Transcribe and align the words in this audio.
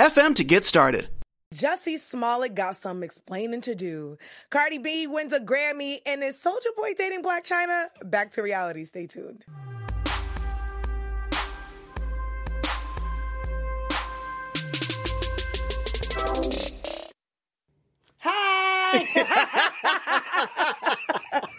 FM 0.00 0.34
to 0.36 0.44
get 0.44 0.64
started. 0.64 1.10
Jussie 1.54 1.98
Smollett 1.98 2.54
got 2.54 2.74
some 2.74 3.02
explaining 3.02 3.60
to 3.60 3.74
do. 3.74 4.16
Cardi 4.48 4.78
B 4.78 5.06
wins 5.06 5.34
a 5.34 5.40
Grammy, 5.40 5.98
and 6.06 6.24
is 6.24 6.42
Soulja 6.42 6.74
Boy 6.74 6.94
dating 6.96 7.22
Blac 7.22 7.46
Chyna? 7.46 7.88
Back 8.02 8.30
to 8.30 8.40
reality. 8.42 8.86
Stay 8.86 9.06
tuned. 9.06 9.44
Hi! 18.20 19.06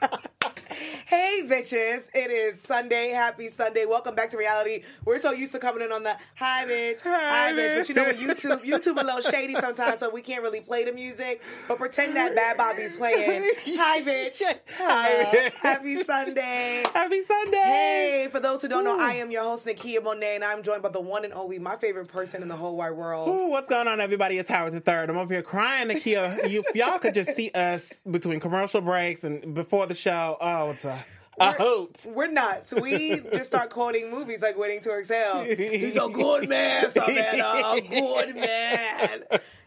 Hey, 1.42 1.48
bitches. 1.48 2.08
It 2.14 2.30
is 2.30 2.62
Sunday. 2.62 3.10
Happy 3.10 3.50
Sunday. 3.50 3.86
Welcome 3.86 4.14
back 4.14 4.30
to 4.30 4.38
reality. 4.38 4.84
We're 5.06 5.18
so 5.18 5.32
used 5.32 5.54
to 5.54 5.60
coming 5.60 5.84
in 5.84 5.92
on 5.92 6.04
the 6.04 6.16
hi, 6.36 6.66
bitch. 6.66 7.02
Hi, 7.02 7.48
hi 7.50 7.54
bitch. 7.54 7.78
But 7.78 7.90
you 7.90 7.96
know 7.96 8.04
what? 8.04 8.18
YouTube, 8.18 8.64
YouTube 8.64 9.02
a 9.02 9.04
little 9.04 9.22
shady 9.22 9.56
sometimes, 9.56 10.02
so 10.02 10.12
we 10.12 10.22
can't 10.22 10.44
really 10.44 10.62
play 10.62 10.84
the 10.84 10.92
music. 10.92 11.42
But 11.68 11.80
pretend 11.80 12.16
that 12.16 12.36
Bad 12.36 12.58
Bobby's 12.58 12.96
playing. 12.96 13.50
Hi, 13.70 14.02
bitch. 14.04 14.40
Hi. 14.78 15.52
Happy 15.60 16.04
Sunday. 16.04 16.84
Happy 16.94 17.24
Sunday. 17.24 17.58
Hey, 17.58 18.28
for 18.32 18.40
those 18.40 18.62
who 18.62 18.68
don't 18.68 18.84
know, 18.84 19.00
I 19.00 19.14
am 19.14 19.32
your 19.32 19.42
host, 19.42 19.66
Nakia 19.66 20.04
Monet, 20.04 20.36
and 20.36 20.44
I'm 20.44 20.62
joined 20.62 20.84
by 20.84 20.90
the 20.90 21.02
one 21.02 21.26
and 21.26 21.34
only, 21.34 21.58
my 21.58 21.76
favorite 21.76 22.08
person 22.08 22.44
in 22.44 22.50
the 22.50 22.56
whole 22.56 22.78
wide 22.78 22.92
world. 22.92 23.28
Ooh, 23.28 23.48
what's 23.48 23.68
going 23.70 23.88
on, 23.88 24.00
everybody? 24.00 24.38
It's 24.38 24.50
Howard 24.50 24.74
the 24.74 24.80
Third. 24.80 25.10
I'm 25.10 25.18
over 25.18 25.34
here 25.34 25.42
crying, 25.42 25.88
Nakia. 25.88 26.52
you, 26.52 26.64
y'all 26.76 27.00
could 27.00 27.16
just 27.16 27.36
see 27.36 27.50
us 27.56 28.00
between 28.12 28.40
commercial 28.40 28.82
breaks 28.82 29.24
and 29.24 29.56
before 29.56 29.88
the 29.88 29.96
show. 29.96 30.38
Oh, 30.40 30.70
it's 30.70 30.86
a 30.86 31.04
we're, 31.40 31.52
hoot. 31.54 32.06
We're 32.08 32.32
nuts. 32.32 32.74
We 32.74 33.22
just 33.34 33.46
start 33.46 33.70
quoting 33.72 34.12
movies 34.12 34.42
like 34.42 34.58
Waiting 34.58 34.82
to 34.82 34.98
Exhale. 34.98 35.44
He's 35.58 35.98
a 35.98 36.10
good 36.10 36.50
man, 36.50 36.90
Savannah. 36.90 37.44
Uh, 37.44 37.76
a 37.76 37.82
good 37.82 38.36
man. 38.36 39.24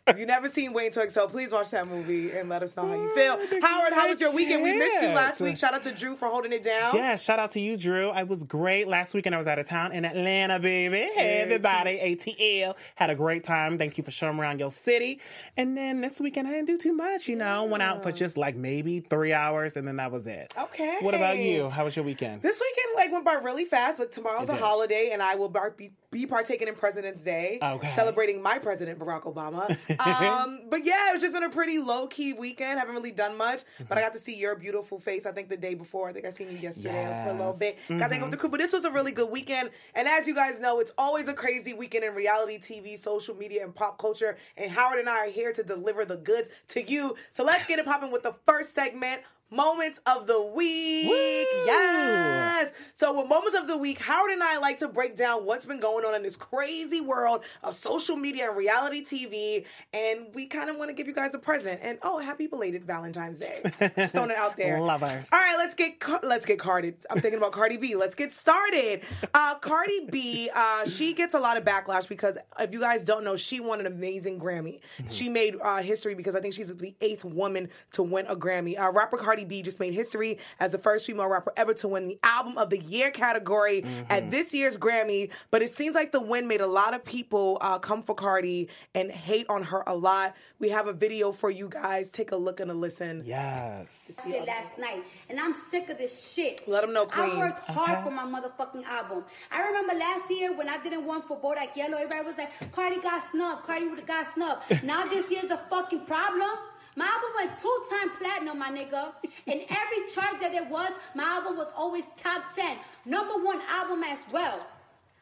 If 0.07 0.19
you've 0.19 0.29
never 0.29 0.51
seen 0.51 0.75
Waiting 0.75 0.93
to 0.93 1.03
Exhale, 1.03 1.29
please 1.29 1.51
watch 1.51 1.71
that 1.71 1.89
movie 1.89 2.31
and 2.33 2.47
let 2.51 2.63
us 2.63 2.77
know 2.77 2.87
how 2.87 2.95
you 2.95 3.11
oh, 3.11 3.15
feel. 3.15 3.61
Howard, 3.63 3.95
how 3.95 4.07
was 4.07 4.21
your 4.21 4.33
weekend? 4.33 4.63
We 4.63 4.75
missed 4.75 5.01
you 5.03 5.09
last 5.09 5.41
week. 5.41 5.57
Shout 5.57 5.73
out 5.73 5.83
to 5.85 5.93
Drew 5.93 6.15
for 6.15 6.29
holding 6.29 6.53
it 6.53 6.63
down. 6.63 6.95
Yeah, 6.95 7.17
shout 7.17 7.39
out 7.39 7.53
to 7.53 7.61
you, 7.61 7.79
Drew. 7.79 8.11
I 8.11 8.25
was 8.25 8.43
great. 8.43 8.87
Last 8.87 9.15
weekend 9.15 9.35
I 9.35 9.39
was 9.39 9.47
out 9.47 9.59
of 9.59 9.67
town 9.67 9.93
in 9.93 10.05
Atlanta, 10.05 10.59
baby. 10.59 11.09
Hey, 11.15 11.41
everybody. 11.41 11.99
ATL. 11.99 12.75
Had 12.97 13.09
a 13.09 13.15
great 13.15 13.45
time. 13.45 13.79
Thank 13.79 13.97
you 13.97 14.05
for 14.05 14.11
showing 14.11 14.39
around 14.39 14.61
your 14.61 14.71
city. 14.71 15.23
And 15.57 15.75
then 15.75 16.03
this 16.03 16.21
weekend 16.21 16.49
I 16.49 16.51
didn't 16.51 16.67
do 16.67 16.77
too 16.77 16.93
much, 16.93 17.27
you 17.27 17.37
know. 17.37 17.65
Went 17.65 17.83
out 17.83 18.03
for 18.03 18.13
just 18.13 18.37
like 18.37 18.57
maybe 18.57 19.01
three 19.01 19.33
hours 19.33 19.79
and 19.79 19.89
then 19.89 19.97
that 19.97 20.13
was 20.13 20.27
it. 20.27 20.53
Okay. 20.59 20.99
What 21.01 21.15
about 21.15 21.39
you? 21.39 21.71
How 21.71 21.87
was 21.87 21.97
your 21.97 22.05
weekend? 22.05 22.43
This 22.43 22.61
weekend 22.61 22.95
like 22.97 23.11
went 23.11 23.25
by 23.25 23.43
really 23.43 23.65
fast, 23.65 23.97
but 23.97 24.13
tomorrow's 24.13 24.51
a 24.51 24.57
holiday 24.57 25.13
and 25.15 25.23
I 25.23 25.37
will 25.37 25.49
be, 25.79 25.93
be 26.15 26.27
partaking 26.27 26.69
in 26.69 26.77
President's 26.77 27.21
Day. 27.21 27.59
Okay. 27.61 27.93
Celebrating 27.97 28.41
my 28.41 28.59
president, 28.59 28.99
Barack 28.99 29.25
Obama. 29.25 29.77
Um, 30.15 30.63
but 30.69 30.85
yeah, 30.85 31.13
it's 31.13 31.23
just 31.23 31.33
been 31.33 31.43
a 31.43 31.51
pretty 31.51 31.79
low 31.79 32.07
key 32.07 32.35
weekend. 32.35 32.79
Haven't 32.79 32.95
really 32.95 33.11
done 33.11 33.37
much, 33.37 33.63
but 33.89 33.99
I 33.99 34.01
got 34.01 34.13
to 34.13 34.19
see 34.19 34.37
your 34.37 34.55
beautiful 34.55 35.01
face. 35.01 35.27
I 35.27 35.33
think 35.33 35.49
the 35.49 35.57
day 35.57 35.75
before. 35.75 36.09
I 36.09 36.13
think 36.13 36.27
I 36.27 36.31
seen 36.31 36.51
you 36.51 36.59
yesterday 36.59 36.93
yes. 36.95 37.27
for 37.27 37.35
a 37.35 37.39
little 37.39 37.53
bit. 37.53 37.77
Mm-hmm. 37.85 37.99
Got 37.99 38.09
to 38.09 38.15
hang 38.15 38.23
with 38.23 38.31
the 38.31 38.37
crew. 38.37 38.51
But 38.51 38.61
this 38.61 38.73
was 38.73 38.85
a 38.85 38.91
really 38.91 39.13
good 39.13 39.31
weekend. 39.31 39.71
And 39.95 40.07
as 40.07 40.27
you 40.27 40.35
guys 40.35 40.61
know, 40.61 40.79
it's 40.79 40.93
always 40.99 41.29
a 41.29 41.33
crazy 41.33 41.75
weekend 41.75 42.05
in 42.05 42.15
reality 42.15 42.59
TV, 42.59 42.99
social 42.99 43.35
media, 43.35 43.65
and 43.65 43.75
pop 43.75 43.99
culture. 43.99 44.37
And 44.57 44.71
Howard 44.71 44.99
and 44.99 45.09
I 45.09 45.27
are 45.27 45.31
here 45.31 45.53
to 45.53 45.63
deliver 45.63 46.05
the 46.05 46.17
goods 46.17 46.49
to 46.69 46.83
you. 46.83 47.17
So 47.33 47.45
let's 47.45 47.67
get 47.67 47.79
it 47.79 47.87
popping 47.87 48.13
with 48.13 48.23
the 48.23 48.35
first 48.47 48.75
segment 48.75 49.23
moments 49.55 50.01
of 50.07 50.27
the 50.27 50.43
week. 50.43 51.09
Woo! 51.09 51.65
Yes. 51.67 52.71
So 52.95 53.19
with 53.19 53.29
moments 53.29 53.57
of 53.57 53.67
the 53.67 53.77
week, 53.77 53.99
Howard 54.01 54.31
and 54.31 54.43
I 54.43 54.59
like 54.59 54.79
to 54.79 54.89
break 54.89 55.17
down 55.17 55.45
what's 55.45 55.65
been 55.65 55.81
going 55.81 56.05
on 56.05 56.15
in 56.15 56.23
this 56.23 56.37
crazy 56.37 57.01
world 57.01 57.43
of 57.63 57.75
social 57.75 58.17
media 58.17 58.49
and 58.49 58.57
reality 58.57 59.05
TV, 59.05 59.65
and 59.93 60.27
we 60.35 60.47
kind 60.47 60.71
of 60.71 60.77
want 60.77 60.91
to 60.91 60.95
give 60.95 61.07
you 61.07 61.15
guys 61.15 61.35
a 61.35 61.39
present. 61.39 61.81
And 61.83 61.99
oh, 62.03 62.19
happy 62.19 62.47
belated 62.47 62.85
Valentine's 62.85 63.41
Day! 63.41 63.63
Just 63.97 64.15
throwing 64.15 64.31
it 64.31 64.37
out 64.37 64.57
there. 64.57 64.81
Lovers. 64.85 65.29
All 65.33 65.39
right, 65.39 65.57
let's 65.59 65.75
get 65.75 66.03
let's 66.23 66.45
get 66.45 66.59
carded. 66.59 66.97
I'm 67.11 67.21
thinking 67.21 67.39
about 67.39 67.53
Cardi 67.53 67.77
B. 67.77 67.95
Let's 67.95 68.15
get 68.15 68.33
started. 68.33 69.03
Uh, 69.33 69.55
Cardi 69.61 70.07
B, 70.11 70.51
uh, 70.55 70.87
she 70.87 71.15
gets 71.15 71.35
a 71.35 71.41
lot 71.41 71.57
of 71.57 71.65
backlash 71.65 72.09
because 72.09 72.39
if 72.59 72.73
you 72.73 72.81
guys 72.81 73.05
don't 73.05 73.25
know, 73.25 73.37
she 73.37 73.61
won 73.61 73.81
an 73.81 73.87
amazing 73.87 74.39
Grammy. 74.39 74.81
Mm-hmm. 74.99 75.09
She 75.09 75.29
made 75.29 75.57
uh, 75.63 75.83
history 75.83 76.15
because 76.15 76.37
I 76.37 76.41
think 76.41 76.55
she's 76.55 76.75
the 76.75 76.95
eighth 77.01 77.25
woman 77.25 77.69
to 77.93 78.03
win 78.03 78.27
a 78.27 78.37
Grammy. 78.37 78.79
Uh, 78.79 78.93
rapper 78.93 79.17
Cardi 79.17 79.44
Cardi 79.45 79.57
B 79.57 79.63
just 79.63 79.81
made 79.81 79.95
history 79.95 80.39
as 80.59 80.73
the 80.73 80.79
first 80.79 81.07
female 81.07 81.29
rapper 81.29 81.53
ever 81.57 81.75
to 81.75 81.89
win 81.89 82.07
the 82.07 82.19
Album 82.23 82.59
of 82.59 82.71
the 82.71 82.79
Year 82.79 83.11
category 83.11 83.83
mm-hmm. 83.83 84.03
at 84.11 84.31
this 84.31 84.55
year's 84.55 84.79
Grammy. 84.79 85.31
But 85.51 85.63
it 85.63 85.71
seems 85.71 85.95
like 85.95 86.13
the 86.13 86.21
win 86.21 86.49
made 86.49 86.61
a 86.61 86.67
lot 86.67 86.95
of 86.95 87.05
people 87.05 87.59
uh, 87.61 87.79
come 87.79 88.03
for 88.03 88.15
Cardi 88.15 88.69
and 88.95 89.11
hate 89.11 89.47
on 89.49 89.63
her 89.65 89.85
a 89.87 89.95
lot. 89.95 90.35
We 90.59 90.71
have 90.71 90.87
a 90.87 90.93
video 90.93 91.33
for 91.33 91.51
you 91.51 91.69
guys. 91.69 92.11
Take 92.11 92.33
a 92.33 92.37
look 92.37 92.61
and 92.61 92.71
a 92.71 92.75
listen. 92.75 93.23
Yes. 93.27 94.19
Shit 94.27 94.47
last 94.47 94.79
night, 94.79 95.05
and 95.29 95.39
I'm 95.39 95.55
sick 95.55 95.91
of 95.91 95.99
this 95.99 96.33
shit. 96.33 96.67
Let 96.67 96.83
them 96.83 96.93
know, 96.93 97.07
Queen. 97.07 97.31
I 97.31 97.39
worked 97.39 97.67
hard 97.67 97.91
okay. 97.91 98.03
for 98.05 98.11
my 98.11 98.25
motherfucking 98.25 98.85
album. 98.85 99.25
I 99.51 99.67
remember 99.67 99.95
last 99.95 100.31
year 100.31 100.57
when 100.57 100.69
I 100.69 100.83
didn't 100.83 101.05
want 101.05 101.29
for 101.29 101.39
Bodak 101.39 101.77
Yellow, 101.77 101.97
everybody 101.97 102.25
was 102.25 102.39
like, 102.39 102.73
Cardi 102.73 103.01
got 103.01 103.23
snubbed. 103.31 103.65
Cardi 103.65 103.87
would 103.87 103.99
have 103.99 104.09
got 104.09 104.35
snubbed. 104.35 104.83
now 104.85 105.05
this 105.07 105.31
year's 105.31 105.51
a 105.51 105.59
fucking 105.69 106.07
problem. 106.07 106.51
My 106.97 107.07
album 107.07 107.31
went 107.37 107.61
two 107.61 107.79
time 107.91 108.11
platinum, 108.19 108.59
my 108.59 108.71
nigga. 108.71 109.13
In 109.47 109.61
every 109.69 110.13
chart 110.15 110.41
that 110.41 110.53
there 110.53 110.65
was, 110.65 110.91
my 111.15 111.25
album 111.25 111.57
was 111.57 111.69
always 111.77 112.05
top 112.23 112.55
10. 112.55 112.77
Number 113.05 113.35
one 113.35 113.61
album 113.69 114.03
as 114.05 114.19
well. 114.33 114.65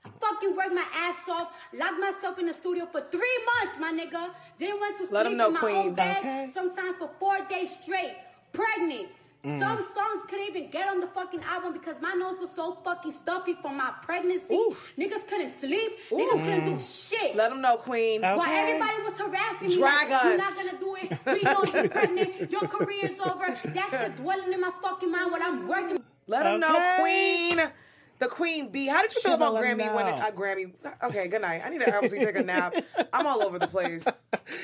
I 0.04 0.10
fucking 0.20 0.56
worked 0.56 0.74
my 0.74 0.84
ass 0.94 1.16
off, 1.30 1.52
locked 1.72 2.00
myself 2.00 2.38
in 2.38 2.46
the 2.46 2.52
studio 2.52 2.86
for 2.90 3.02
three 3.10 3.38
months, 3.62 3.78
my 3.78 3.92
nigga. 3.92 4.30
Then 4.58 4.80
went 4.80 4.96
to 4.98 5.06
Let 5.14 5.26
sleep 5.26 5.38
know, 5.38 5.46
in 5.48 5.52
my 5.54 5.60
Queen. 5.60 5.76
own 5.76 5.94
bed, 5.94 6.16
okay. 6.18 6.50
sometimes 6.52 6.96
for 6.96 7.08
four 7.20 7.38
days 7.48 7.78
straight, 7.80 8.16
pregnant. 8.52 9.08
Mm. 9.44 9.58
Some 9.58 9.82
songs 9.82 10.22
couldn't 10.28 10.46
even 10.46 10.70
get 10.70 10.88
on 10.88 11.00
the 11.00 11.08
fucking 11.08 11.42
album 11.42 11.72
because 11.72 12.00
my 12.00 12.12
nose 12.12 12.38
was 12.38 12.50
so 12.50 12.78
fucking 12.84 13.10
stuffy 13.10 13.54
from 13.54 13.76
my 13.76 13.92
pregnancy. 14.02 14.54
Oof. 14.54 14.92
Niggas 14.96 15.26
couldn't 15.26 15.58
sleep. 15.58 15.92
Ooh. 16.12 16.16
Niggas 16.16 16.44
couldn't 16.44 16.64
do 16.66 16.80
shit. 16.80 17.34
Let 17.34 17.50
them 17.50 17.60
know, 17.60 17.76
Queen. 17.76 18.24
Okay. 18.24 18.36
While 18.36 18.48
everybody 18.48 19.02
was 19.02 19.18
harassing 19.18 19.68
me, 19.68 19.76
Drag 19.78 20.10
like, 20.10 20.12
us. 20.12 20.24
you're 20.24 20.38
not 20.38 20.54
gonna 20.54 20.78
do 20.78 20.96
it. 20.96 21.18
We 21.26 21.42
know 21.42 21.64
you're 21.74 21.88
pregnant. 21.90 22.52
Your 22.52 22.68
career's 22.68 23.18
over. 23.18 23.58
That 23.64 23.88
shit 23.90 24.16
dwelling 24.16 24.52
in 24.52 24.60
my 24.60 24.70
fucking 24.80 25.10
mind 25.10 25.32
while 25.32 25.42
I'm 25.42 25.66
working. 25.66 26.02
Let 26.28 26.44
them 26.44 26.62
okay. 26.62 26.72
know, 26.72 26.96
Queen 27.00 27.72
the 28.22 28.28
Queen 28.28 28.68
Bee. 28.68 28.86
How 28.86 29.02
did 29.02 29.12
you 29.14 29.20
feel 29.20 29.34
about 29.34 29.54
Grammy 29.54 29.92
winning 29.92 30.14
a 30.14 30.22
uh, 30.22 30.30
Grammy? 30.30 30.72
Okay, 31.02 31.26
good 31.26 31.42
night. 31.42 31.62
I 31.64 31.70
need 31.70 31.80
to 31.80 31.92
obviously 31.92 32.20
take 32.20 32.36
a 32.36 32.42
nap. 32.42 32.76
I'm 33.12 33.26
all 33.26 33.42
over 33.42 33.58
the 33.58 33.66
place. 33.66 34.04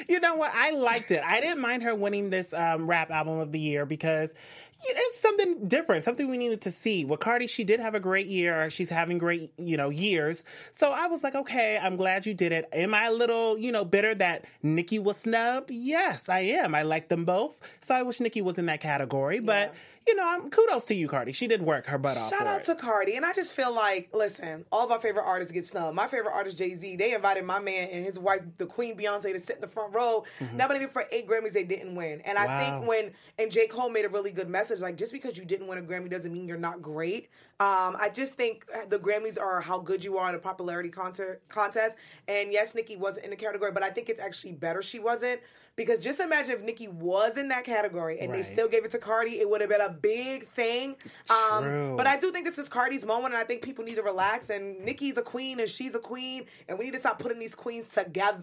You 0.09 0.21
know 0.21 0.37
what? 0.37 0.53
I 0.55 0.71
liked 0.71 1.11
it. 1.11 1.23
I 1.25 1.41
didn't 1.41 1.61
mind 1.61 1.83
her 1.83 1.95
winning 1.95 2.31
this 2.31 2.55
um, 2.55 2.87
rap 2.87 3.11
album 3.11 3.41
of 3.41 3.51
the 3.51 3.59
year 3.59 3.85
because 3.85 4.33
it's 4.81 5.21
something 5.21 5.67
different, 5.67 6.05
something 6.05 6.29
we 6.29 6.37
needed 6.37 6.61
to 6.63 6.71
see. 6.71 7.05
With 7.05 7.21
Cardi, 7.21 7.47
she 7.47 7.65
did 7.65 7.81
have 7.81 7.95
a 7.95 8.01
great 8.01 8.27
year. 8.27 8.71
She's 8.71 8.89
having 8.89 9.19
great, 9.19 9.53
you 9.59 9.77
know, 9.77 9.91
years. 9.91 10.45
So 10.73 10.93
I 10.93 11.07
was 11.07 11.23
like, 11.23 11.35
okay, 11.35 11.79
I'm 11.83 11.97
glad 11.97 12.27
you 12.27 12.35
did 12.35 12.53
it. 12.53 12.69
Am 12.73 12.95
I 12.95 13.07
a 13.07 13.13
little, 13.13 13.59
you 13.59 13.73
know, 13.73 13.85
bitter 13.85 14.15
that 14.15 14.45
Nicki 14.63 14.99
was 14.99 15.17
snubbed? 15.17 15.71
Yes, 15.71 16.29
I 16.29 16.41
am. 16.41 16.75
I 16.75 16.83
like 16.83 17.09
them 17.09 17.25
both. 17.25 17.61
So 17.81 17.95
I 17.95 18.03
wish 18.03 18.21
Nicki 18.21 18.43
was 18.43 18.59
in 18.59 18.67
that 18.67 18.81
category. 18.81 19.41
But 19.41 19.73
yeah 19.73 19.81
you 20.07 20.15
know, 20.15 20.25
I'm, 20.27 20.51
kudos 20.51 20.85
to 20.85 20.95
you, 20.95 21.09
Cardi. 21.09 21.33
She 21.33 21.47
did 21.47 21.63
work 21.63 21.87
her 21.87 21.99
butt 21.99 22.17
off. 22.17 22.31
Shout 22.31 22.47
out 22.47 22.61
it. 22.61 22.65
to 22.65 22.75
Cardi. 22.75 23.17
And 23.17 23.25
I 23.25 23.33
just 23.33 23.53
feel 23.53 23.75
like, 23.75 24.11
listen, 24.15 24.65
all 24.73 24.85
of 24.85 24.93
our 24.93 25.01
favorite 25.01 25.25
artists 25.25 25.53
get 25.53 25.67
snubbed. 25.67 25.95
My 25.95 26.07
favorite 26.07 26.33
artist, 26.35 26.59
Jay 26.59 26.75
Z, 26.75 26.97
they 26.97 27.15
invited 27.15 27.45
my 27.45 27.59
man 27.59 27.89
and 27.91 28.05
his 28.05 28.19
wife, 28.19 28.43
the 28.59 28.67
Queen 28.67 28.97
Beyonce, 28.97 29.33
to 29.33 29.41
sit 29.41 29.57
in 29.57 29.61
the 29.61 29.69
front 29.69 29.95
row. 29.95 30.25
Mm-hmm. 30.41 30.57
Nominated 30.57 30.91
for 30.91 31.05
eight 31.13 31.29
Grammys, 31.29 31.53
they 31.53 31.65
didn't 31.65 31.95
win. 31.95 32.21
And 32.23 32.39
I 32.39 32.59
think 32.59 32.87
when, 32.87 33.13
and 33.39 33.51
J. 33.51 33.67
Cole 33.67 33.91
made 33.91 34.05
a 34.05 34.09
really 34.09 34.33
good 34.33 34.49
message 34.49 34.81
like, 34.81 34.97
just 34.97 35.13
because 35.13 35.37
you 35.37 35.45
didn't 35.45 35.67
win 35.67 35.79
a 35.79 35.83
Grammy 35.83 36.11
doesn't 36.11 36.33
mean 36.33 36.49
you're 36.49 36.57
not 36.57 36.81
great. 36.83 37.29
Um, 37.61 37.97
I 37.99 38.11
just 38.15 38.35
think 38.35 38.67
the 38.89 38.99
Grammys 38.99 39.39
are 39.41 39.61
how 39.61 39.79
good 39.79 40.05
you 40.05 40.17
are 40.17 40.29
in 40.29 40.35
a 40.35 40.39
popularity 40.39 40.91
concert, 40.91 41.43
contest. 41.49 41.97
And 42.29 42.53
yes, 42.53 42.75
Nicki 42.75 42.97
wasn't 42.97 43.25
in 43.25 43.31
the 43.31 43.37
category, 43.37 43.73
but 43.73 43.83
I 43.83 43.91
think 43.91 44.09
it's 44.09 44.21
actually 44.21 44.53
better 44.53 44.81
she 44.81 45.01
wasn't 45.01 45.41
because 45.79 46.01
just 46.01 46.19
imagine 46.19 46.57
if 46.57 46.63
Nicki 46.63 46.89
was 46.89 47.39
in 47.39 47.49
that 47.49 47.63
category 47.63 48.19
and 48.19 48.33
right. 48.33 48.43
they 48.43 48.43
still 48.43 48.67
gave 48.67 48.85
it 48.85 48.91
to 48.91 48.99
Cardi, 48.99 49.39
it 49.39 49.49
would 49.49 49.61
have 49.61 49.71
been 49.71 49.81
a 49.81 49.89
big 49.89 50.49
thing. 50.49 50.97
Um, 51.31 51.97
but 51.97 52.05
I 52.05 52.17
do 52.19 52.33
think 52.33 52.47
this 52.47 52.59
is 52.59 52.69
Cardi's 52.69 53.07
moment, 53.07 53.33
and 53.33 53.37
I 53.37 53.45
think 53.45 53.63
people 53.63 53.85
need 53.85 53.95
to 53.95 54.03
relax. 54.03 54.51
And 54.51 54.81
Nicki's 54.81 55.19
a 55.19 55.23
queen, 55.23 55.61
and 55.61 55.71
she's 55.71 55.95
a 55.95 56.01
queen, 56.01 56.47
and 56.69 56.81
we 56.81 56.87
need 56.87 56.95
to 56.95 57.01
stop 57.01 57.21
putting 57.21 57.39
these 57.39 57.55
queens 57.55 57.87
together 57.87 58.43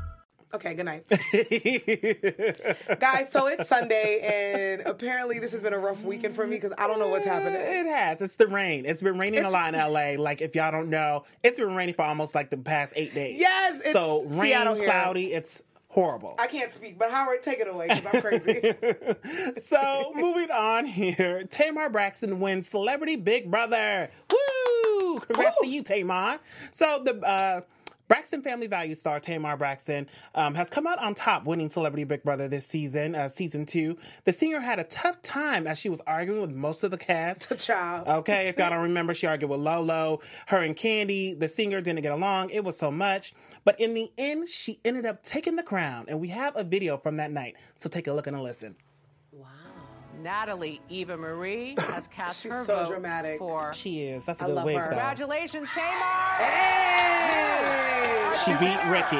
Okay, 0.53 0.73
good 0.73 0.85
night. 0.85 1.05
Guys, 2.99 3.31
so 3.31 3.47
it's 3.47 3.69
Sunday, 3.69 4.19
and 4.21 4.81
apparently 4.81 5.39
this 5.39 5.51
has 5.53 5.61
been 5.61 5.73
a 5.73 5.79
rough 5.79 6.01
weekend 6.03 6.35
for 6.35 6.45
me 6.45 6.57
because 6.57 6.73
I 6.77 6.87
don't 6.87 6.99
know 6.99 7.07
what's 7.07 7.25
happening. 7.25 7.53
It 7.59 7.85
has. 7.85 8.21
It's 8.21 8.35
the 8.35 8.47
rain. 8.47 8.85
It's 8.85 9.01
been 9.01 9.17
raining 9.17 9.39
It's- 9.39 9.49
a 9.51 9.53
lot 9.53 9.73
in 9.73 9.79
LA. 9.79 10.21
Like 10.21 10.41
if 10.41 10.53
y'all 10.55 10.71
don't 10.71 10.89
know, 10.89 11.23
it's 11.43 11.57
been 11.57 11.75
raining 11.75 11.95
for 11.95 12.03
almost 12.03 12.35
like 12.35 12.49
the 12.49 12.57
past 12.57 12.93
eight 12.97 13.13
days. 13.15 13.39
Yes, 13.39 13.79
it's 13.79 13.91
so 13.93 14.23
rain, 14.23 14.51
Seattle 14.51 14.75
here. 14.75 14.85
cloudy. 14.85 15.31
It's 15.33 15.61
horrible. 15.87 16.35
I 16.39 16.47
can't 16.47 16.71
speak, 16.73 16.97
but 16.99 17.11
Howard, 17.11 17.43
take 17.43 17.59
it 17.59 17.67
away 17.69 17.87
because 17.87 18.05
I'm 18.13 18.21
crazy. 18.21 18.73
so 19.61 20.11
moving 20.15 20.51
on 20.51 20.85
here, 20.85 21.43
Tamar 21.45 21.89
Braxton 21.89 22.39
wins 22.39 22.67
Celebrity 22.67 23.15
Big 23.15 23.49
Brother. 23.49 24.09
Woo! 24.29 25.19
Congrats 25.19 25.57
Woo! 25.61 25.67
to 25.67 25.73
you, 25.73 25.83
Tamar. 25.83 26.39
So 26.71 27.01
the 27.03 27.19
uh, 27.25 27.61
Braxton 28.11 28.41
Family 28.41 28.67
Values 28.67 28.99
star 28.99 29.21
Tamar 29.21 29.55
Braxton 29.55 30.05
um, 30.35 30.53
has 30.55 30.69
come 30.69 30.85
out 30.85 30.99
on 30.99 31.13
top, 31.13 31.45
winning 31.45 31.69
Celebrity 31.69 32.03
Big 32.03 32.23
Brother 32.23 32.49
this 32.49 32.67
season, 32.67 33.15
uh, 33.15 33.29
season 33.29 33.65
two. 33.65 33.97
The 34.25 34.33
singer 34.33 34.59
had 34.59 34.79
a 34.79 34.83
tough 34.83 35.21
time 35.21 35.65
as 35.65 35.79
she 35.79 35.87
was 35.87 36.01
arguing 36.05 36.41
with 36.41 36.51
most 36.51 36.83
of 36.83 36.91
the 36.91 36.97
cast. 36.97 37.57
Child. 37.57 38.09
Okay, 38.09 38.49
if 38.49 38.57
y'all 38.57 38.69
don't 38.71 38.83
remember, 38.83 39.13
she 39.13 39.27
argued 39.27 39.49
with 39.49 39.61
Lolo. 39.61 40.19
Her 40.47 40.57
and 40.57 40.75
Kandi, 40.75 41.39
the 41.39 41.47
singer, 41.47 41.79
didn't 41.79 42.01
get 42.01 42.11
along. 42.11 42.49
It 42.49 42.65
was 42.65 42.77
so 42.77 42.91
much. 42.91 43.33
But 43.63 43.79
in 43.79 43.93
the 43.93 44.11
end, 44.17 44.49
she 44.49 44.81
ended 44.83 45.05
up 45.05 45.23
taking 45.23 45.55
the 45.55 45.63
crown. 45.63 46.07
And 46.09 46.19
we 46.19 46.27
have 46.27 46.51
a 46.57 46.65
video 46.65 46.97
from 46.97 47.15
that 47.15 47.31
night. 47.31 47.55
So 47.75 47.87
take 47.87 48.07
a 48.07 48.11
look 48.11 48.27
and 48.27 48.35
a 48.35 48.41
listen. 48.41 48.75
Natalie 50.21 50.81
Eva 50.89 51.17
Marie 51.17 51.75
has 51.79 52.07
cast 52.07 52.41
She's 52.43 52.51
her 52.51 52.63
so 52.63 52.75
vote 52.83 52.89
dramatic. 52.89 53.39
for. 53.39 53.73
She 53.73 54.03
is. 54.03 54.25
That's 54.25 54.41
a 54.41 54.43
I 54.43 54.47
good 54.47 54.55
love 54.55 54.65
wig, 54.65 54.75
her. 54.77 54.81
though. 54.83 54.89
Congratulations, 54.89 55.67
Tamar! 55.73 56.37
Hey! 56.37 58.31
She 58.45 58.51
beat 58.53 58.81
Ricky. 58.89 59.17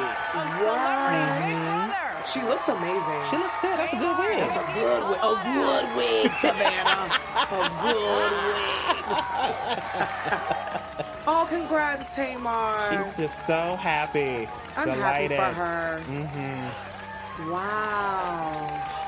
What? 0.64 2.26
She 2.26 2.40
looks 2.42 2.68
amazing. 2.68 3.22
She 3.30 3.36
looks 3.36 3.54
good. 3.60 3.78
That's 3.78 3.92
a 3.92 3.96
good 3.96 4.18
wig. 4.18 4.38
That's 4.38 4.56
a 4.56 4.64
good 4.74 5.02
wig. 5.08 5.18
A 5.22 5.34
good 5.44 5.96
wig, 5.96 6.32
Savannah. 6.40 7.10
a 7.50 7.68
good 7.82 8.32
wig. 8.46 8.72
oh, 11.26 11.46
congrats, 11.48 12.14
Tamar. 12.14 12.78
She's 13.04 13.16
just 13.16 13.46
so 13.46 13.76
happy. 13.76 14.48
I'm 14.76 14.86
delighted. 14.88 15.32
happy 15.32 15.54
for 15.54 15.60
her. 15.60 16.00
Mm-hmm. 16.08 17.50
Wow. 17.50 19.01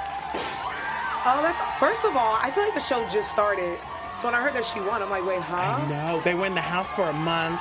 Oh, 1.26 1.40
that's 1.42 1.58
first 1.80 2.04
of 2.04 2.16
all, 2.16 2.36
I 2.40 2.50
feel 2.50 2.64
like 2.64 2.74
the 2.74 2.80
show 2.80 3.06
just 3.08 3.30
started. 3.30 3.78
So 4.18 4.26
when 4.28 4.34
I 4.34 4.40
heard 4.42 4.52
that 4.54 4.64
she 4.64 4.80
won, 4.80 5.02
I'm 5.02 5.10
like, 5.10 5.24
wait, 5.26 5.40
huh? 5.40 5.84
No, 5.88 6.20
they 6.20 6.34
were 6.34 6.46
in 6.46 6.54
the 6.54 6.60
house 6.60 6.92
for 6.92 7.02
a 7.08 7.12
month. 7.12 7.60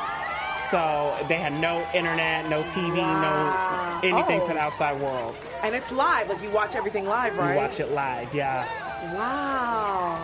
So 0.70 1.16
they 1.28 1.36
had 1.38 1.54
no 1.54 1.86
internet, 1.94 2.50
no 2.50 2.64
TV, 2.64 2.98
Wow. 2.98 4.02
no 4.02 4.08
anything 4.08 4.42
Oh. 4.42 4.48
to 4.48 4.54
the 4.54 4.60
oh. 4.60 4.64
outside 4.64 5.00
world. 5.00 5.40
And 5.64 5.74
it's 5.76 5.92
live. 5.92 6.30
Like 6.30 6.42
you 6.42 6.50
watch 6.50 6.76
everything 6.76 7.06
live, 7.06 7.38
right? 7.38 7.52
We 7.52 7.56
watch 7.56 7.80
it 7.80 7.92
live, 7.92 8.34
yeah. 8.34 8.66
Wow. 9.14 10.20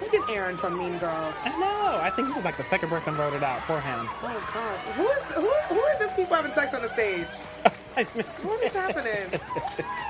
Look 0.00 0.12
at 0.14 0.30
Aaron 0.30 0.56
from 0.56 0.76
Mean 0.76 0.98
Girls. 0.98 1.34
I 1.44 1.58
know. 1.58 1.98
I 2.02 2.10
think 2.10 2.28
he 2.28 2.34
was 2.34 2.44
like 2.44 2.56
the 2.56 2.62
second 2.62 2.90
person 2.90 3.14
voted 3.14 3.42
out 3.42 3.62
for 3.66 3.80
him. 3.80 4.08
Oh 4.22 4.50
gosh. 4.52 4.80
Who 4.96 5.08
is 5.08 5.22
who, 5.34 5.74
who 5.74 5.84
is 5.86 5.98
this 5.98 6.14
people 6.14 6.36
having 6.36 6.52
sex 6.52 6.74
on 6.74 6.82
the 6.82 6.88
stage? 6.88 7.26
What 8.42 8.62
is 8.62 8.74
happening? 8.74 9.40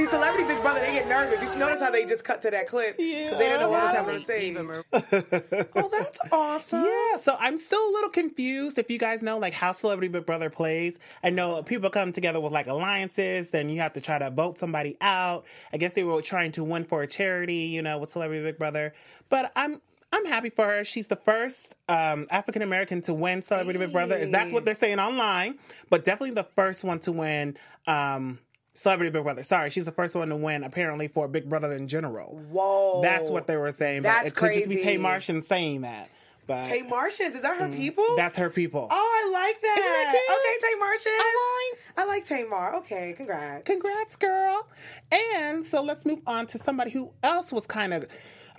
See, 0.00 0.06
Celebrity 0.06 0.44
Big 0.44 0.62
Brother, 0.62 0.80
they 0.80 0.94
get 0.94 1.08
nervous. 1.08 1.44
You 1.44 1.56
notice 1.56 1.78
how 1.78 1.90
they 1.90 2.06
just 2.06 2.24
cut 2.24 2.40
to 2.40 2.50
that 2.50 2.66
clip 2.66 2.96
because 2.96 3.38
they 3.38 3.48
didn't 3.50 3.60
know 3.60 3.68
what 3.68 3.82
was 3.82 3.90
happening 3.90 4.14
on 4.14 4.22
stage. 4.22 4.56
Oh, 5.76 5.88
that's 5.90 6.18
awesome. 6.32 6.84
Yeah, 6.86 7.18
so 7.18 7.36
I'm 7.38 7.58
still 7.58 7.86
a 7.86 7.92
little 7.92 8.08
confused 8.08 8.78
if 8.78 8.90
you 8.90 8.98
guys 8.98 9.22
know 9.22 9.36
like 9.36 9.52
how 9.52 9.72
Celebrity 9.72 10.08
Big 10.08 10.24
Brother 10.24 10.48
plays. 10.48 10.98
I 11.22 11.28
know 11.28 11.62
people 11.62 11.90
come 11.90 12.14
together 12.14 12.40
with 12.40 12.50
like 12.50 12.66
alliances, 12.66 13.50
then 13.50 13.68
you 13.68 13.82
have 13.82 13.92
to 13.92 14.00
try 14.00 14.18
to 14.18 14.30
vote 14.30 14.58
somebody 14.58 14.96
out. 15.02 15.44
I 15.70 15.76
guess 15.76 15.92
they 15.92 16.02
were 16.02 16.22
trying 16.22 16.52
to 16.52 16.64
win 16.64 16.84
for 16.84 17.02
a 17.02 17.06
charity, 17.06 17.64
you 17.64 17.82
know, 17.82 17.98
with 17.98 18.10
Celebrity 18.10 18.42
Big 18.42 18.56
Brother. 18.56 18.94
But 19.28 19.52
I'm 19.54 19.82
I'm 20.14 20.24
happy 20.24 20.48
for 20.48 20.64
her. 20.64 20.82
She's 20.82 21.08
the 21.08 21.16
first 21.16 21.74
um, 21.90 22.26
African 22.30 22.62
American 22.62 23.02
to 23.02 23.12
win 23.12 23.42
Celebrity 23.42 23.78
Big 23.78 23.92
Brother. 23.92 24.16
Is 24.16 24.30
That's 24.30 24.50
what 24.50 24.64
they're 24.64 24.72
saying 24.72 24.98
online, 24.98 25.58
but 25.90 26.04
definitely 26.04 26.34
the 26.36 26.48
first 26.56 26.84
one 26.84 27.00
to 27.00 27.12
win 27.12 27.58
um, 27.86 28.38
Celebrity 28.80 29.10
Big 29.10 29.22
Brother. 29.24 29.42
Sorry, 29.42 29.68
she's 29.68 29.84
the 29.84 29.92
first 29.92 30.14
one 30.14 30.30
to 30.30 30.36
win 30.36 30.64
apparently 30.64 31.06
for 31.06 31.28
Big 31.28 31.46
Brother 31.46 31.70
in 31.72 31.86
general. 31.86 32.40
Whoa. 32.50 33.02
That's 33.02 33.28
what 33.28 33.46
they 33.46 33.58
were 33.58 33.72
saying. 33.72 34.02
That's 34.02 34.22
but 34.22 34.26
it 34.28 34.34
could 34.34 34.52
just 34.54 34.70
be 34.70 34.76
crazy. 34.76 34.96
Tamartian 34.96 35.44
saying 35.44 35.82
that. 35.82 36.08
But 36.46 36.64
Tay 36.64 36.80
Martians, 36.80 37.34
is 37.34 37.42
that 37.42 37.58
her 37.58 37.68
mm, 37.68 37.76
people? 37.76 38.06
that's 38.16 38.38
her 38.38 38.48
people. 38.48 38.88
Oh, 38.90 39.22
I 39.24 39.30
like 39.30 39.60
that. 39.60 39.76
That? 39.76 40.34
Okay, 40.34 40.66
Tamartians. 40.66 41.98
I 41.98 42.06
like 42.06 42.24
Tamar. 42.24 42.76
Okay, 42.76 43.12
congrats. 43.14 43.64
Congrats, 43.66 44.16
girl. 44.16 44.66
And 45.12 45.64
so 45.64 45.82
let's 45.82 46.06
move 46.06 46.22
on 46.26 46.46
to 46.46 46.58
somebody 46.58 46.90
who 46.90 47.10
else 47.22 47.52
was 47.52 47.66
kind 47.66 47.92
of 47.92 48.06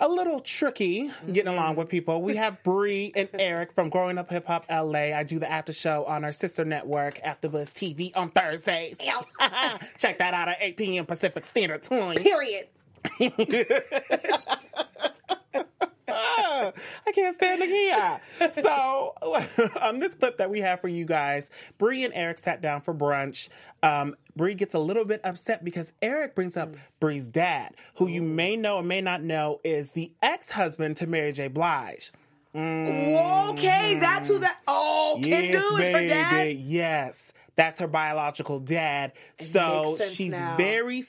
a 0.02 0.10
little 0.10 0.40
tricky 0.40 1.12
getting 1.28 1.46
mm-hmm. 1.46 1.48
along 1.48 1.76
with 1.78 1.88
people. 1.88 2.22
We 2.22 2.36
have 2.36 2.62
Bree 2.64 3.14
and 3.16 3.30
Eric 3.34 3.72
from 3.72 3.90
Growing 3.90 4.18
Up 4.18 4.30
Hip 4.32 4.48
Hop 4.48 4.66
LA. 4.70 5.16
I 5.16 5.24
do 5.24 5.40
the 5.40 5.50
after 5.50 5.72
show 5.72 6.04
on 6.06 6.26
our 6.26 6.34
sister 6.34 6.66
network, 6.66 7.20
AfterBuzz 7.20 7.72
TV, 7.72 8.12
on 8.16 8.32
Thursdays. 8.32 8.98
Check 10.00 10.18
that 10.18 10.34
out 10.34 10.50
at 10.50 10.58
8 10.60 10.76
p.m. 10.76 11.06
Pacific 11.06 11.46
Standard 11.46 11.84
Time. 11.84 12.18
Period. 12.18 12.68
I 17.08 17.12
can't 17.14 17.36
stand 17.36 17.62
the 17.62 17.68
Kia. 17.68 18.22
So, 18.64 19.14
on 19.82 20.00
this 20.00 20.14
clip 20.14 20.38
that 20.38 20.50
we 20.50 20.62
have 20.62 20.82
for 20.82 20.88
you 20.88 21.06
guys, 21.06 21.50
Bree 21.78 22.04
and 22.04 22.14
Eric 22.14 22.40
sat 22.40 22.62
down 22.62 22.82
for 22.82 22.94
brunch. 22.94 23.50
Um, 23.84 24.16
Bree 24.36 24.56
gets 24.56 24.76
a 24.76 24.80
little 24.80 25.06
bit 25.06 25.22
upset 25.24 25.64
because 25.64 25.94
Eric 26.02 26.36
brings 26.36 26.56
up 26.56 26.76
Bree's 27.00 27.28
dad, 27.28 27.76
who 27.96 28.08
you 28.08 28.22
may 28.22 28.56
know 28.56 28.78
or 28.78 28.84
may 28.84 29.02
not 29.02 29.24
know 29.24 29.60
is 29.64 29.94
the 29.94 30.12
ex-husband 30.22 30.98
to 30.98 31.08
Mary 31.08 31.32
J. 31.32 31.48
Blige. 31.48 32.12
Okay, 32.54 33.98
that's 34.00 34.28
who 34.28 34.40
that. 34.40 34.60
Oh, 34.68 35.18
Kendu 35.20 35.54
is 35.54 35.88
her 35.88 36.08
dad. 36.08 36.58
Yes. 36.58 37.32
That's 37.56 37.80
her 37.80 37.88
biological 37.88 38.60
dad. 38.60 39.14
So 39.40 39.98
she's 40.10 40.32
now. 40.32 40.56
very 40.58 41.04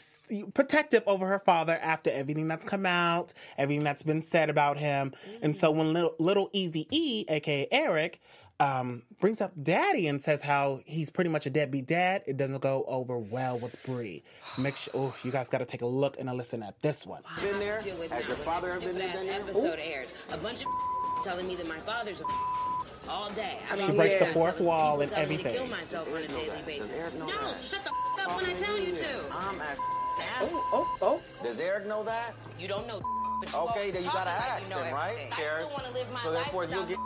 protective 0.55 1.03
over 1.07 1.27
her 1.27 1.39
father 1.39 1.77
after 1.77 2.11
everything 2.11 2.49
that's 2.49 2.65
come 2.65 2.87
out, 2.87 3.33
everything 3.59 3.85
that's 3.85 4.03
been 4.03 4.23
said 4.23 4.51
about 4.51 4.79
him. 4.79 5.13
And 5.41 5.57
so 5.57 5.71
when 5.71 5.93
little, 5.93 6.15
little 6.19 6.51
Easy 6.53 6.87
E, 6.91 7.25
aka 7.29 7.69
Eric, 7.71 8.21
um, 8.61 9.03
brings 9.21 9.41
up 9.41 9.53
Daddy 9.61 10.07
and 10.07 10.23
says 10.23 10.43
how 10.43 10.81
he's 10.85 11.11
pretty 11.11 11.31
much 11.31 11.47
a 11.47 11.51
deadbeat 11.51 11.87
dad, 11.87 12.23
it 12.27 12.37
doesn't 12.37 12.61
go 12.61 12.85
over 12.87 13.19
well 13.19 13.59
with 13.59 13.83
Bree. 13.85 14.23
Make 14.57 14.77
sure, 14.77 14.93
oh, 14.95 15.15
you 15.25 15.33
guys 15.33 15.49
got 15.49 15.59
to 15.59 15.65
take 15.65 15.83
a 15.83 15.87
look 15.87 16.19
and 16.19 16.31
a 16.31 16.35
listen 16.35 16.63
at 16.63 16.81
this 16.81 17.05
one. 17.05 17.23
been 17.41 17.59
there? 17.59 17.81
deal 17.83 18.01
Has 18.09 18.27
your 18.29 18.37
father 18.39 18.69
that 18.69 18.83
ever 18.83 18.87
been 18.87 18.99
there? 18.99 19.11
stupid-ass 19.11 19.41
episode 19.41 19.79
airs. 19.81 20.15
A 20.33 20.37
bunch 20.37 20.63
of 20.65 20.69
telling 21.25 21.49
me 21.49 21.57
that 21.57 21.69
my 21.69 21.79
father's 21.79 22.21
a 22.21 22.25
all 23.09 23.31
day. 23.31 23.59
I 23.71 23.77
She 23.77 23.87
mean, 23.89 23.97
breaks 23.97 24.19
the 24.19 24.27
fourth 24.27 24.53
telling- 24.55 24.67
wall 24.67 24.91
people 24.99 25.03
and 25.03 25.11
telling 25.11 25.29
me 25.29 25.37
to 25.37 25.41
everything. 25.49 25.69
kill 25.69 25.77
myself 25.79 26.09
on 26.13 26.17
a 26.23 26.29
daily 26.29 26.63
basis. 26.67 26.89
Does 26.89 26.99
Eric 26.99 27.15
know 27.15 27.27
no, 27.27 27.33
that? 27.49 27.57
so 27.57 27.77
shut 27.77 27.85
the 27.85 27.91
f- 28.21 28.29
up 28.29 28.37
when 28.37 28.47
I 28.47 28.55
tell 28.55 28.79
you 28.79 28.95
to. 28.95 29.07
I'm 29.33 29.61
asking. 29.61 30.59
Oh, 30.59 30.69
oh, 30.73 30.99
oh. 31.03 31.21
Does 31.43 31.59
Eric 31.61 31.87
know 31.87 32.05
that? 32.05 32.35
You 32.59 32.69
don't 32.69 32.87
know. 32.87 33.01
But 33.41 33.53
you 33.53 33.59
Okay, 33.59 33.91
then 33.91 34.03
you 34.05 34.11
gotta 34.13 34.31
talking 34.31 34.51
like 34.51 34.61
ask 34.63 34.63
you 34.65 34.71
know 34.77 34.83
him, 34.83 34.95
right? 34.95 35.11
everything. 35.13 35.33
I 35.33 35.57
still 35.59 35.71
want 35.73 35.85
to 35.87 35.93
live 35.93 36.13
my 36.13 36.21
So 36.21 36.31
life 36.31 36.45
therefore, 36.45 36.65
you'll 36.65 36.71
without 36.85 36.89
get. 36.89 36.99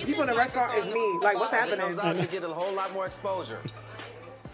The 0.00 0.06
people 0.06 0.22
in 0.22 0.28
the 0.28 0.34
restaurant 0.36 0.74
is 0.78 0.94
me. 0.94 1.18
Like, 1.20 1.34
what's 1.38 1.52
As 1.52 1.66
it 1.68 1.78
happening? 1.78 1.96
comes 1.96 1.98
out, 1.98 2.16
you 2.16 2.26
get 2.28 2.42
a 2.44 2.48
whole 2.48 2.72
lot 2.72 2.92
more 2.92 3.04
exposure. 3.06 3.58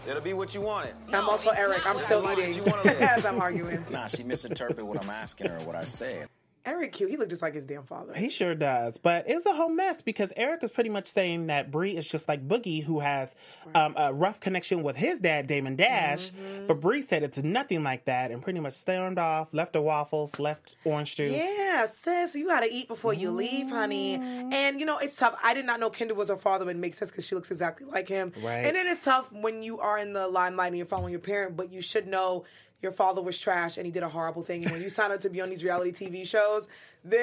It'll 0.07 0.21
be 0.21 0.33
what 0.33 0.55
you 0.55 0.61
wanted. 0.61 0.95
I'm 1.13 1.29
also 1.29 1.51
Eric. 1.51 1.85
I'm 1.85 1.99
still 1.99 2.25
I 2.25 2.33
eating 2.33 2.53
You 2.55 2.63
wanna 2.65 2.83
live. 2.85 3.01
as 3.01 3.25
I'm 3.25 3.39
arguing. 3.39 3.85
Nah, 3.91 4.07
she 4.07 4.23
misinterpreted 4.23 4.83
what 4.83 5.01
I'm 5.03 5.09
asking 5.09 5.47
her, 5.49 5.59
what 5.59 5.75
I 5.75 5.83
said. 5.83 6.29
Eric 6.69 6.93
cute. 6.93 7.09
He 7.09 7.17
looked 7.17 7.31
just 7.31 7.41
like 7.41 7.55
his 7.55 7.65
damn 7.65 7.83
father. 7.83 8.13
He 8.13 8.29
sure 8.29 8.53
does, 8.53 8.97
but 8.97 9.25
it's 9.27 9.45
a 9.45 9.53
whole 9.53 9.69
mess 9.69 10.01
because 10.01 10.31
Eric 10.37 10.63
is 10.63 10.71
pretty 10.71 10.89
much 10.89 11.07
saying 11.07 11.47
that 11.47 11.71
Bree 11.71 11.97
is 11.97 12.07
just 12.07 12.27
like 12.27 12.47
Boogie, 12.47 12.83
who 12.83 12.99
has 12.99 13.33
um, 13.73 13.95
a 13.97 14.13
rough 14.13 14.39
connection 14.39 14.83
with 14.83 14.95
his 14.95 15.19
dad, 15.19 15.47
Damon 15.47 15.75
Dash. 15.75 16.31
Mm-hmm. 16.31 16.67
But 16.67 16.79
Bree 16.79 17.01
said 17.01 17.23
it's 17.23 17.39
nothing 17.39 17.83
like 17.83 18.05
that, 18.05 18.31
and 18.31 18.41
pretty 18.41 18.59
much 18.59 18.73
stormed 18.73 19.17
off, 19.17 19.53
left 19.53 19.73
the 19.73 19.81
waffles, 19.81 20.39
left 20.39 20.75
orange 20.83 21.15
juice. 21.15 21.31
Yeah, 21.31 21.87
sis, 21.87 22.35
you 22.35 22.45
gotta 22.47 22.67
eat 22.71 22.87
before 22.87 23.13
you 23.13 23.31
leave, 23.31 23.69
honey. 23.69 24.15
And 24.15 24.79
you 24.79 24.85
know, 24.85 24.99
it's 24.99 25.15
tough. 25.15 25.37
I 25.43 25.53
did 25.53 25.65
not 25.65 25.79
know 25.79 25.89
Kendu 25.89 26.15
was 26.15 26.29
her 26.29 26.37
father, 26.37 26.65
but 26.65 26.75
it 26.75 26.79
makes 26.79 26.97
sense 26.99 27.11
because 27.11 27.25
she 27.25 27.35
looks 27.35 27.51
exactly 27.51 27.87
like 27.87 28.07
him. 28.07 28.31
Right. 28.41 28.65
And 28.65 28.75
then 28.75 28.87
it's 28.87 29.03
tough 29.03 29.31
when 29.31 29.63
you 29.63 29.79
are 29.79 29.97
in 29.97 30.13
the 30.13 30.27
limelight 30.27 30.67
and 30.67 30.77
you're 30.77 30.85
following 30.85 31.11
your 31.11 31.19
parent, 31.19 31.57
but 31.57 31.71
you 31.71 31.81
should 31.81 32.07
know 32.07 32.45
your 32.81 32.91
father 32.91 33.21
was 33.21 33.39
trash 33.39 33.77
and 33.77 33.85
he 33.85 33.91
did 33.91 34.03
a 34.03 34.09
horrible 34.09 34.43
thing. 34.43 34.63
And 34.63 34.71
when 34.71 34.81
you 34.81 34.89
sign 34.89 35.11
up 35.11 35.19
to 35.21 35.29
be 35.29 35.41
on 35.41 35.49
these 35.49 35.63
reality 35.63 35.91
TV 35.91 36.25
shows, 36.27 36.67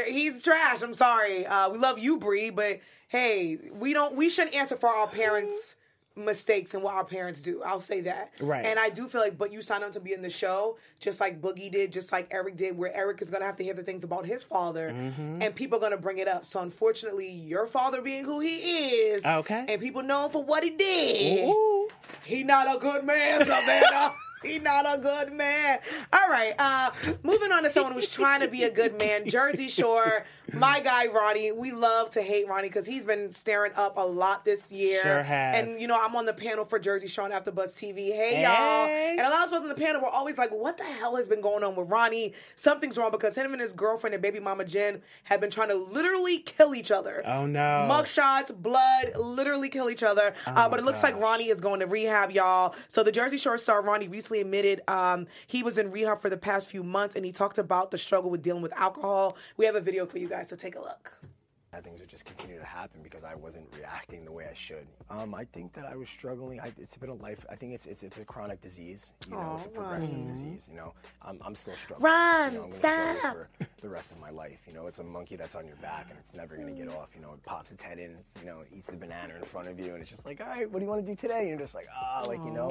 he's 0.06 0.42
trash. 0.42 0.82
I'm 0.82 0.94
sorry. 0.94 1.46
Uh, 1.46 1.70
we 1.70 1.78
love 1.78 1.98
you, 1.98 2.18
Bree, 2.18 2.50
but 2.50 2.80
hey, 3.08 3.58
we 3.72 3.92
don't. 3.92 4.16
We 4.16 4.28
shouldn't 4.30 4.54
answer 4.56 4.76
for 4.76 4.88
our 4.88 5.06
parents. 5.06 5.74
Mistakes 6.18 6.72
and 6.72 6.82
what 6.82 6.94
our 6.94 7.04
parents 7.04 7.42
do. 7.42 7.62
I'll 7.62 7.78
say 7.78 8.00
that. 8.00 8.32
Right. 8.40 8.64
And 8.64 8.78
I 8.78 8.88
do 8.88 9.06
feel 9.06 9.20
like, 9.20 9.36
but 9.36 9.52
you 9.52 9.60
signed 9.60 9.84
up 9.84 9.92
to 9.92 10.00
be 10.00 10.14
in 10.14 10.22
the 10.22 10.30
show, 10.30 10.78
just 10.98 11.20
like 11.20 11.42
Boogie 11.42 11.70
did, 11.70 11.92
just 11.92 12.10
like 12.10 12.26
Eric 12.30 12.56
did, 12.56 12.78
where 12.78 12.90
Eric 12.96 13.20
is 13.20 13.28
going 13.28 13.42
to 13.42 13.46
have 13.46 13.56
to 13.56 13.62
hear 13.62 13.74
the 13.74 13.82
things 13.82 14.02
about 14.02 14.24
his 14.24 14.42
father, 14.42 14.92
Mm-hmm. 14.92 15.42
and 15.42 15.54
people 15.54 15.76
are 15.76 15.80
going 15.80 15.92
to 15.92 15.98
bring 15.98 16.16
it 16.16 16.26
up. 16.26 16.46
So 16.46 16.60
unfortunately, 16.60 17.28
your 17.28 17.66
father 17.66 18.00
being 18.00 18.24
who 18.24 18.40
he 18.40 18.56
is, 18.56 19.26
Okay. 19.26 19.66
and 19.68 19.78
people 19.78 20.02
know 20.02 20.24
him 20.24 20.30
for 20.30 20.42
what 20.42 20.64
he 20.64 20.70
did, 20.70 21.50
Ooh. 21.50 21.86
he 22.24 22.44
not 22.44 22.74
a 22.74 22.78
good 22.78 23.04
man, 23.04 23.44
Savannah. 23.44 24.14
He 24.46 24.58
not 24.58 24.86
a 24.86 25.00
good 25.00 25.32
man. 25.32 25.78
All 26.12 26.28
right. 26.30 26.54
Uh, 26.58 26.90
moving 27.22 27.52
on 27.52 27.62
to 27.64 27.70
someone 27.70 27.92
who's 27.92 28.10
trying 28.10 28.40
to 28.40 28.48
be 28.48 28.64
a 28.64 28.70
good 28.70 28.96
man. 28.98 29.28
Jersey 29.36 29.68
Shore, 29.68 30.24
my 30.52 30.80
guy 30.80 31.06
Ronnie. 31.08 31.52
We 31.52 31.72
love 31.72 32.10
to 32.12 32.22
hate 32.22 32.46
Ronnie 32.48 32.68
because 32.68 32.86
he's 32.86 33.04
been 33.04 33.30
staring 33.30 33.72
up 33.74 33.94
a 33.96 34.06
lot 34.06 34.44
this 34.44 34.70
year. 34.70 35.00
Sure 35.02 35.22
has. 35.22 35.56
And 35.68 35.80
you 35.80 35.88
know, 35.88 35.98
I'm 36.00 36.14
on 36.16 36.26
the 36.26 36.32
panel 36.34 36.64
for 36.64 36.78
Jersey 36.78 37.06
Shore 37.08 37.24
on 37.24 37.32
AfterBuzz 37.32 37.74
TV. 37.74 38.06
Hey, 38.14 38.42
y'all. 38.42 38.86
And 38.86 39.20
a 39.20 39.30
lot 39.30 39.46
of 39.46 39.52
us 39.52 39.60
on 39.60 39.68
the 39.68 39.74
panel 39.74 40.00
were 40.00 40.08
always 40.08 40.38
like, 40.38 40.50
"What 40.50 40.76
the 40.78 40.84
hell 40.84 41.16
has 41.16 41.26
been 41.28 41.40
going 41.40 41.64
on 41.64 41.74
with 41.76 41.88
Ronnie? 41.90 42.34
Something's 42.54 42.96
wrong." 42.96 43.10
Because 43.10 43.34
him 43.36 43.52
and 43.52 43.60
his 43.60 43.72
girlfriend 43.72 44.14
and 44.14 44.22
baby 44.22 44.40
mama 44.40 44.64
Jen 44.64 45.02
have 45.24 45.40
been 45.40 45.50
trying 45.50 45.68
to 45.68 45.74
literally 45.74 46.38
kill 46.38 46.74
each 46.74 46.90
other. 46.90 47.22
Oh, 47.26 47.46
no. 47.46 47.60
Mugshots, 47.90 48.54
blood, 48.54 49.16
literally 49.16 49.68
kill 49.68 49.88
each 49.90 50.02
other. 50.02 50.34
uh, 50.46 50.68
but 50.68 50.78
it 50.78 50.84
looks 50.84 51.02
like 51.02 51.18
Ronnie 51.20 51.48
is 51.48 51.60
going 51.60 51.80
to 51.80 51.86
rehab, 51.86 52.30
y'all. 52.30 52.74
So 52.88 53.02
the 53.02 53.12
Jersey 53.12 53.38
Shore 53.38 53.58
star 53.58 53.82
Ronnie 53.82 54.08
recently 54.08 54.35
admitted 54.40 54.82
um, 54.88 55.26
he 55.46 55.62
was 55.62 55.78
in 55.78 55.90
rehab 55.90 56.20
for 56.20 56.30
the 56.30 56.36
past 56.36 56.68
few 56.68 56.82
months, 56.82 57.16
and 57.16 57.24
he 57.24 57.32
talked 57.32 57.58
about 57.58 57.90
the 57.90 57.98
struggle 57.98 58.30
with 58.30 58.42
dealing 58.42 58.62
with 58.62 58.72
alcohol. 58.74 59.36
We 59.56 59.66
have 59.66 59.74
a 59.74 59.80
video 59.80 60.06
for 60.06 60.18
you 60.18 60.28
guys, 60.28 60.48
so 60.48 60.56
take 60.56 60.76
a 60.76 60.80
look. 60.80 61.18
Bad 61.76 61.84
things 61.84 62.00
would 62.00 62.08
just 62.08 62.24
continue 62.24 62.58
to 62.58 62.64
happen 62.64 63.00
because 63.02 63.22
I 63.24 63.34
wasn't 63.34 63.66
reacting 63.76 64.24
the 64.24 64.32
way 64.32 64.46
I 64.50 64.54
should. 64.54 64.86
Um, 65.10 65.34
I 65.34 65.44
think 65.44 65.72
that 65.74 65.84
I 65.84 65.94
was 65.94 66.08
struggling. 66.08 66.60
I, 66.60 66.72
it's 66.80 66.96
been 66.96 67.10
a 67.10 67.14
life. 67.14 67.44
I 67.50 67.54
think 67.54 67.74
it's 67.74 67.86
it's, 67.86 68.02
it's 68.02 68.18
a 68.18 68.24
chronic 68.24 68.60
disease. 68.60 69.12
You 69.28 69.36
know, 69.36 69.54
it's 69.56 69.66
a 69.66 69.68
progressive 69.68 70.12
Ronnie. 70.12 70.32
disease. 70.32 70.68
You 70.70 70.76
know, 70.76 70.94
I'm, 71.22 71.38
I'm 71.44 71.54
still 71.54 71.74
struggling. 71.76 72.10
Ron, 72.10 72.52
you 72.52 72.58
know, 72.58 72.64
I'm 72.64 72.72
struggle 72.72 73.14
stop. 73.16 73.32
for 73.34 73.48
the 73.82 73.88
rest 73.88 74.12
of 74.12 74.20
my 74.20 74.30
life. 74.30 74.58
You 74.66 74.74
know, 74.74 74.86
it's 74.86 74.98
a 75.00 75.04
monkey 75.04 75.36
that's 75.36 75.54
on 75.54 75.66
your 75.66 75.76
back 75.76 76.06
and 76.08 76.18
it's 76.18 76.34
never 76.34 76.56
gonna 76.56 76.72
get 76.72 76.88
off. 76.88 77.10
You 77.14 77.22
know, 77.22 77.34
it 77.34 77.42
pops 77.44 77.70
its 77.70 77.82
head 77.82 77.98
in. 77.98 78.12
It's, 78.12 78.32
you 78.40 78.46
know, 78.46 78.60
it 78.60 78.68
eats 78.74 78.88
the 78.88 78.96
banana 78.96 79.34
in 79.36 79.42
front 79.42 79.68
of 79.68 79.78
you 79.78 79.92
and 79.92 80.00
it's 80.02 80.10
just 80.10 80.24
like, 80.24 80.40
all 80.40 80.46
right, 80.48 80.70
what 80.70 80.78
do 80.78 80.84
you 80.84 80.90
want 80.90 81.04
to 81.04 81.10
do 81.12 81.16
today? 81.16 81.40
And 81.40 81.48
you're 81.48 81.58
just 81.58 81.74
like, 81.74 81.88
ah, 81.94 82.24
like 82.26 82.40
you 82.44 82.50
know. 82.50 82.68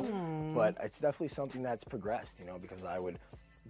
But 0.56 0.78
it's 0.82 1.00
definitely 1.00 1.30
something 1.30 1.62
that's 1.62 1.84
progressed. 1.84 2.40
You 2.40 2.46
know, 2.46 2.58
because 2.58 2.84
I 2.84 2.98
would 2.98 3.20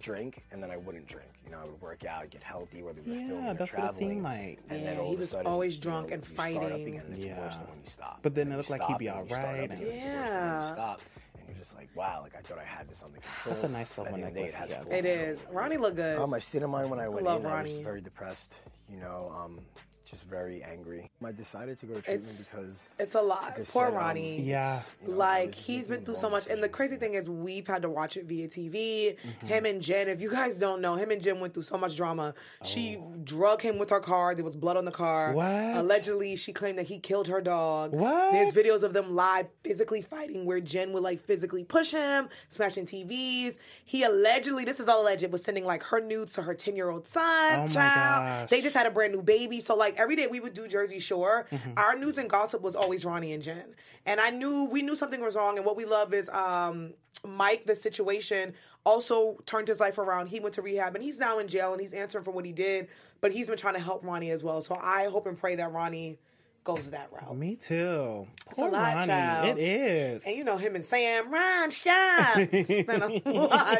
drink 0.00 0.44
and 0.52 0.62
then 0.62 0.70
I 0.70 0.76
wouldn't 0.76 1.06
drink. 1.06 1.28
You 1.44 1.50
know, 1.52 1.58
I 1.58 1.64
would 1.64 1.80
work 1.80 2.04
out, 2.04 2.28
get 2.30 2.42
healthy, 2.42 2.82
whether 2.82 3.00
we 3.02 3.10
were 3.12 3.16
Yeah, 3.16 3.28
filming 3.28 3.46
or 3.50 3.54
that's 3.54 3.74
what 3.74 3.90
it 3.90 3.96
seemed 3.96 4.22
like. 4.22 4.58
And 4.68 4.80
Yeah, 4.80 4.86
then 4.90 4.98
all 4.98 5.06
he 5.08 5.12
of 5.14 5.18
a 5.18 5.20
was 5.20 5.30
sudden, 5.30 5.46
always 5.46 5.76
you 5.76 5.82
drunk 5.82 6.08
know, 6.08 6.14
and 6.14 6.24
you 6.26 6.34
start 6.34 6.50
up 6.56 6.62
fighting. 6.62 6.86
again, 6.88 7.02
and 7.06 7.14
it's 7.16 7.24
Yeah. 7.26 7.38
worse 7.40 7.58
than 7.58 7.66
when 7.68 7.78
you 7.84 7.90
stop. 7.90 8.18
But 8.22 8.34
then 8.34 8.52
it 8.52 8.56
looked 8.56 8.70
like 8.70 8.82
he'd 8.82 8.98
be 8.98 9.06
and 9.08 9.16
then 9.18 9.24
you 9.24 9.28
start 9.34 9.44
alright, 9.46 9.58
up 9.70 9.76
again, 9.76 9.86
and- 9.86 9.88
it's 9.96 10.04
worse 10.04 10.30
than 10.30 10.34
when 10.36 10.44
you 10.44 10.66
Yeah. 10.66 10.72
stop. 10.72 11.00
And 11.38 11.48
you're 11.48 11.58
just 11.58 11.76
like, 11.76 11.88
wow, 11.94 12.20
like 12.22 12.34
I 12.36 12.40
thought 12.40 12.58
I 12.58 12.64
had 12.64 12.88
this 12.88 13.02
under 13.02 13.18
control. 13.18 13.54
That's 13.54 13.62
a 13.64 13.68
nice 13.68 13.94
But 13.96 14.02
little 14.12 14.26
at 14.26 14.34
the 14.34 14.40
end 14.40 14.46
of 14.46 14.52
the 14.52 14.58
has 14.58 14.68
he 14.70 14.74
has. 14.76 14.84
full 14.84 14.92
It 14.92 15.02
control. 15.04 15.28
is. 15.30 15.46
Ronnie 15.50 15.76
looked 15.76 15.96
good. 15.96 16.18
Um, 16.18 16.30
my 16.30 16.38
state 16.40 16.62
of 16.62 16.70
mind 16.70 16.90
when 16.90 17.00
I 17.00 17.08
went 17.08 17.24
love 17.24 17.40
in, 17.44 17.50
I 17.50 17.62
was 17.62 17.76
very 17.78 18.00
depressed. 18.00 18.54
You 18.90 18.98
know, 18.98 19.32
um, 19.36 19.60
just 20.10 20.24
very 20.24 20.62
angry. 20.62 21.10
I 21.24 21.32
decided 21.32 21.78
to 21.80 21.86
go 21.86 21.94
to 21.94 22.02
treatment 22.02 22.24
It's- 22.30 22.50
because 22.50 22.88
It's 22.98 23.14
a 23.14 23.20
lot. 23.20 23.42
like 23.42 23.52
I 23.60 23.64
Poor 23.64 23.86
said, 23.86 23.88
um, 23.88 23.94
Ronnie. 23.94 24.40
Yeah. 24.42 24.82
you 25.02 25.08
know, 25.12 25.16
like 25.18 25.46
was 25.48 25.56
just 25.56 25.66
he's 25.66 25.88
been 25.88 26.04
through 26.04 26.16
so 26.16 26.30
much 26.30 26.46
and 26.46 26.62
the 26.62 26.68
crazy 26.68 26.96
thing 26.96 27.14
is 27.14 27.28
we've 27.28 27.66
had 27.66 27.82
to 27.82 27.88
watch 27.90 28.16
it 28.16 28.24
via 28.26 28.46
tv 28.48 29.16
Mm-hmm. 29.16 29.46
him 29.46 29.66
and 29.66 29.82
jen 29.82 30.08
if 30.08 30.20
you 30.22 30.30
guys 30.30 30.58
don't 30.58 30.80
know 30.80 30.94
him 30.94 31.10
and 31.10 31.20
jen 31.22 31.40
went 31.40 31.54
through 31.54 31.62
so 31.64 31.76
much 31.76 31.96
drama 31.96 32.34
she 32.64 32.96
Oh. 33.00 33.14
drug 33.24 33.60
him 33.62 33.78
with 33.78 33.90
her 33.90 34.00
car 34.00 34.34
there 34.34 34.44
was 34.44 34.56
blood 34.56 34.76
on 34.76 34.84
the 34.84 34.92
car 34.92 35.32
What? 35.32 35.44
allegedly 35.76 36.36
she 36.36 36.52
claimed 36.52 36.78
that 36.78 36.86
he 36.86 36.98
killed 36.98 37.28
her 37.28 37.40
dog 37.40 37.92
What? 37.92 38.32
there's 38.32 38.52
videos 38.52 38.82
of 38.82 38.92
them 38.94 39.14
live 39.14 39.46
physically 39.64 40.02
fighting 40.02 40.44
where 40.46 40.60
jen 40.60 40.92
would 40.92 41.02
like 41.02 41.20
physically 41.20 41.64
push 41.64 41.90
him 41.90 42.28
smashing 42.48 42.86
tvs 42.86 43.56
he 43.84 44.04
allegedly 44.04 44.64
this 44.64 44.80
is 44.80 44.88
all 44.88 45.02
alleged 45.02 45.30
was 45.32 45.42
sending 45.42 45.64
like 45.64 45.82
her 45.84 46.00
nudes 46.00 46.32
to 46.34 46.42
her 46.42 46.54
10 46.54 46.76
year 46.76 46.90
old 46.90 47.08
son 47.08 47.24
Oh 47.24 47.58
my 47.62 47.66
child 47.66 48.42
gosh. 48.42 48.50
they 48.50 48.60
just 48.60 48.76
had 48.76 48.86
a 48.86 48.90
brand 48.90 49.12
new 49.12 49.22
baby 49.22 49.60
so 49.60 49.74
like 49.74 49.95
every 49.96 50.16
day 50.16 50.26
we 50.26 50.40
would 50.40 50.54
do 50.54 50.66
jersey 50.68 50.98
shore 51.00 51.46
Mm-hmm. 51.50 51.72
our 51.76 51.96
news 51.96 52.18
and 52.18 52.28
gossip 52.30 52.60
was 52.62 52.74
always 52.76 53.04
ronnie 53.04 53.32
and 53.32 53.42
jen. 53.42 53.74
And 54.04 54.20
i 54.20 54.30
knew 54.30 54.68
we 54.70 54.82
knew 54.82 54.96
something 54.96 55.20
was 55.20 55.36
wrong 55.36 55.56
and 55.56 55.66
what 55.66 55.76
we 55.76 55.84
love 55.84 56.12
is 56.14 56.28
um 56.30 56.94
mike 57.24 57.66
the 57.66 57.74
situation 57.76 58.54
also 58.84 59.36
turned 59.46 59.66
his 59.66 59.80
life 59.80 59.98
around. 59.98 60.28
He 60.28 60.38
went 60.38 60.54
to 60.54 60.62
rehab 60.62 60.94
and 60.94 61.02
he's 61.02 61.18
now 61.18 61.40
in 61.40 61.48
jail 61.48 61.72
and 61.72 61.80
he's 61.80 61.92
answering 61.92 62.22
for 62.22 62.30
what 62.30 62.44
he 62.44 62.52
did 62.52 62.88
but 63.20 63.32
he's 63.32 63.48
been 63.48 63.56
trying 63.58 63.74
to 63.74 63.80
help 63.80 64.04
ronnie 64.04 64.30
as 64.30 64.44
well. 64.44 64.62
So 64.62 64.78
i 64.80 65.06
hope 65.06 65.26
and 65.26 65.36
pray 65.38 65.56
that 65.56 65.72
ronnie 65.72 66.18
goes 66.66 66.90
that 66.90 67.08
route 67.12 67.36
Me 67.36 67.54
too. 67.54 68.26
a 68.50 68.54
Poor 68.54 68.70
lot, 68.70 68.94
Ronnie. 68.94 69.06
child. 69.06 69.58
It 69.58 69.62
is. 69.62 70.26
and 70.26 70.36
you 70.36 70.42
know 70.44 70.56
him 70.56 70.74
and 70.74 70.84
Sam, 70.84 71.32
Ron, 71.32 71.70
stop. 71.70 72.36
It's 72.38 72.68
been 72.68 73.02
a 73.02 73.08
lot. 73.30 73.78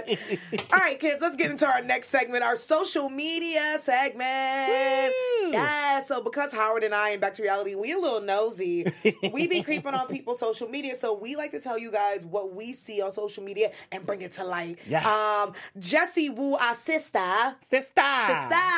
All 0.73 0.79
right, 0.79 0.97
kids, 0.99 1.21
let's 1.21 1.35
get 1.37 1.51
into 1.51 1.67
our 1.67 1.83
next 1.83 2.09
segment, 2.11 2.45
our 2.45 2.55
social 2.57 3.11
media 3.11 3.79
segment. 3.83 5.13
Yeah, 5.53 6.01
so 6.03 6.21
because 6.23 6.53
Howard 6.53 6.85
and 6.85 6.95
I 6.95 7.11
in 7.11 7.21
Back 7.21 7.35
to 7.35 7.43
Reality, 7.43 7.75
we 7.75 7.93
a 7.93 7.99
little 7.99 8.21
nosy. 8.21 8.87
we 9.33 9.47
be 9.49 9.63
creeping 9.63 9.95
on 9.95 10.07
people's 10.07 10.39
social 10.39 10.69
media, 10.69 10.97
so 10.97 11.13
we 11.13 11.35
like 11.37 11.51
to 11.53 11.61
tell 11.61 11.77
you 11.79 11.91
guys 11.91 12.25
what 12.25 12.55
we 12.55 12.73
see 12.73 13.01
on 13.03 13.11
social 13.13 13.43
media 13.43 13.73
and 13.93 14.07
bring 14.07 14.23
it 14.23 14.33
to 14.33 14.45
light. 14.45 14.79
Yes. 14.89 15.05
Um, 15.05 15.53
Jessie 15.79 16.31
Woo, 16.31 16.55
our 16.55 16.75
sister. 16.75 17.57
Sister. 17.61 17.69
Sister. 17.69 18.03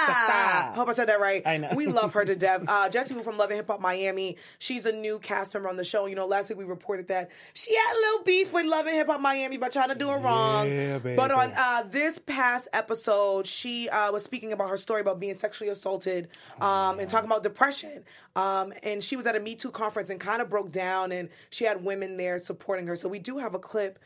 sister. 0.06 0.72
Hope 0.74 0.88
I 0.88 0.92
said 0.94 1.08
that 1.08 1.20
right. 1.20 1.42
I 1.46 1.58
know. 1.58 1.70
We 1.76 1.86
love 1.86 2.14
her 2.14 2.24
to 2.24 2.34
death. 2.34 2.64
Uh, 2.68 2.88
Jessie 2.88 3.14
Woo 3.14 3.22
from 3.22 3.36
Love 3.38 3.50
and 3.50 3.56
Hip 3.56 3.66
Hop 3.68 3.80
Miami. 3.80 3.97
She's 4.58 4.86
a 4.86 4.92
new 4.92 5.18
cast 5.18 5.54
member 5.54 5.68
on 5.68 5.76
the 5.76 5.84
show. 5.84 6.06
You 6.06 6.14
know, 6.14 6.26
last 6.26 6.48
week 6.48 6.58
we 6.58 6.64
reported 6.64 7.08
that 7.08 7.30
she 7.54 7.74
had 7.74 7.92
a 7.92 8.00
little 8.00 8.24
beef 8.24 8.52
with 8.52 8.66
Love 8.66 8.86
and 8.86 8.96
Hip 8.96 9.08
Hop 9.08 9.20
Miami 9.20 9.56
by 9.56 9.68
trying 9.68 9.88
to 9.88 9.94
do 9.94 10.10
it 10.10 10.16
wrong. 10.16 10.68
Yeah. 10.68 10.98
But 10.98 11.30
on 11.30 11.52
uh, 11.56 11.82
this 11.86 12.18
past 12.18 12.68
episode, 12.72 13.46
she 13.46 13.88
uh, 13.88 14.12
was 14.12 14.22
speaking 14.24 14.52
about 14.52 14.70
her 14.70 14.76
story 14.76 15.00
about 15.00 15.20
being 15.20 15.34
sexually 15.34 15.70
assaulted 15.70 16.28
um, 16.60 17.00
and 17.00 17.08
talking 17.08 17.28
about 17.28 17.42
depression. 17.42 18.04
Um, 18.36 18.72
and 18.82 19.02
she 19.02 19.16
was 19.16 19.26
at 19.26 19.34
a 19.34 19.40
Me 19.40 19.54
Too 19.56 19.70
conference 19.70 20.10
and 20.10 20.20
kind 20.20 20.40
of 20.40 20.48
broke 20.48 20.70
down, 20.70 21.12
and 21.12 21.28
she 21.50 21.64
had 21.64 21.84
women 21.84 22.16
there 22.16 22.38
supporting 22.38 22.86
her. 22.86 22.96
So 22.96 23.08
we 23.08 23.18
do 23.18 23.38
have 23.38 23.54
a 23.54 23.58
clip 23.58 23.98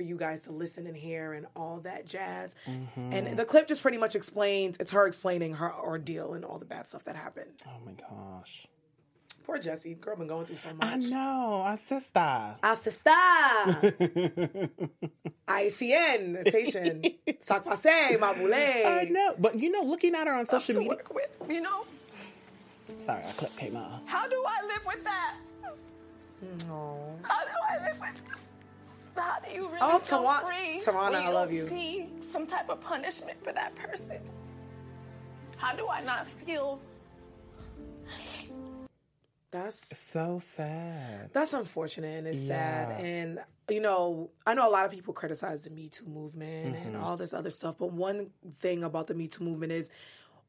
for 0.00 0.04
you 0.04 0.16
guys 0.16 0.40
to 0.42 0.52
listen 0.52 0.86
and 0.86 0.96
hear 0.96 1.34
and 1.34 1.46
all 1.54 1.80
that 1.80 2.06
jazz. 2.06 2.54
Mm-hmm. 2.66 3.12
And 3.12 3.38
the 3.38 3.44
clip 3.44 3.68
just 3.68 3.82
pretty 3.82 3.98
much 3.98 4.16
explains 4.16 4.78
it's 4.80 4.92
her 4.92 5.06
explaining 5.06 5.54
her 5.54 5.74
ordeal 5.74 6.32
and 6.32 6.42
all 6.42 6.58
the 6.58 6.64
bad 6.64 6.86
stuff 6.86 7.04
that 7.04 7.16
happened. 7.16 7.50
Oh 7.66 7.84
my 7.84 7.92
gosh. 7.92 8.66
Poor 9.44 9.58
Jesse. 9.58 9.94
girl, 9.94 10.16
been 10.16 10.26
going 10.28 10.46
through 10.46 10.58
so 10.58 10.68
much. 10.74 10.86
I 10.86 10.96
know. 10.96 11.62
Our 11.64 11.76
sister. 11.76 12.56
A 12.62 12.76
sister. 12.76 13.10
ICN, 15.48 16.50
Haitian. 16.52 17.02
Sac 17.40 17.64
passe, 17.64 18.16
ma 18.20 18.32
boule. 18.34 18.54
I 18.54 19.08
know. 19.10 19.34
But 19.38 19.58
you 19.58 19.70
know, 19.72 19.82
looking 19.82 20.14
at 20.14 20.26
her 20.26 20.34
on 20.34 20.46
social 20.46 20.74
media. 20.76 20.88
work 20.90 21.12
with, 21.14 21.36
you 21.48 21.60
know? 21.60 21.84
Sorry, 23.04 23.18
our 23.18 23.32
clip 23.32 23.50
came 23.58 23.76
out. 23.76 24.02
How 24.06 24.28
do 24.28 24.44
I 24.46 24.66
live 24.66 24.86
with 24.86 25.04
that? 25.04 25.36
No. 26.68 27.16
How 27.22 27.44
do 27.44 27.50
I 27.68 27.78
live 27.88 28.00
with 28.00 28.22
How 29.16 29.38
do 29.40 29.52
you 29.54 29.66
really 29.66 29.78
Oh, 29.80 29.98
feel 29.98 30.18
Tawa- 30.22 30.40
free 30.40 30.80
Tawana, 30.84 31.10
when 31.12 31.14
I 31.22 31.24
you 31.28 31.34
love 31.34 31.48
don't 31.48 31.56
you. 31.56 31.68
see 31.68 32.08
some 32.20 32.46
type 32.46 32.68
of 32.70 32.80
punishment 32.80 33.42
for 33.44 33.52
that 33.52 33.74
person? 33.74 34.18
How 35.56 35.74
do 35.74 35.88
I 35.88 36.02
not 36.02 36.26
feel 36.28 36.80
That's 39.50 39.96
So 39.98 40.38
sad. 40.40 41.30
that's 41.32 41.52
unfortunate 41.52 42.18
and 42.18 42.26
it's 42.28 42.42
Yeah. 42.42 42.88
sad. 42.88 43.00
And 43.04 43.40
you 43.68 43.80
know, 43.80 44.30
I 44.46 44.54
know 44.54 44.68
a 44.68 44.70
lot 44.70 44.84
of 44.84 44.90
people 44.90 45.14
criticize 45.14 45.62
the 45.64 45.70
Me 45.70 45.88
Too 45.88 46.06
movement 46.06 46.76
and 46.76 46.94
Mm-hmm. 46.94 47.04
all 47.04 47.16
this 47.16 47.32
other 47.32 47.50
stuff, 47.50 47.76
but 47.78 47.92
one 47.92 48.30
thing 48.58 48.82
about 48.84 49.06
the 49.06 49.14
Me 49.14 49.28
Too 49.28 49.44
movement 49.44 49.72
is 49.72 49.90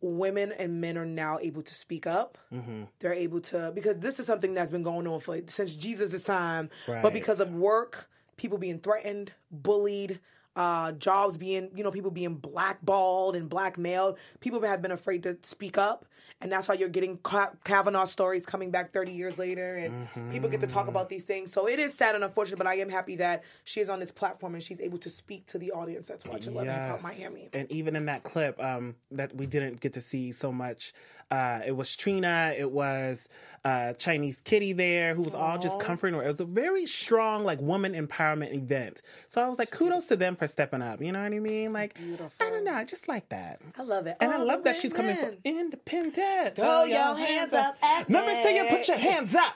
women 0.01 0.51
and 0.51 0.81
men 0.81 0.97
are 0.97 1.05
now 1.05 1.37
able 1.39 1.61
to 1.61 1.75
speak 1.75 2.07
up. 2.07 2.37
Mm-hmm. 2.51 2.83
They're 2.99 3.13
able 3.13 3.41
to 3.41 3.71
because 3.75 3.97
this 3.99 4.19
is 4.19 4.25
something 4.25 4.53
that's 4.55 4.71
been 4.71 4.81
going 4.83 5.07
on 5.07 5.19
for 5.19 5.39
since 5.47 5.75
Jesus' 5.75 6.23
time. 6.23 6.69
Right. 6.87 7.03
But 7.03 7.13
because 7.13 7.39
of 7.39 7.51
work, 7.53 8.09
people 8.37 8.57
being 8.57 8.79
threatened, 8.79 9.31
bullied, 9.51 10.19
uh, 10.55 10.91
jobs 10.93 11.37
being, 11.37 11.69
you 11.75 11.83
know, 11.83 11.91
people 11.91 12.11
being 12.11 12.35
blackballed 12.35 13.35
and 13.35 13.47
blackmailed. 13.49 14.17
People 14.39 14.59
have 14.61 14.81
been 14.81 14.91
afraid 14.91 15.23
to 15.23 15.37
speak 15.43 15.77
up. 15.77 16.05
And 16.41 16.51
that's 16.51 16.67
why 16.67 16.75
you're 16.75 16.89
getting 16.89 17.17
Ka- 17.19 17.51
Kavanaugh 17.63 18.05
stories 18.05 18.45
coming 18.45 18.71
back 18.71 18.91
30 18.93 19.11
years 19.11 19.37
later, 19.37 19.77
and 19.77 20.07
people 20.31 20.49
get 20.49 20.61
to 20.61 20.67
talk 20.67 20.87
about 20.87 21.07
these 21.09 21.23
things. 21.23 21.51
So 21.51 21.67
it 21.67 21.79
is 21.79 21.93
sad 21.93 22.15
and 22.15 22.23
unfortunate, 22.23 22.57
but 22.57 22.67
I 22.67 22.75
am 22.75 22.89
happy 22.89 23.15
that 23.17 23.43
she 23.63 23.79
is 23.79 23.89
on 23.89 23.99
this 23.99 24.11
platform 24.11 24.55
and 24.55 24.63
she's 24.63 24.81
able 24.81 24.97
to 24.99 25.09
speak 25.09 25.45
to 25.47 25.57
the 25.59 25.71
audience 25.71 26.07
that's 26.07 26.25
watching 26.25 26.53
Love 26.55 26.67
and 26.67 26.71
Hip 26.71 27.01
Hop 27.01 27.03
Miami. 27.03 27.49
And 27.53 27.71
even 27.71 27.95
in 27.95 28.05
that 28.05 28.23
clip 28.23 28.61
um, 28.63 28.95
that 29.11 29.35
we 29.35 29.45
didn't 29.45 29.79
get 29.81 29.93
to 29.93 30.01
see 30.01 30.31
so 30.31 30.51
much, 30.51 30.93
uh, 31.31 31.61
it 31.65 31.71
was 31.71 31.95
Trina, 31.95 32.53
it 32.57 32.69
was 32.71 33.29
uh, 33.63 33.93
Chinese 33.93 34.41
Kitty 34.41 34.73
there, 34.73 35.13
who 35.15 35.21
was 35.21 35.33
all 35.35 35.57
just 35.59 35.79
comforting 35.79 36.19
her. 36.19 36.25
It 36.25 36.31
was 36.31 36.39
a 36.41 36.45
very 36.45 36.85
strong, 36.85 37.43
like, 37.43 37.61
woman 37.61 37.93
empowerment 37.93 38.53
event. 38.53 39.01
So 39.29 39.41
I 39.41 39.47
was 39.47 39.59
like, 39.59 39.71
kudos 39.71 40.07
to 40.07 40.15
them 40.15 40.35
for 40.35 40.47
stepping 40.47 40.81
up. 40.81 41.01
You 41.01 41.11
know 41.11 41.21
what 41.21 41.31
I 41.33 41.39
mean? 41.39 41.71
Like, 41.71 41.97
I 42.39 42.49
don't 42.49 42.63
know, 42.63 42.73
I 42.73 42.83
just 42.83 43.07
like 43.07 43.29
that. 43.29 43.61
I 43.77 43.83
love 43.83 44.07
it. 44.07 44.17
And 44.19 44.31
I 44.31 44.37
love 44.37 44.63
that 44.65 44.75
she's 44.75 44.91
coming 44.93 45.15
from 45.15 45.25
women. 45.25 45.39
independent. 45.45 46.55
Throw 46.55 46.83
your 46.83 47.15
hands 47.15 47.53
up 47.53 47.77
Let 47.81 48.09
me 48.09 48.43
see 48.43 48.57
you 48.57 48.65
put 48.65 48.87
your 48.87 48.97
hands 48.97 49.35
up. 49.35 49.55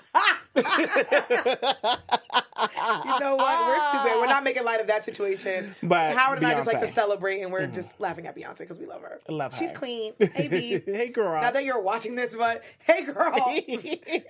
You 2.57 3.19
know 3.19 3.35
what? 3.35 3.67
We're 3.67 3.89
stupid. 3.89 4.19
We're 4.19 4.27
not 4.27 4.43
making 4.43 4.63
light 4.63 4.79
of 4.79 4.87
that 4.87 5.03
situation. 5.03 5.75
But 5.83 6.15
Howard 6.15 6.39
and 6.39 6.47
I 6.47 6.53
just 6.53 6.67
like 6.67 6.81
to 6.81 6.91
celebrate, 6.91 7.41
and 7.41 7.51
we're 7.51 7.67
just 7.67 7.99
laughing 7.99 8.27
at 8.27 8.35
Beyonce 8.35 8.59
because 8.59 8.79
we 8.79 8.85
love 8.85 9.01
her. 9.01 9.19
Love 9.29 9.53
her. 9.53 9.57
She's 9.57 9.71
clean. 9.71 10.13
Hey, 10.35 10.47
B. 10.49 10.81
hey, 10.85 11.09
girl. 11.09 11.39
That 11.39 11.53
you're 11.65 11.81
watching 11.81 12.15
this, 12.15 12.35
but 12.35 12.63
hey, 12.79 13.03
girl. 13.03 13.33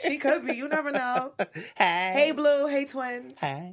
she 0.01 0.17
could 0.17 0.45
be. 0.45 0.53
You 0.55 0.67
never 0.67 0.91
know. 0.91 1.33
Hey. 1.75 2.13
Hey, 2.15 2.31
Blue. 2.31 2.67
Hey, 2.67 2.85
twins. 2.85 3.37
Hey. 3.39 3.71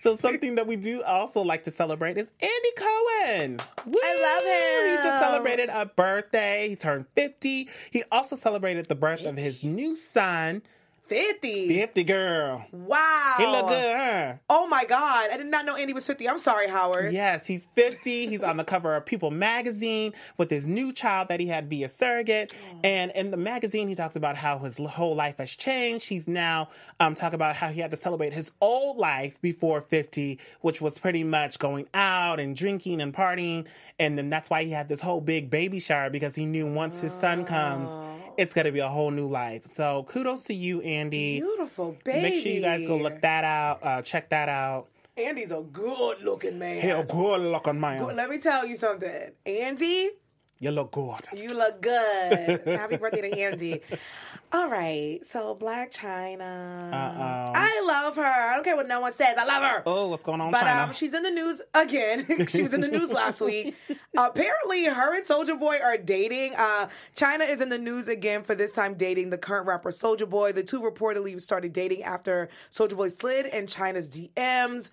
So 0.00 0.16
something 0.16 0.56
that 0.56 0.66
we 0.66 0.76
do 0.76 1.02
also 1.02 1.42
like 1.42 1.64
to 1.64 1.70
celebrate 1.70 2.16
is 2.16 2.30
Andy 2.40 2.70
Cohen. 2.76 3.58
I 3.60 3.82
love 3.86 4.44
him. 4.44 4.90
He 4.90 5.08
just 5.08 5.20
celebrated 5.20 5.68
a 5.72 5.86
birthday. 5.86 6.68
He 6.68 6.76
turned 6.76 7.06
50. 7.14 7.68
He 7.90 8.02
also 8.10 8.36
celebrated 8.36 8.88
the 8.88 8.94
birth 8.94 9.24
of 9.24 9.36
his 9.36 9.62
new 9.62 9.94
son, 9.94 10.62
50. 11.06 11.68
50 11.68 12.04
girl. 12.04 12.64
Wow. 12.72 13.34
He 13.36 13.46
look 13.46 13.68
good, 13.68 13.96
huh? 13.96 14.34
Oh, 14.48 14.66
my 14.68 14.84
God. 14.84 15.28
I 15.30 15.36
did 15.36 15.46
not 15.46 15.66
know 15.66 15.76
Andy 15.76 15.92
was 15.92 16.06
50. 16.06 16.28
I'm 16.28 16.38
sorry, 16.38 16.66
Howard. 16.66 17.12
Yes, 17.12 17.46
he's 17.46 17.68
50. 17.74 18.26
He's 18.26 18.42
on 18.42 18.56
the 18.56 18.64
cover 18.64 18.96
of 18.96 19.04
People 19.04 19.30
magazine 19.30 20.14
with 20.38 20.50
his 20.50 20.66
new 20.66 20.92
child 20.92 21.28
that 21.28 21.40
he 21.40 21.46
had 21.46 21.68
via 21.68 21.88
surrogate. 21.88 22.54
And 22.82 23.10
in 23.12 23.30
the 23.30 23.36
magazine, 23.36 23.88
he 23.88 23.94
talks 23.94 24.16
about 24.16 24.36
how 24.36 24.58
his 24.58 24.78
whole 24.78 25.14
life 25.14 25.38
has 25.38 25.50
changed. 25.50 26.08
He's 26.08 26.26
now 26.26 26.70
um, 27.00 27.14
talking 27.14 27.34
about 27.34 27.56
how 27.56 27.68
he 27.68 27.80
had 27.80 27.90
to 27.90 27.96
celebrate 27.96 28.32
his 28.32 28.50
old 28.60 28.96
life 28.96 29.40
before 29.42 29.82
50, 29.82 30.38
which 30.62 30.80
was 30.80 30.98
pretty 30.98 31.24
much 31.24 31.58
going 31.58 31.86
out 31.92 32.40
and 32.40 32.56
drinking 32.56 33.02
and 33.02 33.12
partying. 33.12 33.66
And 33.98 34.16
then 34.16 34.30
that's 34.30 34.48
why 34.48 34.64
he 34.64 34.70
had 34.70 34.88
this 34.88 35.00
whole 35.00 35.20
big 35.20 35.50
baby 35.50 35.80
shower 35.80 36.08
because 36.08 36.34
he 36.34 36.46
knew 36.46 36.66
once 36.66 37.00
his 37.00 37.12
son 37.12 37.44
comes, 37.44 37.98
it's 38.36 38.54
going 38.54 38.66
to 38.66 38.72
be 38.72 38.80
a 38.80 38.88
whole 38.88 39.10
new 39.10 39.28
life. 39.28 39.66
So 39.66 40.04
kudos 40.08 40.44
to 40.44 40.54
you, 40.54 40.80
Andy. 40.80 41.40
Beautiful 41.40 41.96
baby. 42.04 42.22
Make 42.22 42.42
sure 42.42 42.52
you 42.52 42.60
guys 42.60 42.86
go 42.86 42.96
look 42.96 43.20
that 43.22 43.44
out, 43.44 43.80
uh, 43.82 44.02
check 44.02 44.30
that 44.30 44.48
out. 44.48 44.88
Andy's 45.16 45.52
a 45.52 45.62
good 45.72 46.22
looking 46.22 46.58
man. 46.58 46.80
He's 46.82 46.92
a 46.92 47.04
good 47.04 47.40
looking 47.40 47.78
man. 47.78 48.02
Let 48.16 48.28
me 48.28 48.38
tell 48.38 48.66
you 48.66 48.76
something. 48.76 49.30
Andy, 49.46 50.10
You 50.64 50.70
look 50.70 50.92
good. 50.92 51.20
You 51.36 51.52
look 51.52 51.82
good. 51.82 52.62
Happy 52.64 52.96
birthday 52.96 53.20
to 53.30 53.38
Andy. 53.38 53.82
All 54.50 54.70
right, 54.70 55.20
so 55.26 55.54
Blac 55.54 55.92
Chyna. 55.92 56.40
Uh-oh. 56.90 57.52
I 57.54 57.82
love 57.86 58.16
her. 58.16 58.22
I 58.24 58.54
don't 58.54 58.64
care 58.64 58.74
what 58.74 58.88
no 58.88 59.00
one 59.00 59.12
says. 59.12 59.36
I 59.36 59.44
love 59.44 59.62
her. 59.62 59.82
Oh, 59.84 60.08
what's 60.08 60.24
going 60.24 60.40
on, 60.40 60.52
But 60.52 60.62
Chyna? 60.64 60.84
um, 60.88 60.94
she's 60.94 61.12
in 61.12 61.22
the 61.22 61.30
news 61.32 61.60
again. 61.74 62.24
she 62.48 62.62
was 62.62 62.72
in 62.72 62.80
the 62.80 62.88
news 62.88 63.12
last 63.12 63.42
week. 63.42 63.76
apparently, 64.16 64.86
her 64.86 65.14
and 65.14 65.26
Soulja 65.26 65.60
Boy 65.60 65.80
are 65.84 65.98
dating. 65.98 66.54
Uh, 66.56 66.88
Chyna 67.14 67.46
is 67.46 67.60
in 67.60 67.68
the 67.68 67.78
news 67.78 68.08
again 68.08 68.42
for 68.42 68.54
this 68.54 68.72
time 68.72 68.94
dating 68.94 69.28
the 69.28 69.38
current 69.38 69.66
rapper 69.66 69.90
Soulja 69.90 70.26
Boy. 70.26 70.52
The 70.52 70.62
two 70.62 70.80
reportedly 70.80 71.38
started 71.42 71.74
dating 71.74 72.04
after 72.04 72.48
Soulja 72.72 72.96
Boy 72.96 73.10
slid 73.10 73.44
in 73.44 73.66
Chyna's 73.66 74.08
DMs. 74.08 74.88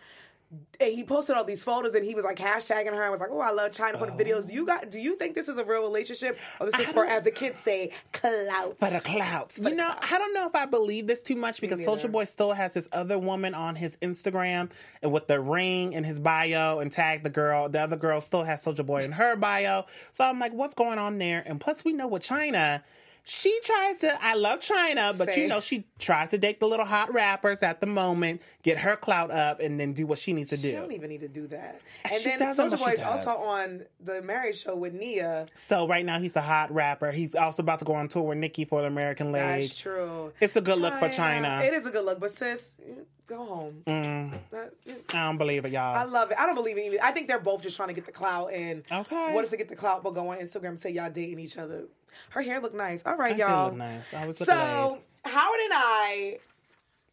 And 0.52 0.92
he 0.94 1.04
posted 1.06 1.38
all 1.38 1.46
these 1.46 1.64
photos 1.64 1.96
and 1.96 2.04
he 2.04 2.14
was 2.14 2.26
like 2.26 2.38
hashtagging 2.38 2.94
her. 2.94 3.04
I 3.04 3.10
was 3.10 3.22
like, 3.22 3.30
oh, 3.32 3.40
I 3.40 3.52
love 3.52 3.72
Chyna. 3.72 3.98
Putting 3.98 4.16
oh. 4.16 4.18
videos. 4.18 4.52
You 4.52 4.66
got? 4.66 4.90
Do 4.90 5.00
you 5.00 5.16
think 5.16 5.34
this 5.34 5.48
is 5.48 5.58
a 5.58 5.64
real 5.64 5.82
relationship, 5.82 6.38
or 6.60 6.70
this 6.70 6.80
is 6.80 6.92
for, 6.92 7.06
as 7.06 7.24
the 7.24 7.32
kids 7.32 7.62
say, 7.62 7.92
clout? 8.12 8.78
for 8.78 8.90
the 8.90 9.00
clout. 9.00 9.54
You 9.58 9.76
know, 9.76 9.94
I 9.98 10.18
don't 10.18 10.34
know 10.34 10.48
if 10.48 10.56
I 10.56 10.66
believe 10.66 11.08
this 11.08 11.24
too 11.24 11.36
much 11.36 11.62
because 11.62 11.86
Soulja 11.86 12.12
Boy 12.12 12.26
still 12.26 12.52
has 12.52 12.74
this 12.74 12.90
other 12.92 13.18
woman 13.18 13.54
on 13.54 13.76
his 13.76 13.96
Instagram 13.98 14.72
and 15.02 15.14
with 15.14 15.28
the 15.28 15.40
ring 15.40 15.94
in 15.94 16.04
his 16.04 16.20
bio 16.20 16.80
and 16.80 16.92
tagged 16.92 17.24
the 17.24 17.30
girl. 17.30 17.70
The 17.70 17.80
other 17.80 17.96
girl 17.96 18.20
still 18.20 18.44
has 18.44 18.64
Soulja 18.64 18.86
Boy 18.86 19.04
in 19.04 19.14
her 19.14 19.38
bio. 19.38 19.86
So 20.12 20.26
I'm 20.26 20.40
like, 20.40 20.52
what's 20.52 20.76
going 20.76 21.00
on 21.00 21.18
there? 21.18 21.44
And 21.46 21.62
plus, 21.62 21.86
we 21.86 21.94
know 21.94 22.08
with 22.08 22.24
Chyna. 22.24 22.82
She 23.24 23.58
tries 23.64 24.00
to. 24.00 24.24
I 24.24 24.34
love 24.34 24.62
Chyna, 24.62 25.16
but 25.18 25.38
you 25.38 25.48
know 25.48 25.60
she 25.60 25.86
tries 26.00 26.32
to 26.32 26.38
date 26.40 26.60
the 26.60 26.68
little 26.68 26.86
hot 26.86 27.14
rappers 27.14 27.62
at 27.62 27.80
the 27.80 27.86
moment, 27.86 28.42
get 28.64 28.78
her 28.78 28.96
clout 28.96 29.30
up, 29.30 29.60
and 29.60 29.80
then 29.80 29.94
do 29.94 30.08
what 30.08 30.18
she 30.18 30.34
needs 30.34 30.50
to 30.50 30.58
do. 30.58 30.64
She 30.64 30.72
do. 30.72 30.78
don't 30.78 30.92
even 30.92 31.10
need 31.10 31.20
to 31.20 31.28
do 31.28 31.46
that. 31.48 31.82
And 32.06 32.20
She 32.22 32.30
then 32.36 32.56
Soulja 32.56 32.80
Boy 32.80 32.94
is 32.94 33.00
also 33.00 33.30
on 33.32 33.86
the 34.00 34.22
marriage 34.24 34.64
show 34.64 34.76
with 34.76 34.94
Nia. 34.94 35.46
So 35.54 35.88
right 35.88 36.04
now 36.04 36.20
he's 36.20 36.36
a 36.36 36.42
hot 36.42 36.74
rapper. 36.74 37.12
He's 37.12 37.36
also 37.36 37.62
about 37.62 37.80
to 37.80 37.86
go 37.86 37.94
on 37.94 38.08
tour 38.08 38.24
with 38.24 38.40
Nicki 38.40 38.66
for 38.66 38.82
the 38.82 38.88
American 38.88 39.32
League. 39.32 39.42
That's 39.42 39.76
true. 39.80 40.34
It's 40.40 40.56
a 40.56 40.62
good 40.62 40.80
look 40.80 40.96
for 40.98 41.08
Chyna. 41.08 41.64
It 41.64 41.74
is 41.76 41.86
a 41.86 41.92
good 41.92 42.06
look, 42.06 42.20
but 42.20 42.32
sis, 42.32 42.76
go 43.28 43.46
home. 43.46 43.84
Mm, 43.86 44.40
I 45.14 45.26
don't 45.28 45.38
believe 45.38 45.66
it, 45.66 45.72
y'all. 45.72 45.96
I 45.96 46.04
love 46.04 46.32
it. 46.32 46.38
I 46.40 46.48
don't 46.48 46.56
believe 46.56 46.78
it 46.78 46.86
either. 46.88 46.98
I 47.04 47.12
think 47.12 47.28
they're 47.28 47.40
both 47.40 47.62
just 47.62 47.76
trying 47.76 47.90
to 47.90 47.94
get 47.94 48.06
the 48.08 48.12
clout. 48.12 48.52
And 48.52 48.84
Okay. 48.92 49.34
what 49.34 49.44
is 49.44 49.52
to 49.52 49.58
get 49.58 49.70
the 49.70 49.76
clout? 49.76 50.04
But 50.04 50.16
go 50.16 50.30
on 50.30 50.38
Instagram 50.40 50.70
and 50.70 50.80
say 50.80 50.90
y'all 50.90 51.12
dating 51.12 51.38
each 51.40 51.58
other. 51.58 51.84
Her 52.30 52.42
hair 52.42 52.60
looked 52.60 52.76
nice. 52.76 53.04
All 53.06 53.16
right, 53.16 53.34
I 53.34 53.38
y'all. 53.38 53.72
nice. 53.74 54.06
I 54.14 54.26
was 54.26 54.38
so 54.38 54.46
late. 54.46 55.02
Howard 55.26 55.60
and 55.60 55.74
I, 55.74 56.38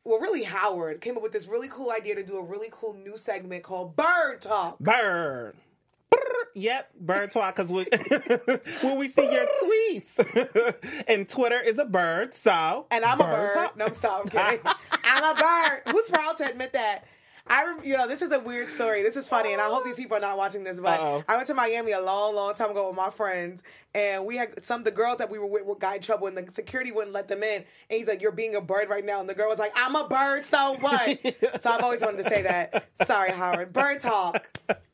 well, 0.04 0.20
really 0.20 0.42
Howard 0.44 1.00
came 1.00 1.16
up 1.16 1.22
with 1.22 1.32
this 1.32 1.46
really 1.46 1.68
cool 1.68 1.90
idea 1.90 2.14
to 2.14 2.22
do 2.24 2.36
a 2.36 2.42
really 2.42 2.68
cool 2.70 2.94
new 2.94 3.16
segment 3.16 3.62
called 3.62 3.96
Bird 3.96 4.40
Talk. 4.40 4.78
Bird. 4.78 5.54
Yep, 6.54 6.90
bird 7.00 7.30
talk. 7.30 7.54
Because 7.54 7.70
when, 7.70 7.86
when 8.80 8.96
we 8.98 9.06
see 9.06 9.30
your 9.30 9.46
tweets, 9.62 11.04
and 11.08 11.28
Twitter 11.28 11.60
is 11.60 11.78
a 11.78 11.84
bird, 11.84 12.34
so 12.34 12.86
And 12.90 13.04
I'm 13.04 13.20
a 13.20 13.24
bird. 13.24 13.54
talk. 13.54 13.76
No, 13.76 13.86
stop. 13.88 14.22
I'm 14.22 14.28
kidding. 14.56 14.72
I'm 15.04 15.22
a 15.36 15.40
bird. 15.40 15.92
Who's 15.94 16.08
proud 16.08 16.36
to 16.38 16.48
admit 16.50 16.72
that? 16.72 17.04
I, 17.48 17.78
you 17.82 17.96
know, 17.96 18.06
this 18.06 18.22
is 18.22 18.32
a 18.32 18.40
weird 18.40 18.68
story. 18.68 19.02
This 19.02 19.16
is 19.16 19.28
funny, 19.28 19.52
and 19.52 19.60
I 19.60 19.66
hope 19.66 19.84
these 19.84 19.96
people 19.96 20.16
are 20.16 20.20
not 20.20 20.36
watching 20.36 20.64
this. 20.64 20.80
But 20.80 21.00
Uh-oh. 21.00 21.24
I 21.28 21.36
went 21.36 21.46
to 21.48 21.54
Miami 21.54 21.92
a 21.92 22.00
long, 22.00 22.34
long 22.34 22.54
time 22.54 22.70
ago 22.70 22.88
with 22.88 22.96
my 22.96 23.10
friends, 23.10 23.62
and 23.94 24.26
we 24.26 24.36
had 24.36 24.64
some 24.64 24.80
of 24.80 24.84
the 24.84 24.90
girls 24.90 25.18
that 25.18 25.30
we 25.30 25.38
were 25.38 25.46
with 25.46 25.64
were 25.64 25.74
got 25.76 25.96
in 25.96 26.02
trouble, 26.02 26.26
and 26.26 26.36
the 26.36 26.50
security 26.52 26.92
wouldn't 26.92 27.12
let 27.12 27.28
them 27.28 27.42
in. 27.42 27.56
And 27.56 27.64
he's 27.98 28.08
like, 28.08 28.20
"You're 28.20 28.32
being 28.32 28.54
a 28.54 28.60
bird 28.60 28.88
right 28.88 29.04
now," 29.04 29.20
and 29.20 29.28
the 29.28 29.34
girl 29.34 29.48
was 29.48 29.58
like, 29.58 29.72
"I'm 29.76 29.94
a 29.96 30.08
bird, 30.08 30.44
so 30.44 30.76
what?" 30.80 31.18
so 31.60 31.70
I've 31.70 31.82
always 31.82 32.00
wanted 32.02 32.22
to 32.24 32.28
say 32.28 32.42
that. 32.42 32.88
Sorry, 33.06 33.30
Howard. 33.32 33.72
Bird 33.72 34.00
talk. 34.00 34.46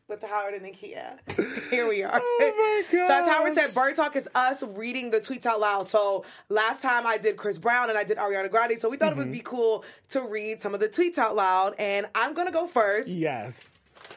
With 0.07 0.21
the 0.21 0.27
Howard 0.27 0.53
and 0.53 0.67
Nakia. 0.67 1.19
Here 1.71 1.89
we 1.89 2.03
are. 2.03 2.21
Oh 2.23 2.85
my 2.93 3.07
So 3.07 3.11
as 3.11 3.27
Howard 3.27 3.55
said, 3.55 3.73
Bird 3.75 3.95
Talk 3.97 4.17
is 4.17 4.29
us 4.35 4.63
reading 4.63 5.09
the 5.11 5.19
tweets 5.19 5.47
out 5.47 5.61
loud. 5.61 5.87
So 5.89 6.27
last 6.51 6.83
time 6.83 7.07
I 7.07 7.17
did 7.17 7.39
Chris 7.39 7.57
Brown 7.57 7.89
and 7.89 7.97
I 7.97 8.05
did 8.05 8.19
Ariana 8.19 8.51
Grande. 8.51 8.79
So 8.79 8.91
we 8.91 8.99
thought 8.99 9.13
it 9.13 9.17
would 9.17 9.33
be 9.33 9.41
cool 9.43 9.83
to 10.11 10.21
read 10.29 10.61
some 10.61 10.75
of 10.75 10.81
the 10.81 10.89
tweets 10.91 11.17
out 11.17 11.35
loud. 11.35 11.75
And 11.79 12.07
I'm 12.15 12.35
gonna 12.35 12.53
go 12.53 12.67
first. 12.67 13.09
Yes. 13.09 13.71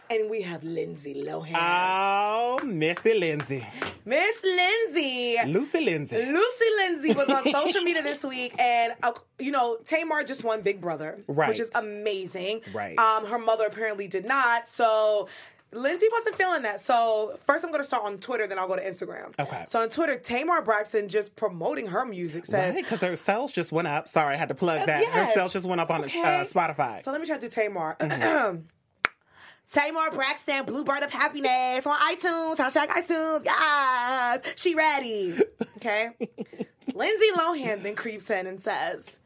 And 0.09 0.29
we 0.29 0.41
have 0.41 0.61
Lindsay 0.65 1.23
Lohan. 1.25 1.55
Oh, 1.57 2.59
Missy 2.65 3.17
Lindsay. 3.17 3.65
Miss 4.03 4.43
Lindsay. 4.43 5.37
Lucy 5.45 5.85
Lindsay. 5.85 6.17
Lucy 6.25 6.65
Lindsay 6.79 7.13
was 7.13 7.29
on 7.29 7.43
social 7.63 7.81
media 7.81 8.01
this 8.03 8.23
week, 8.25 8.53
and 8.59 8.93
uh, 9.03 9.13
you 9.39 9.51
know 9.51 9.77
Tamar 9.85 10.23
just 10.25 10.43
won 10.43 10.61
Big 10.61 10.81
Brother, 10.81 11.19
Right. 11.27 11.47
which 11.49 11.59
is 11.61 11.69
amazing. 11.75 12.61
Right. 12.73 12.97
Um, 12.99 13.25
her 13.27 13.39
mother 13.39 13.65
apparently 13.67 14.07
did 14.07 14.25
not, 14.25 14.67
so 14.69 15.27
Lindsay 15.73 16.07
wasn't 16.11 16.35
feeling 16.35 16.61
that. 16.63 16.79
So 16.81 17.37
first, 17.45 17.63
I'm 17.65 17.71
going 17.71 17.81
to 17.83 17.87
start 17.87 18.05
on 18.05 18.17
Twitter, 18.19 18.47
then 18.47 18.57
I'll 18.57 18.67
go 18.69 18.75
to 18.77 18.81
Instagram. 18.83 19.37
Okay. 19.39 19.65
So 19.67 19.81
on 19.81 19.89
Twitter, 19.89 20.17
Tamar 20.17 20.61
Braxton 20.61 21.09
just 21.09 21.35
promoting 21.35 21.87
her 21.87 22.05
music 22.05 22.45
says. 22.45 22.73
Right, 22.73 22.83
because 22.83 23.01
her 23.01 23.15
sales 23.17 23.51
just 23.51 23.71
went 23.71 23.87
up. 23.87 24.07
Sorry, 24.07 24.33
I 24.35 24.37
had 24.37 24.47
to 24.49 24.55
plug 24.55 24.85
that. 24.87 25.03
Her 25.05 25.25
sales 25.33 25.53
just 25.53 25.65
went 25.65 25.81
up 25.81 25.89
on 25.91 26.05
Okay. 26.05 26.21
uh, 26.21 26.45
Spotify. 26.45 27.03
So 27.03 27.11
let 27.11 27.19
me 27.19 27.27
try 27.27 27.37
to 27.37 27.41
do 27.41 27.49
Tamar. 27.49 27.97
Mm-hmm. 27.99 28.59
Tamar 29.73 30.11
Braxton, 30.11 30.63
Bluebird 30.65 31.03
of 31.03 31.11
Happiness 31.11 31.85
on 31.85 31.97
iTunes. 31.99 32.55
Hashtag 32.55 32.87
iTunes. 32.87 33.43
Yes, 33.43 34.41
she 34.55 34.73
ready. 34.75 35.37
Okay. 35.75 36.11
Lindsay 36.95 37.25
Lohan 37.35 37.83
then 37.83 37.95
creeps 37.95 38.29
in 38.29 38.47
and 38.47 38.61
says, 38.63 39.19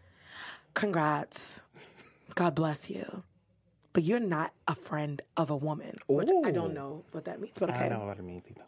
"Congrats, 0.74 1.62
God 2.34 2.56
bless 2.56 2.90
you, 2.90 3.22
but 3.94 4.04
you're 4.04 4.20
not 4.20 4.54
a 4.68 4.76
friend 4.76 5.22
of 5.38 5.50
a 5.50 5.56
woman." 5.56 5.98
Which 6.08 6.30
I 6.46 6.52
don't 6.52 6.74
know 6.74 7.04
what 7.12 7.26
that 7.26 7.40
means, 7.40 7.54
but 7.60 7.70
okay. 7.70 7.86
I 7.86 7.90
know 7.90 8.06
what 8.06 8.18
it 8.18 8.24
means. 8.24 8.44
either. 8.50 8.66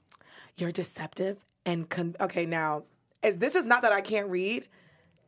You're 0.58 0.72
deceptive 0.72 1.38
and 1.66 1.90
con- 1.90 2.16
okay. 2.20 2.46
Now, 2.46 2.84
as 3.24 3.38
this 3.38 3.56
is 3.56 3.66
not 3.66 3.82
that 3.84 3.92
I 3.92 4.02
can't 4.02 4.30
read. 4.30 4.68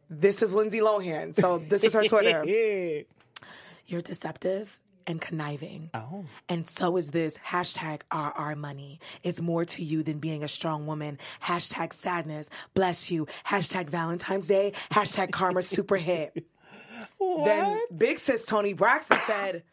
This 0.08 0.44
is 0.44 0.54
Lindsay 0.54 0.82
Lohan, 0.82 1.36
so 1.36 1.58
this 1.58 1.84
is 1.84 1.94
her 1.96 2.04
Twitter. 2.04 2.46
You're 3.88 4.02
deceptive 4.04 4.80
and 5.08 5.22
conniving. 5.22 5.90
Oh. 5.94 6.26
And 6.50 6.68
so 6.70 6.98
is 6.98 7.12
this 7.12 7.38
hashtag 7.40 8.02
RR 8.14 8.56
money. 8.56 9.00
It's 9.24 9.42
more 9.42 9.66
to 9.66 9.84
you 9.84 10.04
than 10.04 10.20
being 10.20 10.44
a 10.44 10.48
strong 10.48 10.86
woman. 10.86 11.18
Hashtag 11.44 11.94
sadness. 11.94 12.50
Bless 12.74 13.10
you. 13.12 13.28
Hashtag 13.48 13.90
Valentine's 13.90 14.48
Day. 14.48 14.74
Hashtag 14.92 15.32
karma 15.32 15.62
super 15.62 15.98
hit. 15.98 16.46
What? 17.18 17.46
Then 17.46 17.80
big 17.96 18.20
sis 18.20 18.44
Toni 18.46 18.74
Braxton 18.74 19.20
said, 19.28 19.64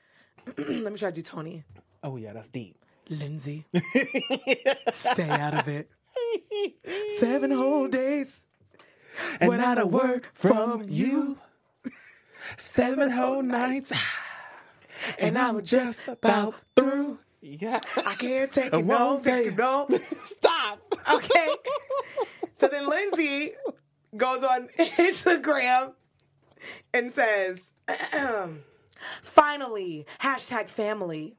let 0.56 0.92
me 0.92 0.98
try 0.98 1.10
to 1.10 1.14
do 1.14 1.22
Toni. 1.22 1.64
Oh 2.02 2.16
yeah, 2.16 2.32
that's 2.32 2.48
deep. 2.48 2.76
Lindsay, 3.08 3.66
stay 4.92 5.28
out 5.28 5.54
of 5.54 5.68
it. 5.68 5.90
Seven 7.18 7.50
whole 7.50 7.88
days 7.88 8.46
and 9.40 9.50
without 9.50 9.78
a 9.78 9.86
word 9.86 10.26
from 10.34 10.86
you. 10.88 11.38
Seven 12.56 13.10
whole 13.10 13.42
nights, 13.42 13.92
and 15.18 15.36
I'm 15.38 15.62
just 15.64 16.06
about 16.08 16.54
through. 16.76 17.18
Yeah, 17.40 17.80
I 18.06 18.14
can't 18.14 18.50
take 18.52 18.66
it 18.72 18.84
no, 18.84 19.20
take 19.22 19.48
it 19.48 19.58
no. 19.58 19.88
Stop. 20.36 20.78
Okay. 21.12 21.48
so 22.54 22.68
then 22.68 22.88
Lindsay 22.88 23.52
goes 24.16 24.42
on 24.44 24.68
Instagram 24.78 25.94
and 26.94 27.12
says, 27.12 27.72
finally, 29.22 30.06
hashtag 30.20 30.68
family. 30.68 31.36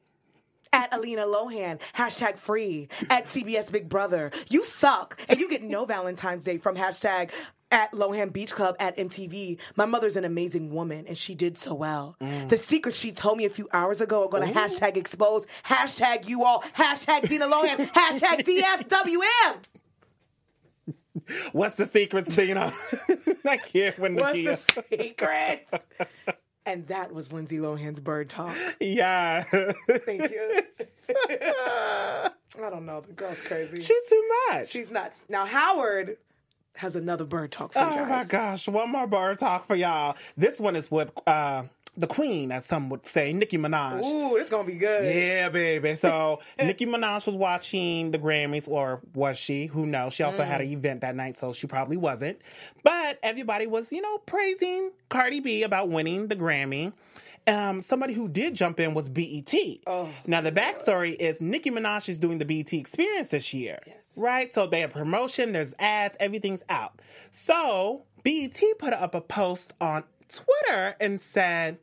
At 0.71 0.91
Aliana 0.91 1.31
Lohan, 1.31 1.79
hashtag 1.95 2.39
free. 2.39 2.87
At 3.07 3.25
CBS 3.25 3.71
Big 3.71 3.89
Brother. 3.89 4.31
You 4.49 4.63
suck. 4.63 5.21
And 5.29 5.39
you 5.39 5.47
get 5.47 5.61
no 5.61 5.85
Valentine's 5.93 6.43
Day 6.43 6.57
from 6.57 6.75
hashtag 6.75 7.29
at 7.73 7.91
Lohan 7.91 8.31
Beach 8.31 8.53
Club 8.53 8.75
at 8.79 8.95
MTV. 8.95 9.57
My 9.75 9.85
mother's 9.85 10.15
an 10.15 10.23
amazing 10.23 10.71
woman 10.71 11.05
and 11.07 11.17
she 11.17 11.35
did 11.35 11.57
so 11.57 11.73
well. 11.73 12.15
Mm. 12.21 12.47
The 12.47 12.57
secrets 12.57 12.97
she 12.97 13.11
told 13.11 13.37
me 13.37 13.45
a 13.45 13.49
few 13.49 13.67
hours 13.73 13.99
ago 13.99 14.23
are 14.23 14.29
going 14.29 14.47
to 14.47 14.59
hashtag 14.59 14.95
expose, 14.95 15.47
hashtag 15.65 16.29
you 16.29 16.43
all, 16.43 16.61
hashtag 16.77 17.27
Dina 17.27 17.47
Lohan, 17.47 17.77
hashtag 17.91 18.45
DFWM. 18.45 19.57
What's 21.51 21.75
the 21.75 21.87
secret, 21.87 22.31
Cena? 22.31 22.73
I 23.45 23.57
can't 23.57 23.97
win 23.97 24.15
the 24.15 24.21
What's 24.21 24.65
the 24.65 24.83
secret? 24.91 25.67
And 26.65 26.87
that 26.87 27.13
was 27.13 27.33
Lindsay 27.33 27.57
Lohan's 27.57 27.99
bird 27.99 28.29
talk. 28.29 28.55
Yeah. 28.79 29.43
Thank 29.43 30.31
you. 30.31 30.61
I 31.29 32.69
don't 32.69 32.85
know. 32.85 33.01
The 33.01 33.13
girl's 33.13 33.41
crazy. 33.41 33.81
She's 33.81 34.09
too 34.09 34.29
much. 34.49 34.69
She's 34.69 34.91
nuts. 34.91 35.21
Now 35.29 35.45
Howard 35.45 36.17
has 36.75 36.95
another 36.95 37.25
bird 37.25 37.51
talk 37.51 37.73
for 37.73 37.79
you 37.79 37.85
Oh 37.85 38.05
my 38.05 38.23
gosh, 38.25 38.67
one 38.67 38.91
more 38.91 39.07
bird 39.07 39.39
talk 39.39 39.65
for 39.65 39.75
y'all. 39.75 40.15
This 40.37 40.59
one 40.59 40.75
is 40.75 40.89
with 40.89 41.11
uh, 41.27 41.63
the 41.95 42.07
queen, 42.07 42.51
as 42.51 42.65
some 42.65 42.89
would 42.89 43.05
say, 43.05 43.33
Nicki 43.33 43.57
Minaj. 43.57 44.03
Ooh, 44.03 44.35
it's 44.37 44.49
gonna 44.49 44.63
be 44.67 44.73
good. 44.75 45.05
Yeah, 45.15 45.49
baby. 45.49 45.93
So 45.95 46.39
Nicki 46.59 46.85
Minaj 46.87 47.25
was 47.27 47.35
watching 47.35 48.11
the 48.11 48.17
Grammys, 48.19 48.67
or 48.67 49.01
was 49.13 49.37
she? 49.37 49.67
Who 49.67 49.85
knows? 49.85 50.13
She 50.13 50.23
also 50.23 50.43
had 50.43 50.61
Mm. 50.61 50.65
an 50.65 50.71
event 50.71 51.01
that 51.01 51.15
night, 51.15 51.37
so 51.37 51.53
she 51.53 51.67
probably 51.67 51.97
wasn't. 51.97 52.39
But 52.83 53.19
everybody 53.21 53.67
was, 53.67 53.91
you 53.91 54.01
know, 54.01 54.17
praising 54.19 54.91
Cardi 55.09 55.39
B 55.39 55.63
about 55.63 55.89
winning 55.89 56.27
the 56.29 56.35
Grammy. 56.35 56.93
Um, 57.45 57.81
somebody 57.81 58.13
who 58.13 58.29
did 58.29 58.55
jump 58.55 58.79
in 58.79 58.93
was 58.93 59.09
BET. 59.09 59.53
Oh, 59.85 60.07
now 60.25 60.39
the 60.41 60.51
backstory 60.51 61.13
is 61.13 61.41
Nicki 61.41 61.69
Minaj 61.71 62.07
is 62.09 62.17
doing 62.17 62.37
the 62.37 62.45
BET 62.45 62.71
Experience 62.73 63.27
this 63.27 63.53
year, 63.53 63.79
right? 64.15 64.53
So 64.53 64.65
they 64.65 64.79
have 64.79 64.91
promotion, 64.91 65.51
there's 65.51 65.73
ads, 65.77 66.15
everything's 66.21 66.63
out. 66.69 67.01
So 67.31 68.03
BET 68.23 68.59
put 68.79 68.93
up 68.93 69.13
a 69.13 69.19
post 69.21 69.73
on 69.81 70.05
Twitter 70.29 70.95
and 71.01 71.19
said, 71.19 71.79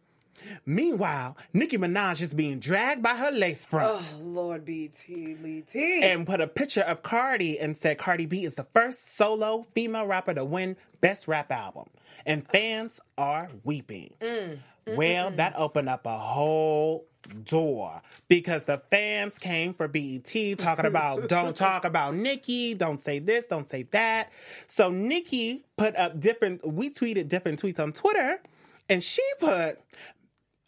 Meanwhile, 0.66 1.36
Nicki 1.52 1.78
Minaj 1.78 2.20
is 2.20 2.34
being 2.34 2.58
dragged 2.58 3.02
by 3.02 3.14
her 3.14 3.30
lace 3.30 3.66
front. 3.66 4.12
Oh 4.16 4.22
Lord, 4.22 4.64
BT, 4.64 5.34
BT. 5.34 6.02
And 6.02 6.26
put 6.26 6.40
a 6.40 6.46
picture 6.46 6.82
of 6.82 7.02
Cardi 7.02 7.58
and 7.58 7.76
said 7.76 7.98
Cardi 7.98 8.26
B 8.26 8.44
is 8.44 8.56
the 8.56 8.66
first 8.74 9.16
solo 9.16 9.66
female 9.74 10.06
rapper 10.06 10.34
to 10.34 10.44
win 10.44 10.76
Best 11.00 11.28
Rap 11.28 11.50
Album. 11.50 11.88
And 12.26 12.46
fans 12.48 13.00
are 13.16 13.48
weeping. 13.64 14.12
Mm. 14.20 14.58
Well, 14.96 15.30
that 15.32 15.54
opened 15.56 15.88
up 15.88 16.06
a 16.06 16.18
whole 16.18 17.06
door 17.44 18.02
because 18.28 18.66
the 18.66 18.78
fans 18.90 19.38
came 19.38 19.74
for 19.74 19.88
BET 19.88 20.32
talking 20.58 20.86
about 20.86 21.28
don't 21.28 21.56
talk 21.56 21.84
about 21.84 22.14
Nicki, 22.14 22.74
don't 22.74 23.00
say 23.00 23.18
this, 23.18 23.46
don't 23.46 23.68
say 23.68 23.84
that. 23.90 24.30
So 24.68 24.90
Nicki 24.90 25.64
put 25.76 25.96
up 25.96 26.18
different, 26.18 26.66
we 26.66 26.90
tweeted 26.90 27.28
different 27.28 27.60
tweets 27.62 27.78
on 27.78 27.92
Twitter, 27.92 28.40
and 28.88 29.02
she 29.02 29.22
put, 29.38 29.78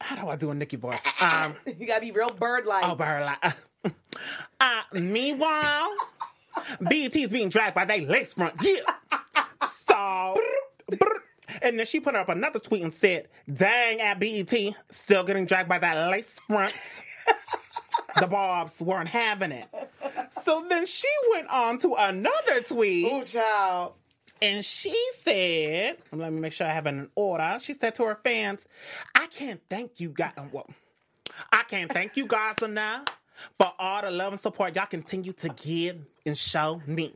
how 0.02 0.16
do 0.16 0.28
I 0.28 0.36
do 0.36 0.50
a 0.50 0.54
Nicki 0.54 0.76
voice? 0.76 1.00
Um, 1.20 1.54
you 1.78 1.86
gotta 1.86 2.00
be 2.00 2.10
real 2.10 2.30
bird 2.30 2.66
like. 2.66 2.84
Oh, 2.84 2.94
bird 2.96 3.24
like. 3.24 3.54
Uh, 4.60 4.82
meanwhile, 4.92 5.90
BET 6.80 7.14
is 7.14 7.30
being 7.30 7.48
dragged 7.48 7.74
by 7.74 7.84
they 7.84 8.04
lace 8.04 8.34
front. 8.34 8.54
Yeah. 8.60 8.80
So, 9.88 10.40
and 11.62 11.78
then 11.78 11.86
she 11.86 12.00
put 12.00 12.14
up 12.16 12.28
another 12.28 12.58
tweet 12.58 12.82
and 12.82 12.92
said, 12.92 13.28
"Dang, 13.52 14.00
at 14.00 14.18
BET, 14.18 14.52
still 14.90 15.24
getting 15.24 15.46
dragged 15.46 15.68
by 15.68 15.78
that 15.78 16.10
lace 16.10 16.38
front." 16.40 16.74
the 18.16 18.26
Barbz 18.26 18.80
weren't 18.82 19.08
having 19.08 19.52
it. 19.52 19.68
So 20.44 20.64
then 20.68 20.86
she 20.86 21.08
went 21.32 21.48
on 21.48 21.78
to 21.78 21.94
another 21.94 22.60
tweet. 22.66 23.08
Oh, 23.10 23.22
child. 23.22 23.94
And 24.42 24.64
she 24.64 24.96
said, 25.14 25.98
let 26.12 26.32
me 26.32 26.40
make 26.40 26.52
sure 26.52 26.66
I 26.66 26.72
have 26.72 26.86
it 26.86 26.90
in 26.90 27.08
order. 27.14 27.58
She 27.60 27.74
said 27.74 27.94
to 27.94 28.04
her 28.06 28.18
fans, 28.24 28.66
I 29.14 29.28
can't 29.28 29.60
thank 29.70 30.00
you 30.00 30.08
guys. 30.08 30.32
Um, 30.36 30.50
well, 30.52 30.68
I 31.52 31.62
can't 31.62 31.92
thank 31.92 32.16
you 32.16 32.26
guys 32.26 32.60
enough 32.60 33.04
for 33.56 33.72
all 33.78 34.02
the 34.02 34.10
love 34.10 34.32
and 34.32 34.40
support 34.40 34.74
y'all 34.74 34.86
continue 34.86 35.32
to 35.34 35.48
give 35.50 35.98
and 36.26 36.36
show 36.36 36.82
me. 36.88 37.14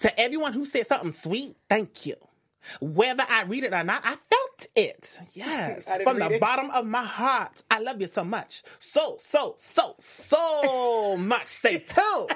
To 0.00 0.20
everyone 0.20 0.52
who 0.52 0.64
said 0.64 0.86
something 0.86 1.10
sweet, 1.10 1.56
thank 1.68 2.06
you. 2.06 2.14
Whether 2.80 3.24
I 3.28 3.42
read 3.42 3.64
it 3.64 3.72
or 3.74 3.82
not, 3.82 4.02
I 4.04 4.10
felt 4.14 4.66
it. 4.76 5.18
Yes. 5.32 5.90
From 6.04 6.20
the 6.20 6.30
it. 6.34 6.40
bottom 6.40 6.70
of 6.70 6.86
my 6.86 7.02
heart. 7.02 7.64
I 7.72 7.80
love 7.80 8.00
you 8.00 8.06
so 8.06 8.22
much. 8.22 8.62
So, 8.78 9.16
so, 9.20 9.56
so, 9.58 9.96
so 9.98 11.16
much. 11.18 11.48
Say 11.48 11.78
two. 11.86 12.28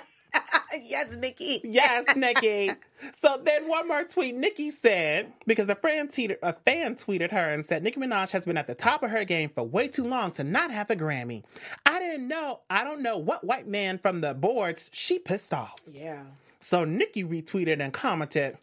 yes, 0.83 1.15
Nicki. 1.17 1.61
Yes, 1.65 2.05
Nicki. 2.17 2.71
so 3.17 3.41
then 3.43 3.69
one 3.69 3.89
more 3.89 4.05
tweet, 4.05 4.35
Nicki 4.35 4.71
said, 4.71 5.33
because 5.47 5.69
a 5.69 5.75
friend 5.75 6.09
tweeted, 6.09 6.37
a 6.43 6.53
fan 6.53 6.97
tweeted 6.97 7.31
her 7.31 7.51
and 7.51 7.65
said, 7.65 7.83
Nicki 7.83 8.01
Minaj 8.01 8.33
has 8.33 8.45
been 8.45 8.57
at 8.57 8.67
the 8.67 8.75
top 8.75 9.03
of 9.03 9.11
her 9.11 9.25
game 9.25 9.49
for 9.49 9.63
way 9.65 9.89
too 9.89 10.05
long 10.05 10.31
to 10.33 10.45
not 10.45 10.71
have 10.71 10.91
a 10.91 10.97
Grammy. 10.97 11.43
I 11.85 11.99
didn't 11.99 12.29
know, 12.29 12.61
I 12.71 12.85
don't 12.85 13.03
know 13.03 13.19
what 13.19 13.45
white 13.45 13.67
man 13.67 13.99
from 13.99 14.21
the 14.21 14.35
boards 14.35 14.91
she 14.93 15.19
pissed 15.19 15.55
off. 15.55 15.81
Yeah. 15.93 16.23
So 16.61 16.85
Nicki 16.85 17.25
retweeted 17.25 17.81
and 17.81 17.93
commented, 17.93 18.59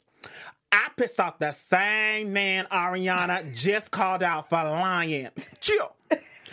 I 0.71 0.87
pissed 0.97 1.19
off 1.19 1.37
the 1.39 1.51
same 1.51 2.33
man 2.33 2.65
Ariana 2.71 3.53
just 3.55 3.91
called 3.91 4.23
out 4.23 4.49
for 4.49 4.63
lying. 4.63 5.29
Chill. 5.61 5.95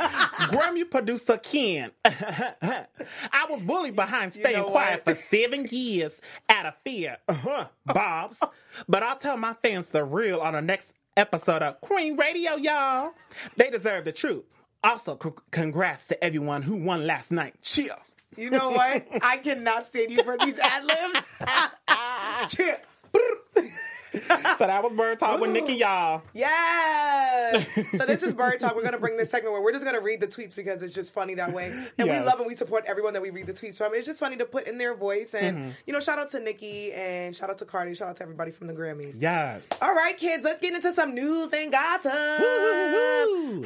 Grammy 0.00 0.88
producer 0.90 1.38
Ken. 1.38 1.90
I 2.04 2.86
was 3.48 3.62
bullied 3.62 3.96
behind 3.96 4.32
staying 4.32 4.56
know 4.58 4.64
quiet 4.64 5.04
what? 5.04 5.16
for 5.16 5.22
seven 5.24 5.66
years 5.70 6.20
out 6.48 6.66
of 6.66 6.74
fear. 6.84 7.18
Uh-huh, 7.28 7.66
Barbz. 7.88 8.38
But 8.88 9.02
I'll 9.02 9.16
tell 9.16 9.36
my 9.36 9.54
fans 9.62 9.90
the 9.90 10.04
real 10.04 10.40
on 10.40 10.54
the 10.54 10.62
next 10.62 10.94
episode 11.16 11.62
of 11.62 11.80
Queen 11.80 12.16
Radio, 12.16 12.56
y'all. 12.56 13.12
They 13.56 13.70
deserve 13.70 14.04
the 14.04 14.12
truth. 14.12 14.44
Also, 14.82 15.18
c- 15.22 15.30
congrats 15.50 16.08
to 16.08 16.24
everyone 16.24 16.62
who 16.62 16.76
won 16.76 17.06
last 17.06 17.30
night. 17.30 17.54
Chill. 17.62 17.96
You 18.36 18.48
know 18.48 18.70
what? 18.70 19.06
I 19.22 19.38
cannot 19.38 19.86
stand 19.86 20.12
you 20.12 20.22
for 20.22 20.38
these 20.38 20.58
ad 20.58 20.84
libs. 20.84 21.26
Cheer. 22.56 22.80
So 24.60 24.66
that 24.66 24.82
was 24.82 24.92
Bird 24.92 25.18
Talk 25.18 25.40
with 25.40 25.50
Nicki, 25.50 25.74
y'all. 25.74 26.22
Yes. 26.34 27.66
So 27.96 28.04
this 28.06 28.22
is 28.22 28.34
Bird 28.34 28.58
Talk. 28.60 28.76
We're 28.76 28.84
gonna 28.84 28.98
bring 28.98 29.16
this 29.16 29.30
segment 29.30 29.52
where 29.52 29.62
we're 29.62 29.72
just 29.72 29.84
gonna 29.84 30.00
read 30.00 30.20
the 30.20 30.26
tweets 30.26 30.54
because 30.54 30.82
it's 30.82 30.92
just 30.92 31.12
funny 31.14 31.34
that 31.34 31.52
way, 31.52 31.72
and 31.98 32.08
we 32.08 32.18
love 32.20 32.38
and 32.38 32.46
we 32.46 32.54
support 32.56 32.84
everyone 32.86 33.12
that 33.14 33.22
we 33.22 33.30
read 33.30 33.46
the 33.46 33.52
tweets 33.52 33.76
from. 33.78 33.94
It's 33.94 34.06
just 34.06 34.20
funny 34.20 34.36
to 34.36 34.44
put 34.44 34.66
in 34.66 34.78
their 34.78 34.94
voice, 34.94 35.34
and 35.34 35.56
Mhm. 35.56 35.72
you 35.86 35.92
know, 35.92 36.00
shout 36.00 36.18
out 36.18 36.30
to 36.30 36.40
Nicki 36.40 36.92
and 36.92 37.34
shout 37.34 37.50
out 37.50 37.58
to 37.58 37.64
Cardi, 37.64 37.94
shout 37.94 38.08
out 38.08 38.16
to 38.16 38.22
everybody 38.22 38.50
from 38.50 38.66
the 38.66 38.72
Grammys. 38.74 39.16
Yes. 39.18 39.68
All 39.80 39.94
right, 39.94 40.16
kids, 40.16 40.44
let's 40.44 40.60
get 40.60 40.74
into 40.74 40.92
some 40.92 41.14
news 41.14 41.52
and 41.52 41.72
gossip. 41.72 42.12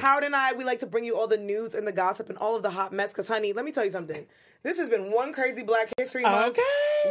Howard 0.01 0.25
and 0.25 0.35
I, 0.37 0.53
we 0.57 0.65
like 0.65 0.81
to 0.81 0.87
bring 0.87 1.05
you 1.05 1.17
all 1.17 1.27
the 1.27 1.39
news 1.39 1.75
and 1.75 1.87
the 1.87 1.93
gossip 1.93 2.29
and 2.29 2.39
all 2.39 2.57
of 2.57 2.63
the 2.63 2.71
hot 2.71 2.93
mess. 2.93 3.13
Because, 3.13 3.29
honey, 3.29 3.53
let 3.53 3.65
me 3.65 3.73
tell 3.73 3.85
you 3.85 3.91
something. 3.91 4.27
This 4.65 4.79
has 4.79 4.89
been 4.89 5.13
one 5.13 5.35
crazy 5.35 5.63
Black 5.63 5.93
History 5.99 6.23
Month. 6.23 6.59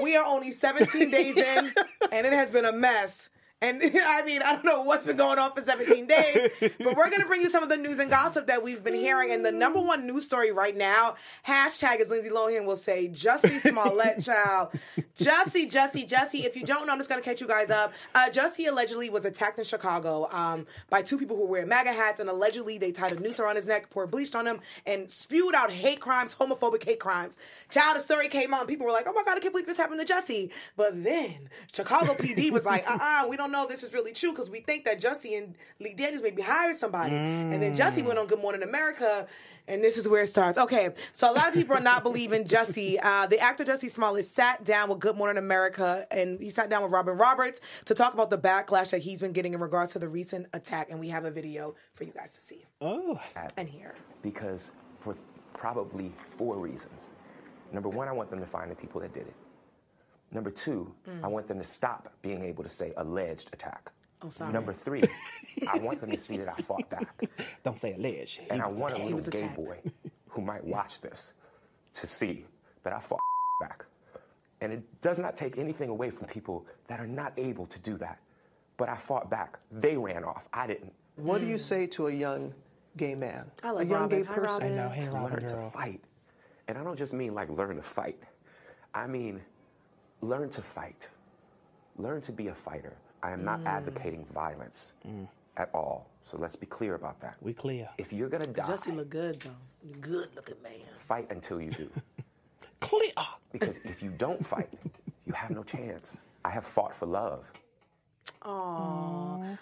We 0.02 0.18
are 0.18 0.26
only 0.26 0.50
17 0.50 1.12
days 1.12 1.38
in, 1.38 1.72
and 2.12 2.26
it 2.26 2.34
has 2.34 2.52
been 2.52 2.66
a 2.66 2.74
mess. 2.74 3.30
And 3.64 3.82
I 4.06 4.24
mean, 4.26 4.42
I 4.42 4.54
don't 4.54 4.66
know 4.66 4.84
what's 4.84 5.06
been 5.06 5.16
going 5.16 5.40
on 5.40 5.54
for 5.54 5.62
17 5.62 6.06
days, 6.06 6.50
but 6.60 6.98
we're 6.98 7.10
going 7.10 7.22
to 7.22 7.28
bring 7.28 7.42
you 7.42 7.50
some 7.50 7.64
of 7.64 7.70
the 7.70 7.78
news 7.78 7.98
and 7.98 8.10
gossip 8.10 8.48
that 8.48 8.62
we've 8.62 8.84
been 8.84 8.94
hearing. 8.94 9.32
And 9.32 9.46
the 9.46 9.54
number 9.54 9.80
one 9.80 10.06
news 10.06 10.26
story 10.26 10.52
right 10.52 10.76
now, 10.76 11.16
hashtag 11.48 12.02
as 12.02 12.10
Lindsay 12.10 12.30
Lohan 12.30 12.66
will 12.66 12.76
say, 12.76 13.08
Jussie 13.08 13.60
Smollett, 13.62 14.22
child. 14.24 14.72
Jussie, 15.18 15.72
Jussie, 15.72 16.08
Jussie. 16.08 16.46
If 16.46 16.58
you 16.58 16.66
don't 16.66 16.88
know, 16.88 16.92
I'm 16.92 17.00
just 17.00 17.10
going 17.10 17.22
to 17.22 17.28
catch 17.28 17.40
you 17.40 17.48
guys 17.48 17.70
up. 17.70 17.94
Uh, 18.14 18.30
Jussie 18.32 18.68
allegedly 18.68 19.10
was 19.10 19.24
attacked 19.24 19.58
in 19.60 19.64
Chicago 19.64 20.28
um, 20.32 20.68
by 20.90 21.02
two 21.02 21.18
people 21.18 21.38
who 21.38 21.46
wear 21.46 21.66
MAGA 21.66 21.94
hats, 21.94 22.20
and 22.20 22.30
allegedly 22.30 22.78
they 22.78 22.92
tied 22.92 23.14
a 23.14 23.20
noose 23.20 23.40
around 23.40 23.56
his 23.56 23.66
neck, 23.68 23.90
poured 23.90 24.12
bleach 24.12 24.36
on 24.36 24.46
him, 24.46 24.60
and 24.86 25.10
spewed 25.10 25.56
out 25.56 25.72
hate 25.72 26.02
crimes, 26.02 26.36
homophobic 26.36 26.84
hate 26.84 27.00
crimes. 27.00 27.38
Child, 27.70 27.98
the 27.98 28.02
story 28.02 28.28
came 28.28 28.54
out, 28.54 28.62
and 28.62 28.70
people 28.70 28.86
were 28.86 28.92
like, 28.92 29.08
oh 29.08 29.14
my 29.14 29.24
God, 29.24 29.38
I 29.38 29.40
can't 29.40 29.54
believe 29.54 29.68
this 29.68 29.78
happened 29.78 30.06
to 30.06 30.14
Jussie. 30.14 30.50
But 30.76 31.02
then 31.02 31.48
Chicago 31.72 32.14
PD 32.14 32.52
was 32.52 32.66
like, 32.66 32.84
uh 32.90 32.98
uh 33.00 33.28
we 33.30 33.38
don't 33.38 33.53
know 33.54 33.64
if 33.64 33.70
this 33.70 33.84
is 33.84 33.94
really 33.94 34.12
true 34.12 34.32
because 34.32 34.50
we 34.50 34.60
think 34.60 34.84
that 34.84 35.00
Jussie 35.02 35.38
and 35.38 35.56
Lee 35.80 35.94
Daniels 35.94 36.22
maybe 36.22 36.42
hired 36.42 36.76
somebody. 36.78 37.16
And 37.16 37.62
then 37.62 37.74
Jussie 37.76 38.04
went 38.04 38.20
on 38.20 38.28
Good 38.28 38.40
Morning 38.42 38.64
America. 38.64 39.28
And 39.66 39.82
this 39.82 39.98
is 39.98 40.10
where 40.10 40.24
it 40.24 40.28
starts. 40.28 40.58
Okay, 40.58 40.90
so 41.14 41.32
a 41.32 41.34
lot 41.34 41.48
of 41.48 41.54
people 41.54 41.74
are 41.78 41.80
not 41.82 42.04
believing 42.10 42.44
Jussie. 42.44 42.98
Uh, 43.02 43.28
the 43.28 43.40
actor 43.40 43.64
Jussie 43.64 43.90
Smollett 43.90 44.26
sat 44.26 44.66
down 44.66 44.90
with 44.90 45.00
Good 45.00 45.16
Morning 45.16 45.38
America, 45.38 46.06
and 46.12 46.38
he 46.42 46.50
sat 46.50 46.70
down 46.70 46.84
with 46.84 46.92
Robin 46.92 47.16
Roberts 47.16 47.62
to 47.86 47.96
talk 47.96 48.14
about 48.14 48.30
the 48.30 48.38
backlash 48.38 48.90
that 48.90 49.00
he's 49.00 49.22
been 49.22 49.32
getting 49.32 49.54
in 49.54 49.62
regards 49.62 49.94
to 49.94 50.00
the 50.00 50.10
recent 50.10 50.48
attack. 50.54 50.90
And 50.92 51.00
we 51.00 51.08
have 51.08 51.24
a 51.24 51.32
video 51.32 51.76
for 51.94 52.04
you 52.04 52.12
guys 52.12 52.34
to 52.34 52.42
see 52.42 52.66
Oh. 52.82 53.18
and 53.56 53.70
here. 53.70 53.94
because 54.22 54.74
for 55.00 55.16
probably 55.54 56.12
four 56.38 56.58
reasons. 56.58 57.12
Number 57.72 57.88
one, 57.88 58.10
I 58.10 58.12
want 58.12 58.30
them 58.32 58.42
to 58.42 58.46
find 58.46 58.70
the 58.70 58.76
people 58.76 59.00
that 59.00 59.14
did 59.14 59.28
it. 59.28 59.34
Number 60.34 60.50
two, 60.52 60.94
Mm. 61.08 61.24
I 61.24 61.28
want 61.28 61.48
them 61.48 61.60
to 61.60 61.64
stop 61.64 62.12
being 62.22 62.44
able 62.44 62.64
to 62.64 62.70
say 62.70 62.94
alleged 62.98 63.50
attack. 63.54 63.92
Oh, 64.22 64.30
sorry. 64.30 64.52
Number 64.54 64.74
three, 64.86 65.04
I 65.68 65.78
want 65.80 66.00
them 66.02 66.12
to 66.12 66.18
see 66.20 66.38
that 66.38 66.48
I 66.50 66.62
fought 66.62 66.90
back. 66.90 67.24
Don't 67.64 67.78
say 67.78 67.94
alleged. 67.94 68.42
And 68.50 68.62
I 68.62 68.68
was 68.68 68.76
want 68.80 68.94
a 68.94 69.04
little 69.04 69.20
gay 69.32 69.48
boy 69.56 69.80
who 70.30 70.42
might 70.42 70.64
watch 70.64 71.02
this 71.02 71.34
to 71.94 72.08
see 72.08 72.46
that 72.84 72.94
I 72.94 73.00
fought 73.00 73.20
back. 73.62 73.86
And 74.62 74.72
it 74.72 75.02
does 75.02 75.20
not 75.20 75.36
take 75.36 75.58
anything 75.58 75.90
away 75.90 76.10
from 76.10 76.26
people 76.28 76.66
that 76.88 77.00
are 77.02 77.08
not 77.08 77.34
able 77.38 77.66
to 77.68 77.80
do 77.80 77.98
that. 77.98 78.20
But 78.78 78.88
I 78.90 78.96
fought 78.96 79.30
back. 79.30 79.60
They 79.72 79.98
ran 79.98 80.24
off. 80.24 80.48
I 80.54 80.68
didn't. 80.68 80.94
What 81.18 81.42
do 81.42 81.48
you 81.48 81.58
say 81.60 81.86
to 81.88 82.08
a 82.08 82.12
young 82.12 82.54
gay 82.98 83.14
man? 83.14 83.52
I 83.62 83.72
love 83.72 83.82
a 83.82 83.86
young 83.86 84.02
Robin. 84.04 84.20
gay 84.22 84.26
Hi, 84.28 84.34
person. 84.36 84.50
Robin. 84.52 84.72
I 84.74 84.76
know. 84.76 84.90
Hey, 84.90 85.08
Robin 85.10 85.32
learn 85.34 85.46
girl. 85.46 85.66
to 85.66 85.78
fight. 85.78 86.02
And 86.70 86.78
I 86.78 86.84
don't 86.84 86.98
just 86.98 87.14
mean 87.14 87.36
like 87.36 87.50
learn 87.50 87.76
to 87.76 87.82
fight. 87.84 88.18
I 88.96 89.06
mean 89.06 89.42
learn 90.24 90.50
to 90.50 90.62
fight. 90.62 91.08
Learn 91.98 92.22
to 92.22 92.32
be 92.32 92.48
a 92.48 92.56
fighter. 92.56 92.94
I 93.22 93.32
am 93.32 93.44
not 93.44 93.60
Mm. 93.60 93.68
advocating 93.68 94.26
violence 94.34 94.94
at 95.58 95.70
all. 95.74 96.08
So 96.24 96.38
let's 96.38 96.56
be 96.56 96.66
clear 96.66 96.96
about 96.96 97.20
that. 97.22 97.36
We 97.42 97.54
clear. 97.54 97.90
If 97.98 98.12
you're 98.14 98.30
gonna 98.30 98.48
die, 98.48 98.64
Jussie 98.64 98.96
look 98.96 99.10
good 99.10 99.40
though. 99.42 99.56
Good 100.02 100.36
looking 100.36 100.62
man. 100.64 100.80
fight 100.98 101.30
until 101.30 101.62
you 101.62 101.72
do. 101.72 101.90
Clear. 102.80 103.12
Because 103.54 103.78
if 103.86 104.04
you 104.04 104.10
don't 104.12 104.46
fight, 104.46 104.70
you 105.26 105.32
have 105.34 105.52
no 105.52 105.64
chance. 105.64 106.18
I 106.44 106.50
have 106.50 106.66
fought 106.66 106.94
for 106.94 107.06
love. 107.06 107.50
Aww. 108.42 108.48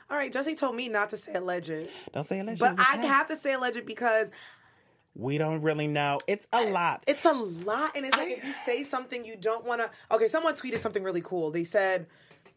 All 0.10 0.18
right, 0.18 0.32
Jesse 0.34 0.56
told 0.56 0.76
me 0.76 0.90
not 0.90 1.10
to 1.10 1.18
say 1.18 1.34
alleged. 1.34 1.88
Don't 2.14 2.24
say 2.24 2.40
alleged. 2.40 2.60
But 2.60 2.80
I 2.80 2.98
have 3.06 3.28
to 3.28 3.36
say 3.36 3.54
alleged 3.54 3.86
because 3.86 4.32
We 5.16 5.38
don't 5.38 5.62
really 5.62 5.88
know. 5.88 6.20
It's 6.28 6.48
a 6.54 6.64
lot. 6.66 7.04
it's 7.08 7.26
a 7.26 7.34
lot. 7.34 7.96
And 7.98 8.06
it's 8.06 8.18
like 8.18 8.30
if 8.30 8.46
you 8.46 8.54
say 8.66 8.84
something 8.84 9.26
you 9.26 9.36
don't 9.36 9.66
want 9.66 9.82
to. 9.82 9.90
Okay, 10.12 10.28
someone 10.28 10.54
tweeted 10.56 10.78
something 10.80 11.04
really 11.04 11.22
cool. 11.22 11.52
They 11.52 11.64
said, 11.66 12.08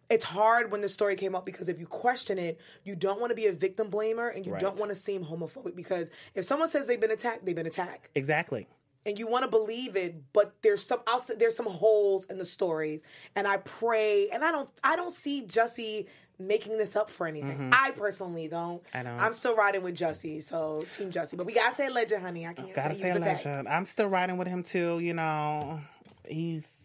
it's 0.09 0.25
hard 0.25 0.71
when 0.71 0.81
the 0.81 0.89
story 0.89 1.17
came 1.17 1.35
up 1.35 1.45
because 1.47 1.69
if 1.69 1.81
you 1.81 1.87
question 1.87 2.39
it, 2.39 2.61
you 2.85 2.95
don't 2.95 3.19
want 3.21 3.31
to 3.31 3.35
be 3.35 3.47
a 3.47 3.53
victim 3.53 3.91
blamer 3.91 4.35
and 4.35 4.47
you 4.47 4.53
Right. 4.53 4.61
don't 4.61 4.79
want 4.79 4.91
to 4.91 4.97
seem 4.97 5.25
homophobic 5.25 5.75
because 5.75 6.11
if 6.35 6.45
someone 6.45 6.69
says 6.69 6.87
they've 6.87 7.01
been 7.01 7.11
attacked, 7.11 7.45
they've 7.45 7.57
been 7.57 7.67
attacked. 7.67 8.11
Exactly. 8.15 8.69
and 9.07 9.19
you 9.19 9.27
want 9.27 9.45
to 9.45 9.51
believe 9.51 9.97
it, 9.97 10.15
but 10.33 10.55
there's 10.63 10.87
some 10.87 11.01
I'll 11.07 11.23
there's 11.39 11.55
some 11.57 11.67
holes 11.67 12.25
in 12.31 12.39
the 12.39 12.45
stories, 12.47 13.03
and 13.37 13.47
I 13.47 13.59
pray, 13.59 14.29
and 14.33 14.43
I 14.43 14.51
don't 14.51 14.71
I 14.83 14.97
don't 14.97 15.13
see 15.13 15.45
Jussie 15.47 16.07
making 16.39 16.79
this 16.79 16.97
up 16.97 17.11
for 17.11 17.27
anything. 17.27 17.71
I 17.73 17.93
personally 17.93 18.49
don't. 18.49 18.83
Mm-hmm. 18.85 18.97
I 18.97 19.03
don't. 19.03 19.21
I'm 19.21 19.33
still 19.33 19.55
riding 19.57 19.83
with 19.83 19.97
Jussie, 19.97 20.43
so 20.43 20.85
Team 20.97 21.11
Jussie. 21.11 21.37
But 21.37 21.47
we 21.47 21.53
gotta 21.55 21.75
say 21.75 21.89
legend, 21.89 22.23
honey. 22.23 22.47
I 22.47 22.53
can't 22.55 22.73
Gotta 22.75 22.95
say, 22.95 23.01
say 23.03 23.07
he 23.09 23.13
was 23.15 23.23
attacked. 23.23 23.47
alleged. 23.47 23.69
I'm 23.69 23.87
still 23.87 24.09
riding 24.09 24.37
with 24.37 24.49
him 24.49 24.63
too. 24.63 24.99
You 24.99 25.15
know, 25.15 25.81
he's 26.27 26.81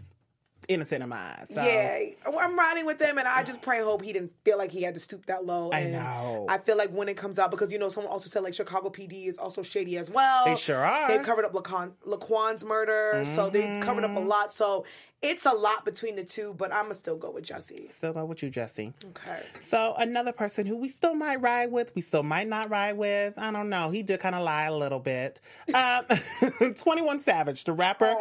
innocent 0.67 1.01
in 1.01 1.09
my 1.09 1.17
eyes. 1.17 1.47
So. 1.51 1.63
Yeah, 1.63 1.99
I'm 2.27 2.55
riding 2.55 2.85
with 2.85 3.01
him, 3.01 3.17
and 3.17 3.27
I 3.27 3.41
just 3.41 3.59
pray 3.59 3.77
and 3.77 3.85
hope 3.87 4.03
he 4.03 4.13
didn't 4.13 4.33
feel 4.45 4.55
like 4.59 4.69
he 4.69 4.83
had 4.83 4.93
to 4.93 4.99
stoop 4.99 5.25
that 5.25 5.43
low. 5.43 5.71
I 5.71 5.79
and 5.79 5.93
know. 5.93 6.45
I 6.47 6.59
feel 6.59 6.77
like 6.77 6.91
when 6.91 7.09
it 7.09 7.17
comes 7.17 7.39
out, 7.39 7.49
because 7.49 7.71
you 7.71 7.79
know, 7.79 7.89
someone 7.89 8.13
also 8.13 8.29
said 8.29 8.43
like 8.43 8.53
Chicago 8.53 8.89
PD 8.89 9.27
is 9.27 9.39
also 9.39 9.63
shady 9.63 9.97
as 9.97 10.11
well. 10.11 10.45
They 10.45 10.55
sure 10.55 10.77
are. 10.85 11.07
They've 11.07 11.23
covered 11.23 11.45
up 11.45 11.53
Laquan, 11.53 11.93
Laquan's 12.05 12.63
murder, 12.63 13.23
so 13.33 13.49
they've 13.49 13.81
covered 13.81 14.03
up 14.03 14.11
a 14.11 14.13
Mm-hmm. 14.19 14.27
lot. 14.27 14.53
So 14.53 14.85
it's 15.21 15.45
a 15.45 15.51
lot 15.51 15.83
between 15.83 16.15
the 16.15 16.23
two, 16.23 16.53
but 16.53 16.73
I'm 16.73 16.83
gonna 16.83 16.95
still 16.95 17.17
go 17.17 17.31
with 17.31 17.43
Jesse. 17.43 17.87
Still 17.89 18.13
go 18.13 18.23
with 18.23 18.41
you, 18.41 18.49
Jesse. 18.49 18.93
Okay. 19.09 19.41
So 19.59 19.93
another 19.97 20.31
person 20.31 20.65
who 20.65 20.77
we 20.77 20.87
still 20.87 21.13
might 21.13 21.41
ride 21.41 21.71
with, 21.71 21.93
we 21.93 22.01
still 22.01 22.23
might 22.23 22.47
not 22.47 22.69
ride 22.69 22.97
with. 22.97 23.33
I 23.37 23.51
don't 23.51 23.69
know. 23.69 23.89
He 23.89 24.01
did 24.01 24.21
kind 24.21 24.33
of 24.33 24.43
lie 24.43 24.65
a 24.65 24.75
little 24.75 24.99
bit. 24.99 25.41
Um, 25.73 26.05
Twenty 26.77 27.01
One 27.01 27.19
Savage, 27.19 27.65
the 27.65 27.73
rapper, 27.73 28.15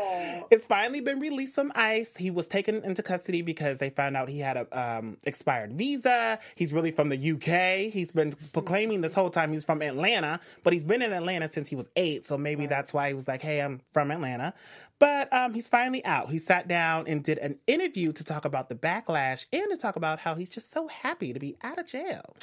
it's 0.50 0.66
finally 0.66 1.00
been 1.00 1.20
released 1.20 1.54
from 1.54 1.70
ICE. 1.76 2.16
He 2.16 2.30
was 2.30 2.48
taken 2.48 2.82
into 2.82 3.02
custody 3.02 3.42
because 3.42 3.78
they 3.78 3.90
found 3.90 4.16
out 4.16 4.28
he 4.28 4.40
had 4.40 4.56
a 4.56 4.78
um, 4.98 5.18
expired 5.22 5.74
visa. 5.74 6.40
He's 6.56 6.72
really 6.72 6.90
from 6.90 7.10
the 7.10 7.32
UK. 7.32 7.92
He's 7.92 8.10
been 8.10 8.32
proclaiming 8.52 9.02
this 9.02 9.14
whole 9.14 9.30
time 9.30 9.52
he's 9.52 9.64
from 9.64 9.82
Atlanta, 9.82 10.40
but 10.64 10.72
he's 10.72 10.82
been 10.82 11.02
in 11.02 11.12
Atlanta 11.12 11.48
since 11.48 11.68
he 11.68 11.76
was 11.76 11.88
eight. 11.94 12.26
So 12.26 12.36
maybe 12.36 12.66
that's 12.66 12.92
why 12.92 13.08
he 13.08 13.14
was 13.14 13.28
like, 13.28 13.42
"Hey, 13.42 13.60
I'm 13.60 13.80
from 13.92 14.10
Atlanta." 14.10 14.52
But 14.98 15.32
um, 15.32 15.54
he's 15.54 15.68
finally 15.68 16.04
out. 16.04 16.30
He 16.30 16.38
sat 16.38 16.66
down 16.66 17.06
and 17.06 17.22
did 17.22 17.38
an 17.38 17.58
interview 17.66 18.12
to 18.12 18.24
talk 18.24 18.44
about 18.44 18.68
the 18.68 18.74
backlash 18.74 19.46
and 19.52 19.66
to 19.70 19.76
talk 19.76 19.96
about 19.96 20.18
how 20.18 20.34
he's 20.34 20.50
just 20.50 20.70
so 20.70 20.88
happy 20.88 21.32
to 21.32 21.38
be 21.38 21.56
out 21.62 21.78
of 21.78 21.86
jail. 21.86 22.34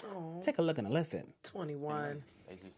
Take 0.42 0.58
a 0.58 0.62
look 0.62 0.78
and 0.78 0.88
a 0.88 0.90
listen. 0.90 1.24
21. 1.44 2.24
They 2.48 2.56
just 2.56 2.78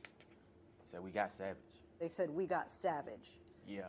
said 0.89 1.03
we 1.03 1.11
got 1.11 1.31
Savage. 1.31 1.57
They 1.99 2.07
said 2.07 2.29
we 2.29 2.45
got 2.45 2.71
savage. 2.71 3.39
Yeah. 3.67 3.85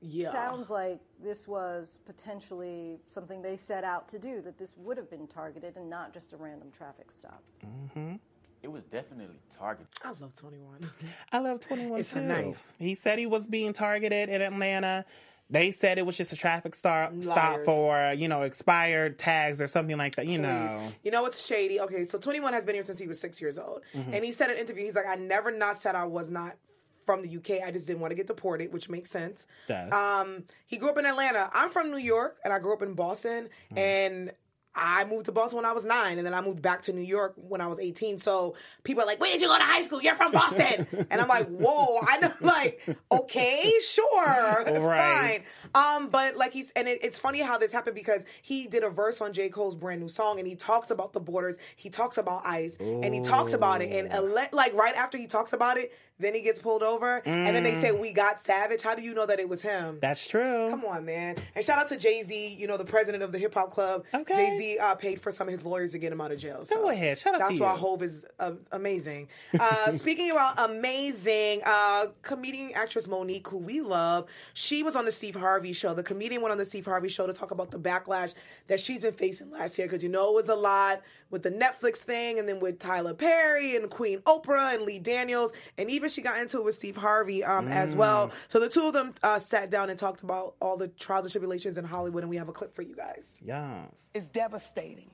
Yeah. 0.00 0.32
Sounds 0.32 0.70
like 0.70 1.00
this 1.22 1.48
was 1.48 1.98
potentially 2.04 2.98
something 3.06 3.40
they 3.40 3.56
set 3.56 3.84
out 3.84 4.08
to 4.08 4.18
do, 4.18 4.42
that 4.42 4.58
this 4.58 4.74
would 4.76 4.96
have 4.96 5.08
been 5.08 5.26
targeted 5.26 5.76
and 5.76 5.88
not 5.88 6.12
just 6.12 6.32
a 6.32 6.36
random 6.36 6.70
traffic 6.76 7.10
stop. 7.10 7.42
Mm-hmm. 7.64 8.16
It 8.64 8.72
was 8.72 8.82
definitely 8.84 9.36
targeted. 9.58 9.88
I 10.02 10.12
love 10.18 10.34
21. 10.34 10.90
I 11.30 11.38
love 11.38 11.60
21 11.60 12.00
It's 12.00 12.14
a 12.14 12.22
knife. 12.22 12.62
He 12.78 12.94
said 12.94 13.18
he 13.18 13.26
was 13.26 13.46
being 13.46 13.74
targeted 13.74 14.30
in 14.30 14.40
Atlanta. 14.40 15.04
They 15.50 15.70
said 15.70 15.98
it 15.98 16.06
was 16.06 16.16
just 16.16 16.32
a 16.32 16.36
traffic 16.36 16.74
star, 16.74 17.12
stop 17.20 17.60
for, 17.66 18.14
you 18.16 18.26
know, 18.26 18.40
expired 18.40 19.18
tags 19.18 19.60
or 19.60 19.66
something 19.68 19.98
like 19.98 20.16
that, 20.16 20.26
you 20.26 20.38
know. 20.38 20.90
You 21.02 21.10
know 21.10 21.20
what's 21.20 21.44
shady? 21.44 21.78
Okay, 21.78 22.06
so 22.06 22.18
21 22.18 22.54
has 22.54 22.64
been 22.64 22.74
here 22.74 22.82
since 22.82 22.98
he 22.98 23.06
was 23.06 23.20
six 23.20 23.38
years 23.38 23.58
old. 23.58 23.82
Mhm. 23.94 24.14
And 24.14 24.24
he 24.24 24.32
said 24.32 24.46
in 24.48 24.56
an 24.56 24.62
interview, 24.62 24.86
he's 24.86 24.94
like, 24.94 25.06
I 25.06 25.16
never 25.16 25.50
not 25.50 25.76
said 25.76 25.94
I 25.94 26.04
was 26.06 26.30
not 26.30 26.56
from 27.04 27.20
the 27.20 27.28
UK. 27.36 27.62
I 27.62 27.70
just 27.70 27.86
didn't 27.86 28.00
want 28.00 28.12
to 28.12 28.16
get 28.16 28.26
deported, 28.26 28.72
which 28.72 28.88
makes 28.88 29.10
sense. 29.10 29.46
Does. 29.68 29.92
Um, 29.92 30.44
he 30.66 30.78
grew 30.78 30.88
up 30.88 30.96
in 30.96 31.04
Atlanta. 31.04 31.50
I'm 31.52 31.68
from 31.68 31.90
New 31.90 31.98
York, 31.98 32.38
and 32.42 32.50
I 32.50 32.58
grew 32.58 32.72
up 32.72 32.80
in 32.80 32.94
Boston. 32.94 33.50
And 33.76 34.32
I 34.76 35.04
moved 35.04 35.26
to 35.26 35.32
Boston 35.32 35.56
when 35.58 35.64
I 35.66 35.72
was 35.72 35.84
nine, 35.84 36.18
and 36.18 36.26
then 36.26 36.34
I 36.34 36.40
moved 36.40 36.60
back 36.60 36.82
to 36.82 36.92
New 36.92 37.02
York 37.02 37.34
when 37.36 37.60
I 37.60 37.66
was 37.68 37.78
18. 37.78 38.18
So 38.18 38.56
people 38.82 39.02
are 39.02 39.06
like, 39.06 39.20
"Where 39.20 39.30
did 39.30 39.40
you 39.40 39.48
go 39.48 39.56
to 39.56 39.62
high 39.62 39.84
school? 39.84 40.02
You're 40.02 40.16
from 40.16 40.32
Boston." 40.32 40.86
and 41.10 41.20
I'm 41.20 41.28
like, 41.28 41.46
"Whoa!" 41.48 41.98
I 42.06 42.18
know, 42.18 42.32
like, 42.40 42.80
okay, 43.12 43.70
sure, 43.86 44.64
Right. 44.80 45.00
fine. 45.00 45.44
Um, 45.74 46.08
but 46.08 46.36
like 46.36 46.52
he's, 46.52 46.70
and 46.72 46.88
it, 46.88 47.00
it's 47.04 47.18
funny 47.18 47.40
how 47.40 47.58
this 47.58 47.72
happened 47.72 47.94
because 47.96 48.24
he 48.42 48.66
did 48.66 48.82
a 48.84 48.90
verse 48.90 49.20
on 49.20 49.32
J 49.32 49.48
Cole's 49.48 49.74
brand 49.76 50.00
new 50.00 50.08
song, 50.08 50.38
and 50.38 50.48
he 50.48 50.56
talks 50.56 50.90
about 50.90 51.12
the 51.12 51.20
borders, 51.20 51.56
he 51.76 51.88
talks 51.90 52.18
about 52.18 52.44
ICE, 52.46 52.76
and 52.80 53.14
he 53.14 53.20
talks 53.20 53.52
about 53.52 53.80
it, 53.82 53.92
and 53.92 54.12
ele- 54.12 54.48
like 54.52 54.74
right 54.74 54.94
after 54.94 55.18
he 55.18 55.26
talks 55.26 55.52
about 55.52 55.76
it, 55.76 55.92
then 56.18 56.34
he 56.34 56.42
gets 56.42 56.58
pulled 56.60 56.82
over, 56.82 57.22
and 57.26 57.54
then 57.54 57.64
they 57.64 57.72
Mm. 57.72 57.80
say 57.82 57.92
we 57.92 58.12
got 58.12 58.40
Savage. 58.40 58.82
How 58.82 58.94
do 58.94 59.02
you 59.02 59.14
know 59.14 59.26
that 59.26 59.40
it 59.40 59.48
was 59.48 59.62
him? 59.62 59.98
That's 60.00 60.26
true. 60.28 60.70
Come 60.70 60.84
on, 60.84 61.04
man. 61.04 61.36
And 61.56 61.64
shout 61.64 61.78
out 61.78 61.88
to 61.88 61.96
Jay 61.96 62.22
Z, 62.22 62.56
you 62.58 62.66
know, 62.68 62.76
the 62.76 62.84
president 62.84 63.22
of 63.24 63.32
the 63.32 63.38
hip 63.38 63.54
hop 63.54 63.72
club. 63.72 64.04
Okay. 64.14 64.34
Jay 64.34 64.58
Z 64.58 64.78
uh, 64.78 64.94
paid 64.94 65.20
for 65.20 65.32
some 65.32 65.48
of 65.48 65.52
his 65.54 65.64
lawyers 65.64 65.92
to 65.92 65.98
get 65.98 66.12
him 66.12 66.20
out 66.20 66.30
of 66.30 66.38
jail. 66.38 66.64
So 66.64 66.76
Go 66.76 66.88
ahead. 66.90 67.18
Shout 67.18 67.34
out 67.34 67.40
that's 67.40 67.56
to 67.56 67.62
why 67.62 67.72
you. 67.72 67.78
Hove 67.78 68.02
is 68.02 68.24
uh, 68.38 68.52
amazing. 68.70 69.28
Uh, 69.58 69.92
speaking 69.92 70.30
about 70.30 70.54
amazing, 70.70 71.62
uh, 71.66 72.06
comedian 72.22 72.70
actress 72.74 73.06
Mo'Nique, 73.06 73.48
who 73.48 73.58
we 73.58 73.80
love, 73.80 74.26
she 74.52 74.82
was 74.82 74.94
on 74.96 75.04
the 75.06 75.12
Steve 75.12 75.34
Harvey 75.34 75.72
show. 75.72 75.94
The 75.94 76.02
comedian 76.02 76.42
went 76.42 76.52
on 76.52 76.58
the 76.58 76.64
Steve 76.66 76.84
Harvey 76.84 77.08
show 77.08 77.26
to 77.26 77.32
talk 77.32 77.50
about 77.50 77.70
the 77.70 77.78
backlash 77.78 78.34
that 78.68 78.78
she's 78.80 79.02
been 79.02 79.14
facing 79.14 79.50
last 79.50 79.76
year 79.78 79.88
because 79.88 80.02
you 80.02 80.08
know 80.08 80.30
it 80.30 80.34
was 80.34 80.48
a 80.48 80.54
lot 80.54 81.02
with 81.30 81.42
the 81.42 81.50
Netflix 81.50 81.96
thing 81.98 82.38
and 82.38 82.48
then 82.48 82.60
with 82.60 82.78
Tyler 82.78 83.14
Perry 83.14 83.74
and 83.74 83.90
Queen 83.90 84.20
Oprah 84.20 84.74
and 84.74 84.84
Lee 84.84 84.98
Daniels. 85.00 85.52
And 85.76 85.90
even 85.90 86.08
she 86.14 86.22
got 86.22 86.38
into 86.38 86.58
it 86.58 86.64
with 86.64 86.74
Steve 86.76 86.96
Harvey 86.96 87.42
um, 87.44 87.68
as 87.68 87.94
Mm. 87.94 87.98
well. 87.98 88.30
So 88.48 88.60
the 88.60 88.68
two 88.68 88.86
of 88.86 88.92
them 88.94 89.14
uh, 89.22 89.38
sat 89.38 89.70
down 89.70 89.90
and 89.90 89.98
talked 89.98 90.22
about 90.22 90.54
all 90.60 90.76
the 90.76 90.88
trials 90.88 91.24
and 91.26 91.32
tribulations 91.32 91.76
in 91.76 91.84
Hollywood. 91.84 92.22
And 92.22 92.30
we 92.30 92.36
have 92.36 92.48
a 92.48 92.52
clip 92.52 92.74
for 92.74 92.82
you 92.82 92.94
guys. 92.94 93.38
Yes. 93.44 94.08
It's 94.14 94.28
devastating. 94.28 95.10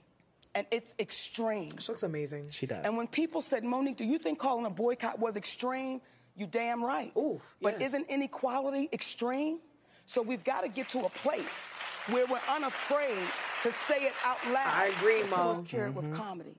and 0.54 0.66
it's 0.72 0.94
extreme. 0.98 1.70
She 1.78 1.92
looks 1.92 2.02
amazing. 2.02 2.50
She 2.50 2.66
does. 2.66 2.84
And 2.84 2.96
when 2.96 3.06
people 3.06 3.40
said, 3.40 3.62
Mo'Nique, 3.62 3.96
do 3.96 4.04
you 4.04 4.18
think 4.18 4.40
calling 4.40 4.66
a 4.66 4.70
boycott 4.70 5.18
was 5.20 5.36
extreme? 5.36 6.00
You 6.36 6.46
damn 6.48 6.82
right. 6.84 7.12
Ooh, 7.16 7.40
but 7.62 7.78
yes. 7.80 7.90
isn't 7.90 8.08
inequality 8.08 8.88
extreme? 8.92 9.60
So 10.06 10.22
we've 10.22 10.42
got 10.42 10.62
to 10.62 10.68
get 10.68 10.88
to 10.88 10.98
a 11.00 11.08
place 11.10 11.44
where 12.08 12.26
we're 12.26 12.40
unafraid 12.48 13.16
to 13.62 13.72
say 13.72 14.06
it 14.06 14.12
out 14.24 14.38
loud. 14.52 14.66
I 14.74 14.86
agree, 14.98 15.20
Of 15.20 15.30
Mo. 15.30 15.36
course, 15.36 15.60
care 15.70 15.86
it 15.86 15.94
was 15.94 16.08
Mhm. 16.08 16.16
comedy. 16.16 16.56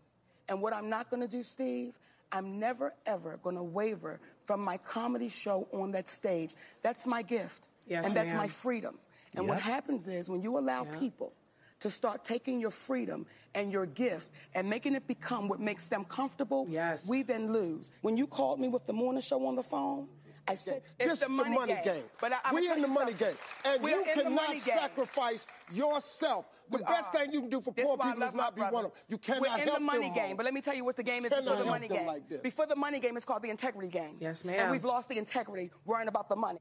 And 0.48 0.62
what 0.62 0.72
I'm 0.72 0.90
not 0.90 1.10
going 1.10 1.22
to 1.22 1.28
do, 1.28 1.44
Steve, 1.44 1.94
I'm 2.32 2.60
never 2.60 2.94
ever 3.06 3.40
going 3.44 3.56
to 3.56 3.64
waver 3.64 4.20
from 4.46 4.62
my 4.62 4.78
comedy 4.78 5.30
show 5.30 5.68
on 5.74 5.92
that 5.92 6.08
stage. 6.08 6.56
That's 6.82 7.06
my 7.06 7.22
gift. 7.22 7.68
Yes, 7.88 8.06
and 8.06 8.16
that's 8.16 8.30
ma'am. 8.30 8.38
my 8.38 8.48
freedom. 8.48 8.98
And 9.36 9.48
what 9.48 9.60
happens 9.62 10.08
is 10.08 10.30
when 10.30 10.42
you 10.42 10.58
allow 10.58 10.84
people 10.84 11.34
to 11.80 11.90
start 11.90 12.24
taking 12.24 12.60
your 12.60 12.72
freedom 12.72 13.26
and 13.56 13.72
your 13.72 13.86
gift 13.86 14.32
and 14.54 14.70
making 14.70 14.94
it 14.96 15.08
become 15.08 15.48
what 15.48 15.60
makes 15.60 15.88
them 15.88 16.04
comfortable, 16.06 16.68
yes. 16.70 17.08
we 17.08 17.24
then 17.24 17.52
lose. 17.52 17.92
When 18.02 18.18
you 18.18 18.28
called 18.28 18.60
me 18.60 18.68
with 18.68 18.86
the 18.86 18.94
morning 18.94 19.22
show 19.22 19.46
on 19.48 19.56
the 19.56 19.64
phone, 19.64 20.08
I 20.48 20.56
said, 20.56 20.82
This 21.00 21.08
it's 21.08 21.14
is 21.14 21.20
the 21.22 21.30
money, 21.30 21.78
game. 21.84 22.04
But 22.20 22.34
I, 22.34 22.38
I'm 22.46 22.56
we 22.56 22.68
gonna 22.68 22.76
in 22.76 22.82
the 22.82 22.88
money 22.88 23.12
something. 23.12 23.28
game, 23.28 23.38
and 23.66 23.84
We're 23.84 23.98
you 24.00 24.06
cannot 24.14 24.60
sacrifice 24.60 25.48
yourself. 25.72 26.46
The 26.72 26.78
We 26.78 26.84
best 26.84 27.14
are. 27.14 27.20
thing 27.20 27.34
you 27.34 27.42
can 27.42 27.50
do 27.50 27.62
for 27.62 27.72
This 27.74 27.86
poor 27.86 27.98
why 27.98 28.06
I 28.06 28.08
people 28.14 28.24
is 28.24 28.28
love 28.28 28.36
my 28.36 28.44
not 28.44 28.56
be 28.56 28.60
brother. 28.62 28.76
one 28.76 28.86
of 28.86 28.92
them. 28.92 29.02
You 29.10 29.18
cannot 29.18 29.42
We're 29.42 29.48
in 29.48 29.60
help 29.60 29.74
the 29.76 29.80
money 29.82 30.06
them 30.08 30.14
game, 30.16 30.30
all. 30.32 30.36
but 30.38 30.46
let 30.46 30.54
me 30.54 30.62
tell 30.62 30.74
you 30.76 30.86
what 30.86 30.96
the 30.96 31.04
game 31.04 31.26
is 31.26 31.30
before 31.34 31.56
the 31.58 31.66
money 31.66 31.88
game. 31.88 32.06
like 32.06 32.28
this. 32.30 32.42
Before 32.42 32.66
the 32.66 32.76
money 32.76 33.00
game, 33.00 33.16
it's 33.18 33.26
called 33.26 33.44
the 33.44 33.50
integrity 33.50 33.90
game. 33.90 34.18
Yes, 34.20 34.44
ma'am. 34.46 34.60
And 34.60 34.72
we've 34.72 34.86
lost 34.86 35.10
the 35.10 35.18
integrity, 35.18 35.72
worrying 35.86 36.08
about 36.08 36.30
the 36.30 36.36
money. 36.36 36.60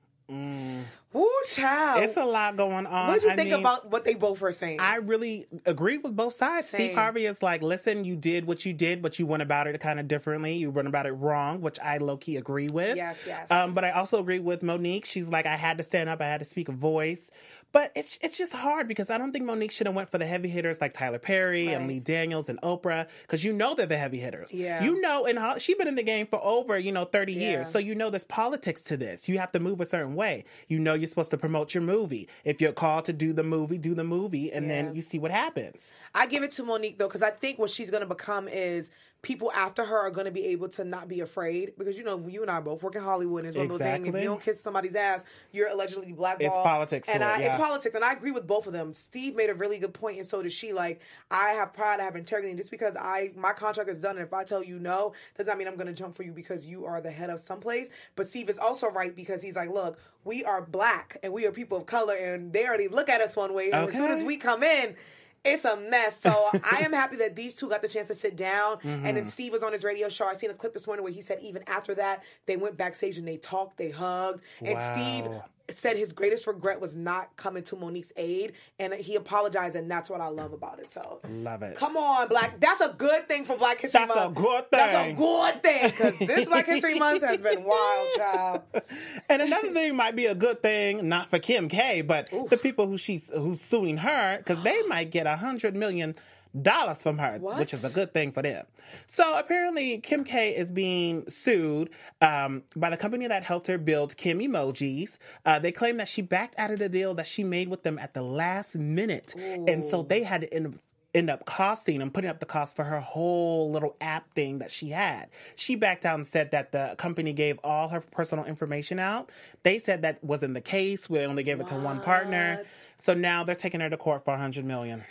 Woo, 1.12 1.29
child. 1.49 2.05
It's 2.05 2.16
a 2.16 2.25
lot 2.25 2.57
going 2.57 2.87
on. 2.87 3.09
What 3.09 3.20
do 3.20 3.27
you 3.27 3.33
I 3.33 3.37
think 3.37 3.51
mean, 3.51 3.59
about 3.59 3.90
what 3.90 4.05
they 4.05 4.14
both 4.14 4.40
were 4.40 4.53
saying? 4.53 4.79
I 4.79 4.96
really 4.96 5.46
agree 5.66 5.99
with 5.99 6.14
both 6.14 6.35
sides. 6.35 6.68
Steve 6.68 6.94
Harvey 6.94 7.27
is 7.27 7.42
like, 7.42 7.62
listen, 7.62 8.05
you 8.05 8.14
did 8.14 8.46
what 8.46 8.64
you 8.64 8.73
did, 8.73 9.03
but 9.03 9.18
you 9.18 9.27
went 9.27 9.42
about 9.42 9.66
it 9.66 9.81
kind 9.81 9.99
of 9.99 10.07
differently. 10.07 10.55
You 10.55 10.70
went 10.70 10.87
about 10.87 11.07
it 11.07 11.12
wrong, 11.12 11.61
which 11.62 11.81
I 11.81 11.99
low 11.99 12.16
key 12.16 12.37
agree 12.37 12.68
with. 12.68 12.96
Yes, 12.96 13.18
yes. 13.27 13.51
Um, 13.51 13.75
but 13.75 13.85
I 13.85 13.90
also 13.90 14.20
agree 14.20 14.38
with 14.38 14.62
Mo'Nique. 14.62 15.05
She's 15.05 15.29
like, 15.29 15.46
I 15.46 15.57
had 15.57 15.79
to 15.79 15.83
stand 15.83 16.09
up, 16.09 16.20
I 16.20 16.27
had 16.27 16.38
to 16.38 16.44
speak 16.44 16.68
a 16.68 16.73
voice. 16.73 17.33
But 17.73 17.93
it's 17.95 18.19
it's 18.21 18.37
just 18.37 18.53
hard 18.53 18.89
because 18.89 19.11
I 19.11 19.19
don't 19.19 19.33
think 19.33 19.45
Mo'Nique 19.45 19.71
should 19.71 19.87
have 19.87 19.95
went 19.95 20.11
for 20.11 20.19
the 20.19 20.27
heavy 20.27 20.49
hitters 20.49 20.81
like 20.81 20.93
Tyler 20.93 21.19
Perry 21.21 21.73
and 21.73 21.87
Lee 21.87 22.01
Daniels 22.01 22.49
and 22.49 22.61
Oprah 22.63 23.07
because 23.23 23.45
you 23.45 23.53
know 23.53 23.75
they're 23.75 23.87
the 23.87 23.97
heavy 23.97 24.19
hitters. 24.19 24.53
Yeah. 24.53 24.83
You 24.83 25.01
know, 25.01 25.27
and 25.27 25.39
she's 25.63 25.77
been 25.77 25.87
in 25.87 25.95
the 25.95 26.03
game 26.03 26.27
for 26.27 26.43
over 26.45 26.77
you 26.79 26.91
know 26.91 27.05
thirty 27.05 27.33
Yeah. 27.35 27.51
years, 27.51 27.71
so 27.71 27.79
you 27.79 27.95
know 27.95 28.11
there's 28.11 28.25
politics 28.25 28.83
to 28.85 28.97
this. 28.97 29.29
You 29.29 29.39
have 29.39 29.53
to 29.53 29.61
move 29.61 29.81
a 29.81 29.87
certain 29.87 30.17
way. 30.17 30.45
You 30.69 30.81
know 30.81 30.95
you're 30.95 31.07
supposed 31.09 31.31
to 31.31 31.39
promote 31.39 31.73
your 31.75 31.83
movie. 31.85 32.29
If 32.45 32.61
you're 32.61 32.73
called 32.73 33.05
to 33.05 33.13
do 33.13 33.33
the 33.33 33.45
movie, 33.45 33.79
do 33.79 33.95
the 33.95 34.05
movie, 34.05 34.53
and 34.53 34.67
Yeah. 34.67 34.83
then 34.83 34.95
you 34.95 35.03
see 35.03 35.19
what 35.19 35.31
happens. 35.31 35.91
I 36.15 36.27
give 36.27 36.43
it 36.43 36.51
to 36.53 36.65
Mo'Nique 36.65 36.99
though, 36.99 37.07
because 37.09 37.23
I 37.23 37.31
think 37.31 37.59
what 37.59 37.71
she's 37.71 37.91
gonna 37.91 38.07
become 38.07 38.49
is 38.49 38.91
people 39.23 39.53
after 39.53 39.85
her 39.85 39.99
are 39.99 40.11
gonna 40.11 40.31
be 40.31 40.47
able 40.47 40.69
to 40.69 40.83
not 40.83 41.07
be 41.07 41.21
afraid 41.21 41.73
because 41.77 41.97
you 41.97 42.05
know 42.05 42.27
you 42.27 42.41
and 42.43 42.51
I 42.51 42.61
both 42.61 42.83
work 42.83 42.97
in 42.97 43.03
Hollywood 43.03 43.41
and 43.41 43.49
it's 43.49 43.57
one 43.57 43.67
of 43.67 43.73
those 43.73 43.81
things 43.81 44.07
if 44.07 44.15
you 44.15 44.25
don't 44.25 44.41
kiss 44.41 44.61
somebody's 44.61 44.95
ass, 44.95 45.25
you're 45.53 45.69
allegedly 45.69 46.13
blackballed. 46.13 46.53
It's 46.53 46.63
politics 46.63 47.09
and 47.09 47.21
to 47.21 47.35
it, 47.35 47.41
yeah. 47.41 47.47
it's 47.47 47.57
politics, 47.57 47.95
and 47.95 48.05
I 48.05 48.13
agree 48.13 48.31
with 48.31 48.47
both 48.47 48.67
of 48.67 48.73
them. 48.73 48.95
Steve 48.95 49.37
made 49.37 49.51
a 49.51 49.55
really 49.55 49.79
good 49.79 49.93
point, 49.93 50.19
and 50.19 50.27
so 50.27 50.43
did 50.43 50.53
she. 50.53 50.73
Like 50.73 51.01
I 51.31 51.51
have 51.51 51.73
pride, 51.73 52.01
I 52.01 52.05
have 52.05 52.17
integrity, 52.17 52.51
and 52.51 52.59
just 52.59 52.71
because 52.71 52.97
I 52.97 53.33
my 53.37 53.53
contract 53.53 53.91
is 53.91 54.01
done, 54.01 54.17
and 54.17 54.27
if 54.27 54.33
I 54.33 54.45
tell 54.45 54.63
you 54.63 54.79
no, 54.79 55.13
does 55.37 55.47
not 55.47 55.59
mean 55.59 55.69
I'm 55.69 55.77
gonna 55.77 55.93
jump 55.93 56.17
for 56.17 56.23
you 56.23 56.33
because 56.33 56.67
you 56.67 56.87
are 56.87 57.01
the 57.01 57.11
head 57.11 57.29
of 57.29 57.41
someplace. 57.41 57.89
But 58.17 58.29
Steve 58.29 58.49
is 58.49 58.59
also 58.59 58.89
right 58.89 59.15
because 59.15 59.43
he's 59.43 59.57
like, 59.57 59.69
look, 59.69 59.99
we 60.25 60.45
are 60.45 60.63
black 60.63 61.19
and 61.23 61.33
we 61.33 61.47
are 61.47 61.53
people 61.53 61.79
of 61.79 61.87
color, 61.87 62.15
and 62.15 62.53
they 62.53 62.67
already 62.67 62.89
look 62.89 63.09
at 63.09 63.21
us 63.21 63.37
one 63.37 63.53
way, 63.53 63.71
and 63.71 63.89
as 63.89 63.95
soon 63.95 64.11
as 64.11 64.25
we 64.25 64.37
come 64.37 64.63
in. 64.63 64.97
It's 65.44 65.64
a 65.64 65.76
mess. 65.76 66.20
So 66.20 66.31
I 66.31 66.81
am 66.85 66.92
happy 66.92 67.16
that 67.16 67.35
these 67.37 67.55
two 67.55 67.68
got 67.68 67.83
the 67.83 67.88
chance 67.88 68.09
to 68.09 68.14
sit 68.14 68.37
down. 68.37 68.79
And 68.83 69.16
then 69.16 69.24
Mhm. 69.24 69.29
Steve 69.31 69.53
was 69.53 69.62
on 69.62 69.72
his 69.72 69.85
radio 69.85 70.09
show. 70.09 70.26
I 70.26 70.35
seen 70.35 70.50
a 70.50 70.55
clip 70.55 70.74
this 70.74 70.87
morning 70.87 71.03
where 71.03 71.12
he 71.12 71.22
said 71.22 71.38
even 71.40 71.62
after 71.66 71.94
that, 71.94 72.22
they 72.46 72.57
went 72.57 72.76
backstage 72.76 73.16
and 73.16 73.26
they 73.26 73.37
talked, 73.38 73.76
they 73.79 73.90
hugged. 73.90 74.42
And 74.64 74.81
Steve 74.81 75.26
Wow. 75.26 75.44
Said 75.75 75.97
his 75.97 76.13
greatest 76.13 76.47
regret 76.47 76.81
was 76.81 76.95
not 76.97 77.35
coming 77.37 77.63
to 77.65 77.77
Mo'Nique's 77.77 78.13
aid. 78.17 78.53
And 78.79 78.95
he 78.95 79.17
apologized, 79.17 79.77
and 79.77 79.91
that's 79.91 80.09
what 80.11 80.21
I 80.21 80.29
love 80.29 80.53
about 80.53 80.79
it. 80.81 80.91
So 80.91 81.21
Love 81.29 81.63
it. 81.63 81.77
come 81.77 81.97
on, 81.97 82.29
Black. 82.29 82.61
That's 82.61 82.81
a 82.81 82.95
good 82.97 83.29
thing 83.29 83.45
for 83.45 83.57
Black 83.57 83.81
History 83.81 84.01
Month. 84.07 84.15
That's 84.15 84.31
a 84.31 84.33
good 84.33 84.65
That's 84.71 84.93
a 84.95 85.03
thing. 85.05 85.17
good 85.17 85.63
thing. 85.63 85.91
Because 85.91 86.19
this 86.19 86.49
Black 86.49 86.67
History 86.75 86.99
Month 86.99 87.23
has 87.25 87.43
been 87.43 87.65
wild, 87.65 88.09
child. 88.17 88.63
And 89.29 89.43
another 89.43 89.73
thing 89.73 89.95
might 89.97 90.17
be 90.17 90.27
a 90.27 90.35
good 90.35 90.63
thing, 90.63 91.09
not 91.09 91.31
for 91.31 91.39
Kim 91.39 91.69
K, 91.69 92.03
but 92.03 92.29
the 92.49 92.57
people 92.57 92.87
who 92.87 92.99
she's 92.99 93.29
who's 93.33 93.61
suing 93.61 93.99
her, 93.99 94.39
because 94.39 94.63
they 94.63 94.83
might 94.89 95.11
get 95.11 95.27
a 95.27 95.37
hundred 95.37 95.77
million 95.77 96.17
dollars 96.61 97.03
from 97.03 97.19
her, 97.19 97.39
which 97.59 97.75
is 97.75 97.85
a 97.85 97.91
good 97.91 98.13
thing 98.13 98.33
for 98.33 98.43
them. 98.43 98.67
So 99.07 99.39
apparently, 99.39 99.99
Kim 99.99 100.25
K 100.25 100.55
is 100.57 100.71
being 100.71 101.29
sued 101.29 101.91
um, 102.21 102.63
by 102.75 102.91
the 102.91 102.97
company 102.97 103.27
that 103.29 103.45
helped 103.45 103.67
her 103.69 103.79
build 103.79 104.17
Kim 104.17 104.39
Emojis. 104.41 105.19
Uh, 105.47 105.59
they 105.59 105.73
claim 105.73 105.97
that 105.99 106.09
she 106.09 106.23
backed 106.23 106.59
out 106.59 106.71
of 106.71 106.79
the 106.79 106.89
deal 106.89 107.15
that 107.15 107.27
she 107.27 107.45
made 107.45 107.69
with 107.69 107.83
them 107.83 107.99
at 107.99 108.15
the 108.15 108.23
last 108.23 108.75
minute, 108.75 109.35
and 109.37 109.85
so 109.85 110.03
they 110.03 110.23
had 110.23 110.43
to 110.43 110.53
end 110.53 110.79
end 111.15 111.29
up 111.29 111.45
costing 111.45 112.01
and 112.03 112.15
putting 112.15 112.31
up 112.31 112.39
the 112.39 112.47
cost 112.47 112.77
for 112.77 112.85
her 112.85 113.01
whole 113.01 113.71
little 113.71 113.97
app 114.01 114.33
thing 114.35 114.59
that 114.61 114.71
she 114.71 114.91
had. 114.91 115.29
She 115.57 115.75
backed 115.75 116.07
out 116.07 116.15
and 116.17 116.27
said 116.27 116.53
that 116.53 116.71
the 116.73 116.95
company 116.99 117.33
gave 117.33 117.59
all 117.65 117.89
her 117.89 118.01
personal 118.01 118.45
information 118.45 119.01
out. 119.01 119.31
They 119.65 119.81
said 119.81 120.03
that 120.03 120.23
wasn't 120.23 120.55
the 120.55 120.61
case. 120.61 121.11
We 121.11 121.19
only 121.21 121.43
gave 121.43 121.59
it 121.61 121.67
to 121.69 121.75
one 121.75 122.01
partner. 122.01 122.65
So 122.99 123.15
now 123.15 123.43
they're 123.45 123.57
taking 123.57 123.81
her 123.81 123.91
to 123.91 123.97
court 123.97 124.25
for 124.25 124.31
100 124.33 124.65
million. 124.65 125.03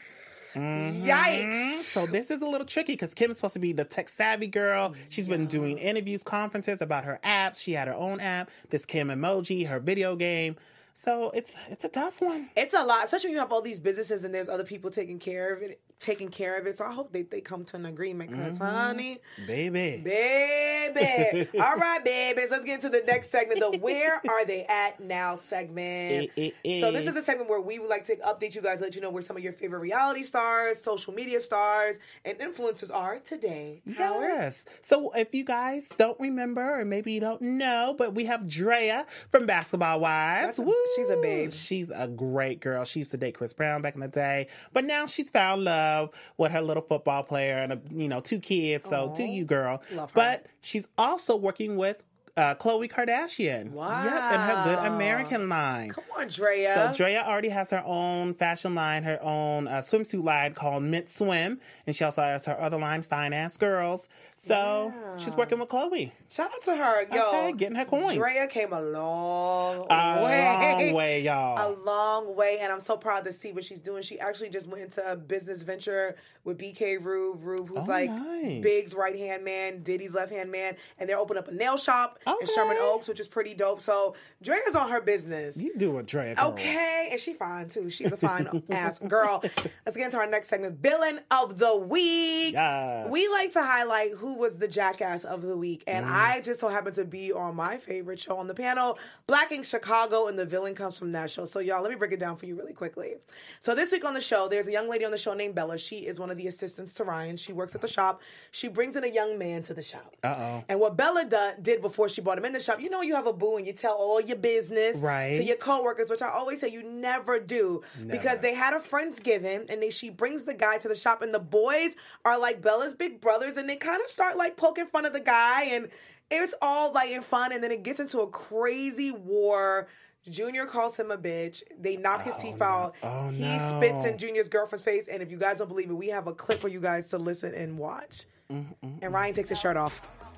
Mhm. 0.53 1.01
Yikes. 1.03 1.73
So 1.83 2.05
this 2.05 2.31
is 2.31 2.41
a 2.41 2.47
little 2.47 2.65
tricky 2.65 2.93
because 2.93 3.13
Kim's 3.13 3.37
supposed 3.37 3.53
to 3.53 3.59
be 3.59 3.71
the 3.73 3.85
tech 3.85 4.09
savvy 4.09 4.47
girl. 4.47 4.95
She's 5.09 5.27
been 5.27 5.45
doing 5.47 5.77
interviews, 5.77 6.23
conferences 6.23 6.81
about 6.81 7.03
her 7.05 7.19
apps. 7.23 7.57
She 7.61 7.73
had 7.73 7.87
her 7.87 7.93
own 7.93 8.19
app, 8.19 8.49
this 8.69 8.85
Kim 8.85 9.09
emoji, 9.09 9.67
her 9.67 9.79
video 9.79 10.15
game. 10.15 10.55
So 10.99 11.31
it's 11.33 11.55
it's 11.69 11.85
a 11.85 11.87
tough 11.87 12.21
one. 12.21 12.49
It's 12.57 12.73
a 12.73 12.83
lot, 12.83 13.05
especially 13.05 13.29
when 13.29 13.35
you 13.35 13.39
have 13.39 13.53
all 13.53 13.61
these 13.61 13.79
businesses 13.79 14.25
and 14.25 14.35
there's 14.35 14.49
other 14.49 14.65
people 14.65 14.91
taking 14.91 15.17
care 15.17 15.53
of 15.53 15.61
it, 15.61 15.79
taking 15.97 16.27
care 16.27 16.59
of 16.59 16.67
it. 16.67 16.77
So 16.77 16.83
I 16.83 16.91
hope 16.91 17.13
they, 17.13 17.21
they 17.21 17.39
come 17.39 17.63
to 17.65 17.77
an 17.77 17.85
agreement, 17.85 18.31
because 18.31 18.59
Mhm. 18.59 18.69
honey, 18.69 19.19
Baby. 19.47 20.01
baby. 20.03 21.47
All 21.59 21.77
right, 21.77 22.03
babies. 22.03 22.47
Let's 22.51 22.65
get 22.65 22.75
into 22.83 22.89
the 22.89 23.01
next 23.07 23.31
segment, 23.31 23.61
the 23.61 23.77
Where 23.77 24.21
Are 24.29 24.43
They 24.43 24.65
At 24.65 24.99
Now 24.99 25.35
segment. 25.35 26.31
Eh, 26.37 26.51
eh, 26.65 26.81
So 26.81 26.91
this 26.91 27.07
eh. 27.07 27.11
is 27.11 27.15
a 27.15 27.23
segment 27.23 27.49
where 27.49 27.61
we 27.61 27.79
would 27.79 27.89
like 27.89 28.03
to 28.05 28.17
update 28.17 28.53
you 28.55 28.61
guys, 28.61 28.81
let 28.81 28.93
you 28.95 28.99
know 29.01 29.09
where 29.09 29.21
some 29.21 29.37
of 29.37 29.43
your 29.43 29.53
favorite 29.53 29.79
reality 29.79 30.23
stars, 30.23 30.81
social 30.81 31.13
media 31.13 31.39
stars, 31.39 31.97
and 32.25 32.37
influencers 32.39 32.93
are 32.93 33.19
today. 33.19 33.81
Howard? 33.97 34.23
Yes. 34.29 34.65
So 34.81 35.11
if 35.11 35.33
you 35.33 35.45
guys 35.45 35.87
don't 35.97 36.19
remember, 36.19 36.81
or 36.81 36.83
maybe 36.83 37.13
you 37.13 37.21
don't 37.21 37.41
know, 37.41 37.95
but 37.97 38.13
we 38.15 38.25
have 38.25 38.41
Draya 38.41 39.05
from 39.31 39.45
Basketball 39.45 40.01
Wives. 40.01 40.59
She's 40.95 41.09
a 41.09 41.17
babe. 41.17 41.51
She's 41.53 41.89
a 41.89 42.07
great 42.07 42.59
girl. 42.59 42.83
She 42.85 42.99
used 42.99 43.11
to 43.11 43.17
date 43.17 43.35
Chris 43.35 43.53
Brown 43.53 43.81
back 43.81 43.95
in 43.95 44.01
the 44.01 44.07
day, 44.07 44.47
but 44.73 44.85
now 44.85 45.05
she's 45.05 45.29
found 45.29 45.63
love 45.63 46.11
with 46.37 46.51
her 46.51 46.61
little 46.61 46.83
football 46.83 47.23
player 47.23 47.57
and 47.57 47.73
a, 47.73 47.81
you 47.91 48.07
know 48.07 48.19
two 48.19 48.39
kids. 48.39 48.87
So 48.89 49.13
to 49.15 49.23
you, 49.23 49.45
girl. 49.45 49.81
Love 49.91 50.11
her. 50.11 50.15
But 50.15 50.45
she's 50.61 50.85
also 50.97 51.35
working 51.35 51.77
with. 51.77 52.03
Uh, 52.37 52.55
Khloe 52.55 52.89
Kardashian. 52.89 53.71
Wow. 53.71 54.01
Yep, 54.01 54.13
and 54.13 54.41
her 54.41 54.63
Good 54.63 54.93
American 54.93 55.49
line. 55.49 55.89
Come 55.89 56.05
on, 56.17 56.27
Draya. 56.27 56.95
So 56.95 57.03
Draya 57.03 57.27
already 57.27 57.49
has 57.49 57.69
her 57.71 57.83
own 57.85 58.33
fashion 58.33 58.75
line, 58.75 59.03
her 59.03 59.21
own 59.21 59.67
uh, 59.67 59.79
swimsuit 59.79 60.23
line 60.23 60.53
called 60.53 60.83
Mint 60.83 61.09
Swim, 61.09 61.59
and 61.85 61.93
she 61.93 62.05
also 62.05 62.21
has 62.21 62.45
her 62.45 62.57
other 62.61 62.77
line, 62.77 63.01
Fine 63.01 63.33
Ass 63.33 63.57
Girls. 63.57 64.07
So 64.41 64.93
she's 65.17 65.35
working 65.35 65.59
with 65.59 65.67
Khloe. 65.67 66.11
Shout 66.29 66.49
out 66.53 66.61
to 66.63 66.75
her, 66.75 67.01
yo. 67.13 67.27
Okay, 67.27 67.51
getting 67.57 67.75
her 67.75 67.83
coins. 67.83 68.17
Draya 68.17 68.49
came 68.49 68.71
a 68.71 68.79
long 68.81 69.85
A 69.89 70.23
way. 70.23 70.45
long 70.85 70.93
way, 70.93 71.21
y'all. 71.23 71.57
A 71.57 71.75
long 71.83 72.35
way, 72.37 72.59
and 72.61 72.71
I'm 72.71 72.79
so 72.79 72.95
proud 72.95 73.25
to 73.25 73.33
see 73.33 73.51
what 73.51 73.65
she's 73.65 73.81
doing. 73.81 74.01
She 74.01 74.17
actually 74.17 74.49
just 74.49 74.67
went 74.69 74.81
into 74.83 75.11
a 75.11 75.17
business 75.17 75.63
venture 75.63 76.15
with 76.45 76.57
BK 76.57 77.03
Rube, 77.03 77.43
Rube, 77.43 77.67
who's 77.67 77.83
Oh, 77.83 77.87
like 77.91 78.09
nice. 78.09 78.63
Big's 78.63 78.93
right 78.93 79.17
hand 79.17 79.43
man, 79.43 79.83
Diddy's 79.83 80.15
left 80.15 80.31
hand 80.31 80.49
man, 80.51 80.77
and 80.97 81.09
they're 81.09 81.17
opening 81.19 81.43
up 81.43 81.49
a 81.49 81.53
nail 81.53 81.75
shop 81.77 82.17
in 82.25 82.47
Sherman 82.47 82.77
Oaks, 82.79 83.09
which 83.09 83.19
is 83.19 83.27
pretty 83.27 83.53
dope. 83.53 83.81
So 83.81 84.15
Draya's 84.41 84.73
on 84.75 84.89
her 84.89 85.01
business. 85.01 85.57
You 85.57 85.73
do 85.75 85.97
a 85.97 86.03
Draya. 86.03 86.35
girl. 86.37 86.51
Okay, 86.51 87.09
and 87.11 87.19
she 87.19 87.33
fine 87.33 87.67
too. 87.67 87.89
She's 87.89 88.11
a 88.13 88.17
fine 88.17 88.63
ass 88.69 88.99
girl. 88.99 89.43
Let's 89.85 89.97
get 89.97 90.05
into 90.05 90.17
our 90.17 90.27
next 90.27 90.47
segment, 90.47 90.79
villain 90.81 91.19
of 91.29 91.57
the 91.59 91.75
week. 91.75 92.53
Yes. 92.53 93.11
We 93.11 93.27
like 93.27 93.51
to 93.53 93.61
highlight 93.61 94.13
who 94.13 94.28
was 94.35 94.57
the 94.57 94.67
jackass 94.67 95.23
of 95.23 95.41
the 95.41 95.55
week, 95.57 95.83
and 95.87 96.05
Mm. 96.05 96.11
I 96.11 96.41
just 96.41 96.59
so 96.59 96.67
happened 96.67 96.95
to 96.95 97.05
be 97.05 97.31
on 97.31 97.55
my 97.55 97.77
favorite 97.77 98.19
show 98.19 98.37
on 98.37 98.47
the 98.47 98.53
panel, 98.53 98.97
Black 99.27 99.51
Ink 99.51 99.65
Chicago, 99.65 100.27
and 100.27 100.37
the 100.37 100.45
villain 100.45 100.75
comes 100.75 100.97
from 100.97 101.11
that 101.13 101.29
show. 101.29 101.45
So 101.45 101.59
y'all, 101.59 101.81
let 101.81 101.89
me 101.89 101.95
break 101.95 102.11
it 102.11 102.19
down 102.19 102.35
for 102.37 102.45
you 102.45 102.55
really 102.55 102.73
quickly. 102.73 103.15
So 103.59 103.75
this 103.75 103.91
week 103.91 104.05
on 104.05 104.13
the 104.13 104.21
show, 104.21 104.47
there's 104.47 104.67
a 104.67 104.71
young 104.71 104.89
lady 104.89 105.05
on 105.05 105.11
the 105.11 105.17
show 105.17 105.33
named 105.33 105.55
Bella. 105.55 105.77
She 105.77 106.05
is 106.05 106.19
one 106.19 106.29
of 106.29 106.37
the 106.37 106.47
assistants 106.47 106.93
to 106.95 107.03
Ryan. 107.03 107.37
She 107.37 107.53
works 107.53 107.75
at 107.75 107.81
the 107.81 107.87
shop. 107.87 108.21
She 108.51 108.67
brings 108.67 108.95
in 108.95 109.03
a 109.03 109.07
young 109.07 109.37
man 109.37 109.63
to 109.63 109.73
the 109.73 109.83
shop. 109.83 110.15
Uh 110.23 110.33
oh. 110.37 110.63
And 110.69 110.79
what 110.79 110.97
Bella 110.97 111.25
do- 111.25 111.61
did 111.61 111.81
before 111.81 112.09
she 112.09 112.21
brought 112.21 112.37
him 112.37 112.45
in 112.45 112.53
the 112.53 112.59
shop. 112.59 112.79
You 112.79 112.89
know, 112.89 113.01
you 113.01 113.15
have 113.15 113.27
a 113.27 113.33
boo 113.33 113.57
and 113.57 113.65
you 113.67 113.73
tell 113.73 113.93
all 113.95 114.19
your 114.21 114.37
business 114.37 114.97
Right. 114.97 115.35
to 115.37 115.43
your 115.43 115.57
coworkers, 115.57 116.09
which 116.09 116.21
I 116.21 116.29
always 116.29 116.59
say 116.61 116.67
you 116.69 116.83
never 116.83 117.39
do 117.39 117.81
because 118.07 118.39
they 118.41 118.53
had 118.53 118.73
a 118.73 118.79
friendsgiving 118.79 119.69
and 119.69 119.81
they 119.81 119.89
she 119.91 120.09
brings 120.09 120.43
the 120.43 120.53
guy 120.53 120.77
to 120.77 120.87
the 120.87 120.95
shop 120.95 121.21
and 121.21 121.33
the 121.33 121.39
boys 121.39 121.95
are 122.25 122.39
like 122.39 122.61
Bella's 122.61 122.93
big 122.93 123.21
brothers 123.21 123.57
and 123.57 123.69
they 123.69 123.75
kind 123.75 124.01
of 124.01 124.09
start 124.19 124.37
like 124.37 124.57
poking 124.57 124.85
fun 124.85 125.05
of 125.05 125.13
the 125.13 125.21
guy 125.21 125.63
and 125.71 125.87
it's 126.29 126.53
all 126.61 126.91
like 126.91 127.09
in 127.09 127.21
fun 127.21 127.53
and 127.53 127.63
then 127.63 127.71
it 127.71 127.83
gets 127.83 128.01
into 128.01 128.19
a 128.19 128.27
crazy 128.27 129.11
war. 129.11 129.87
Junior 130.29 130.65
calls 130.65 130.97
him 130.97 131.09
a 131.09 131.17
bitch. 131.17 131.63
They 131.79 131.95
knock 131.95 132.23
his 132.23 132.35
teeth 132.35 132.57
oh, 132.59 132.65
out. 132.65 132.95
Oh, 133.01 133.29
he 133.29 133.43
no. 133.43 133.79
spits 133.79 134.05
in 134.05 134.17
Junior's 134.17 134.49
girlfriend's 134.49 134.83
face. 134.83 135.07
And 135.07 135.23
if 135.23 135.31
you 135.31 135.37
guys 135.37 135.59
don't 135.59 135.69
believe 135.69 135.89
it, 135.89 135.93
we 135.93 136.07
have 136.07 136.27
a 136.27 136.33
clip 136.33 136.59
for 136.59 136.67
you 136.67 136.81
guys 136.81 137.05
to 137.07 137.17
listen 137.17 137.53
and 137.53 137.77
watch. 137.77 138.25
And 138.49 139.13
Ryan 139.13 139.33
takes 139.33 139.47
his 139.47 139.59
shirt 139.59 139.77
off. 139.77 140.01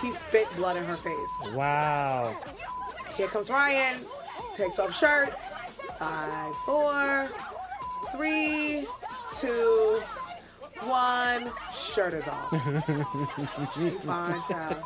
he 0.00 0.12
spit 0.12 0.48
blood 0.56 0.78
in 0.78 0.84
her 0.84 0.96
face. 0.96 1.52
Wow. 1.54 2.34
Here 3.16 3.28
comes 3.28 3.50
Ryan. 3.50 3.98
Takes 4.54 4.78
off 4.78 4.96
shirt. 4.98 5.34
Five, 5.98 6.54
four, 6.64 7.28
three, 8.12 8.86
two, 9.36 10.02
one. 10.84 11.50
Shirt 11.74 12.14
is 12.14 12.26
off. 12.28 12.52
You 13.78 13.90
fine, 14.00 14.40
child. 14.42 14.76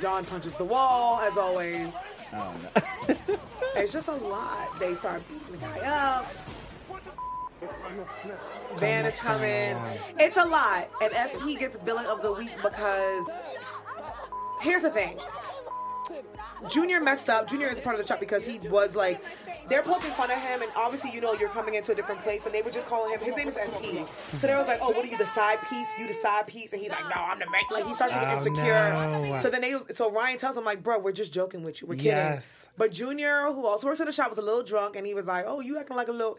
Don 0.00 0.24
punches 0.24 0.54
the 0.54 0.64
wall, 0.64 1.20
as 1.20 1.36
always. 1.36 1.92
Oh, 2.32 2.54
no. 2.62 3.16
It's 3.76 3.92
just 3.92 4.08
a 4.08 4.14
lot. 4.14 4.76
They 4.80 4.94
start 4.94 5.22
beating 5.28 5.52
the 5.52 5.58
guy 5.58 5.78
up. 5.86 6.26
Van 8.78 9.06
is 9.06 9.18
coming. 9.20 9.76
It's 10.18 10.36
a 10.36 10.44
lot. 10.44 10.88
And 11.00 11.12
SP 11.14 11.58
gets 11.58 11.76
villain 11.76 12.06
of 12.06 12.22
the 12.22 12.32
week 12.32 12.50
because 12.62 13.26
here's 14.60 14.82
the 14.82 14.90
thing. 14.90 15.18
Junior 16.70 17.00
messed 17.00 17.28
up. 17.28 17.48
Junior 17.48 17.68
is 17.68 17.78
part 17.80 17.94
of 17.94 18.00
the 18.00 18.06
trap 18.06 18.20
because 18.20 18.44
he 18.44 18.58
was 18.68 18.96
like, 18.96 19.22
they're 19.68 19.82
poking 19.82 20.10
fun 20.12 20.30
at 20.30 20.38
him, 20.40 20.62
and 20.62 20.70
obviously, 20.76 21.10
you 21.12 21.20
know, 21.20 21.34
you're 21.34 21.48
coming 21.50 21.74
into 21.74 21.92
a 21.92 21.94
different 21.94 22.22
place, 22.22 22.46
and 22.46 22.54
they 22.54 22.62
were 22.62 22.70
just 22.70 22.86
calling 22.86 23.12
him. 23.12 23.20
His 23.20 23.36
name 23.36 23.48
is 23.48 23.54
SP. 23.54 24.02
So 24.40 24.46
they 24.46 24.54
was 24.54 24.66
like, 24.66 24.78
"Oh, 24.82 24.90
what 24.92 25.04
are 25.04 25.08
you, 25.08 25.18
the 25.18 25.26
side 25.26 25.58
piece? 25.68 25.86
You 25.98 26.06
the 26.06 26.14
side 26.14 26.46
piece?" 26.46 26.72
And 26.72 26.80
he's 26.80 26.90
like, 26.90 27.04
"No, 27.04 27.20
I'm 27.20 27.38
the 27.38 27.46
main." 27.50 27.62
Like 27.70 27.84
he 27.86 27.94
starts 27.94 28.14
to 28.14 28.20
get 28.20 28.28
Oh, 28.32 28.36
insecure. 28.38 28.62
no. 28.62 29.38
So 29.40 29.50
then 29.50 29.60
they, 29.60 29.74
so 29.94 30.10
Ryan 30.10 30.38
tells 30.38 30.56
him 30.56 30.64
like, 30.64 30.82
"Bro, 30.82 31.00
we're 31.00 31.12
just 31.12 31.32
joking 31.32 31.62
with 31.62 31.80
you. 31.82 31.86
We're 31.86 31.94
kidding." 31.96 32.06
Yes. 32.12 32.66
But 32.76 32.92
Junior, 32.92 33.44
who 33.52 33.66
also 33.66 33.86
works 33.86 34.00
in 34.00 34.06
the 34.06 34.12
shop, 34.12 34.30
was 34.30 34.38
a 34.38 34.42
little 34.42 34.62
drunk, 34.62 34.96
and 34.96 35.06
he 35.06 35.14
was 35.14 35.26
like, 35.26 35.44
"Oh, 35.46 35.60
you 35.60 35.78
acting 35.78 35.96
like 35.96 36.08
a 36.08 36.12
little." 36.12 36.38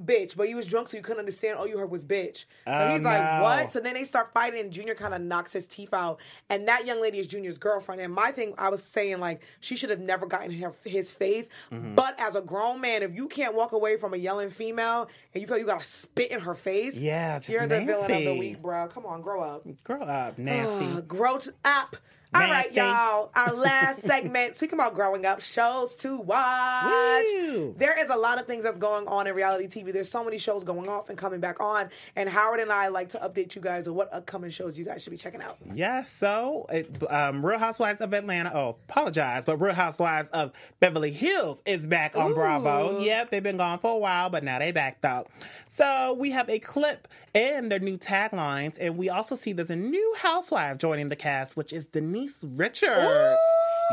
Bitch, 0.00 0.36
but 0.36 0.46
he 0.46 0.54
was 0.54 0.64
drunk, 0.64 0.88
so 0.88 0.96
you 0.96 1.02
couldn't 1.02 1.18
understand. 1.18 1.58
All 1.58 1.66
you 1.66 1.76
heard 1.76 1.90
was 1.90 2.04
bitch. 2.04 2.36
So 2.36 2.44
Oh, 2.68 2.88
he's 2.94 3.02
like, 3.02 3.20
no. 3.20 3.42
"What?" 3.42 3.72
So 3.72 3.80
then 3.80 3.94
they 3.94 4.04
start 4.04 4.32
fighting, 4.32 4.60
and 4.60 4.70
Junior 4.72 4.94
kind 4.94 5.12
of 5.12 5.20
knocks 5.20 5.52
his 5.52 5.66
teeth 5.66 5.92
out. 5.92 6.20
And 6.48 6.68
that 6.68 6.86
young 6.86 7.00
lady 7.00 7.18
is 7.18 7.26
Junior's 7.26 7.58
girlfriend. 7.58 8.00
And 8.00 8.14
my 8.14 8.30
thing, 8.30 8.54
I 8.58 8.68
was 8.68 8.80
saying, 8.84 9.18
like, 9.18 9.42
she 9.60 9.76
should 9.76 9.90
have 9.90 10.00
never 10.00 10.26
gotten 10.26 10.50
her, 10.52 10.72
his 10.84 11.10
face. 11.12 11.48
Mhm. 11.72 11.94
But 11.94 12.18
as 12.18 12.36
a 12.36 12.40
grown 12.40 12.80
man, 12.80 13.02
if 13.02 13.14
you 13.14 13.26
can't 13.28 13.54
walk 13.54 13.72
away 13.72 13.96
from 13.96 14.14
a 14.14 14.16
yelling 14.16 14.50
female 14.50 15.08
and 15.34 15.40
you 15.40 15.46
feel 15.48 15.58
you 15.58 15.66
got 15.66 15.80
to 15.80 15.86
spit 15.86 16.30
in 16.30 16.40
her 16.40 16.54
face, 16.54 16.96
Yeah, 16.96 17.40
you're 17.46 17.66
the 17.66 17.80
villain 17.82 18.12
of 18.12 18.24
the 18.24 18.34
week, 18.34 18.62
bro. 18.62 18.86
Come 18.88 19.06
on, 19.06 19.22
grow 19.22 19.40
up. 19.40 19.62
Grow 19.84 20.02
up, 20.02 20.38
nasty. 20.38 20.86
Ugh, 20.86 21.06
grow 21.08 21.38
up. 21.64 21.96
All 22.34 22.42
right, 22.42 22.70
y'all. 22.74 23.30
Our 23.34 23.52
last 23.54 24.02
segment, 24.02 24.54
speaking 24.54 24.78
about 24.78 24.94
growing 24.94 25.24
up, 25.24 25.40
shows 25.40 25.94
to 25.96 26.18
watch. 26.18 27.24
Woo. 27.32 27.74
There 27.78 27.98
is 27.98 28.10
a 28.10 28.16
lot 28.16 28.38
of 28.38 28.46
things 28.46 28.64
that's 28.64 28.76
going 28.76 29.08
on 29.08 29.26
in 29.26 29.34
reality 29.34 29.66
TV. 29.66 29.92
There's 29.92 30.10
so 30.10 30.22
many 30.22 30.36
shows 30.36 30.62
going 30.62 30.88
off 30.88 31.08
and 31.08 31.16
coming 31.16 31.40
back 31.40 31.58
on. 31.58 31.88
And 32.16 32.28
Howard 32.28 32.60
and 32.60 32.70
I 32.70 32.88
like 32.88 33.08
to 33.10 33.18
update 33.18 33.54
you 33.54 33.62
guys 33.62 33.88
on 33.88 33.94
what 33.94 34.12
upcoming 34.12 34.50
shows 34.50 34.78
you 34.78 34.84
guys 34.84 35.02
should 35.02 35.10
be 35.10 35.16
checking 35.16 35.40
out. 35.40 35.56
Yes, 35.72 36.10
so 36.10 36.66
it, 36.68 36.90
um, 37.10 37.44
Real 37.44 37.58
Housewives 37.58 38.02
of 38.02 38.12
Atlanta. 38.12 38.50
Oh, 38.54 38.76
apologize, 38.88 39.46
but 39.46 39.56
Real 39.56 39.74
Housewives 39.74 40.28
of 40.30 40.52
Beverly 40.80 41.12
Hills 41.12 41.62
is 41.64 41.86
back 41.86 42.14
on 42.14 42.34
Bravo. 42.34 43.00
Yep, 43.00 43.30
they've 43.30 43.42
been 43.42 43.56
gone 43.56 43.78
for 43.78 43.94
a 43.94 43.98
while, 43.98 44.28
but 44.28 44.44
now 44.44 44.58
they 44.58 44.70
back 44.70 45.00
though. 45.00 45.26
So 45.66 46.16
we 46.18 46.30
have 46.32 46.50
a 46.50 46.58
clip 46.58 47.08
and 47.34 47.70
their 47.70 47.78
new 47.78 47.96
taglines, 47.96 48.76
and 48.80 48.98
we 48.98 49.08
also 49.08 49.34
see 49.34 49.52
there's 49.52 49.70
a 49.70 49.76
new 49.76 50.14
housewife 50.18 50.76
joining 50.78 51.08
the 51.08 51.16
cast, 51.16 51.56
which 51.56 51.72
is 51.72 51.86
Denise 51.86 52.17
Richards. 52.42 53.36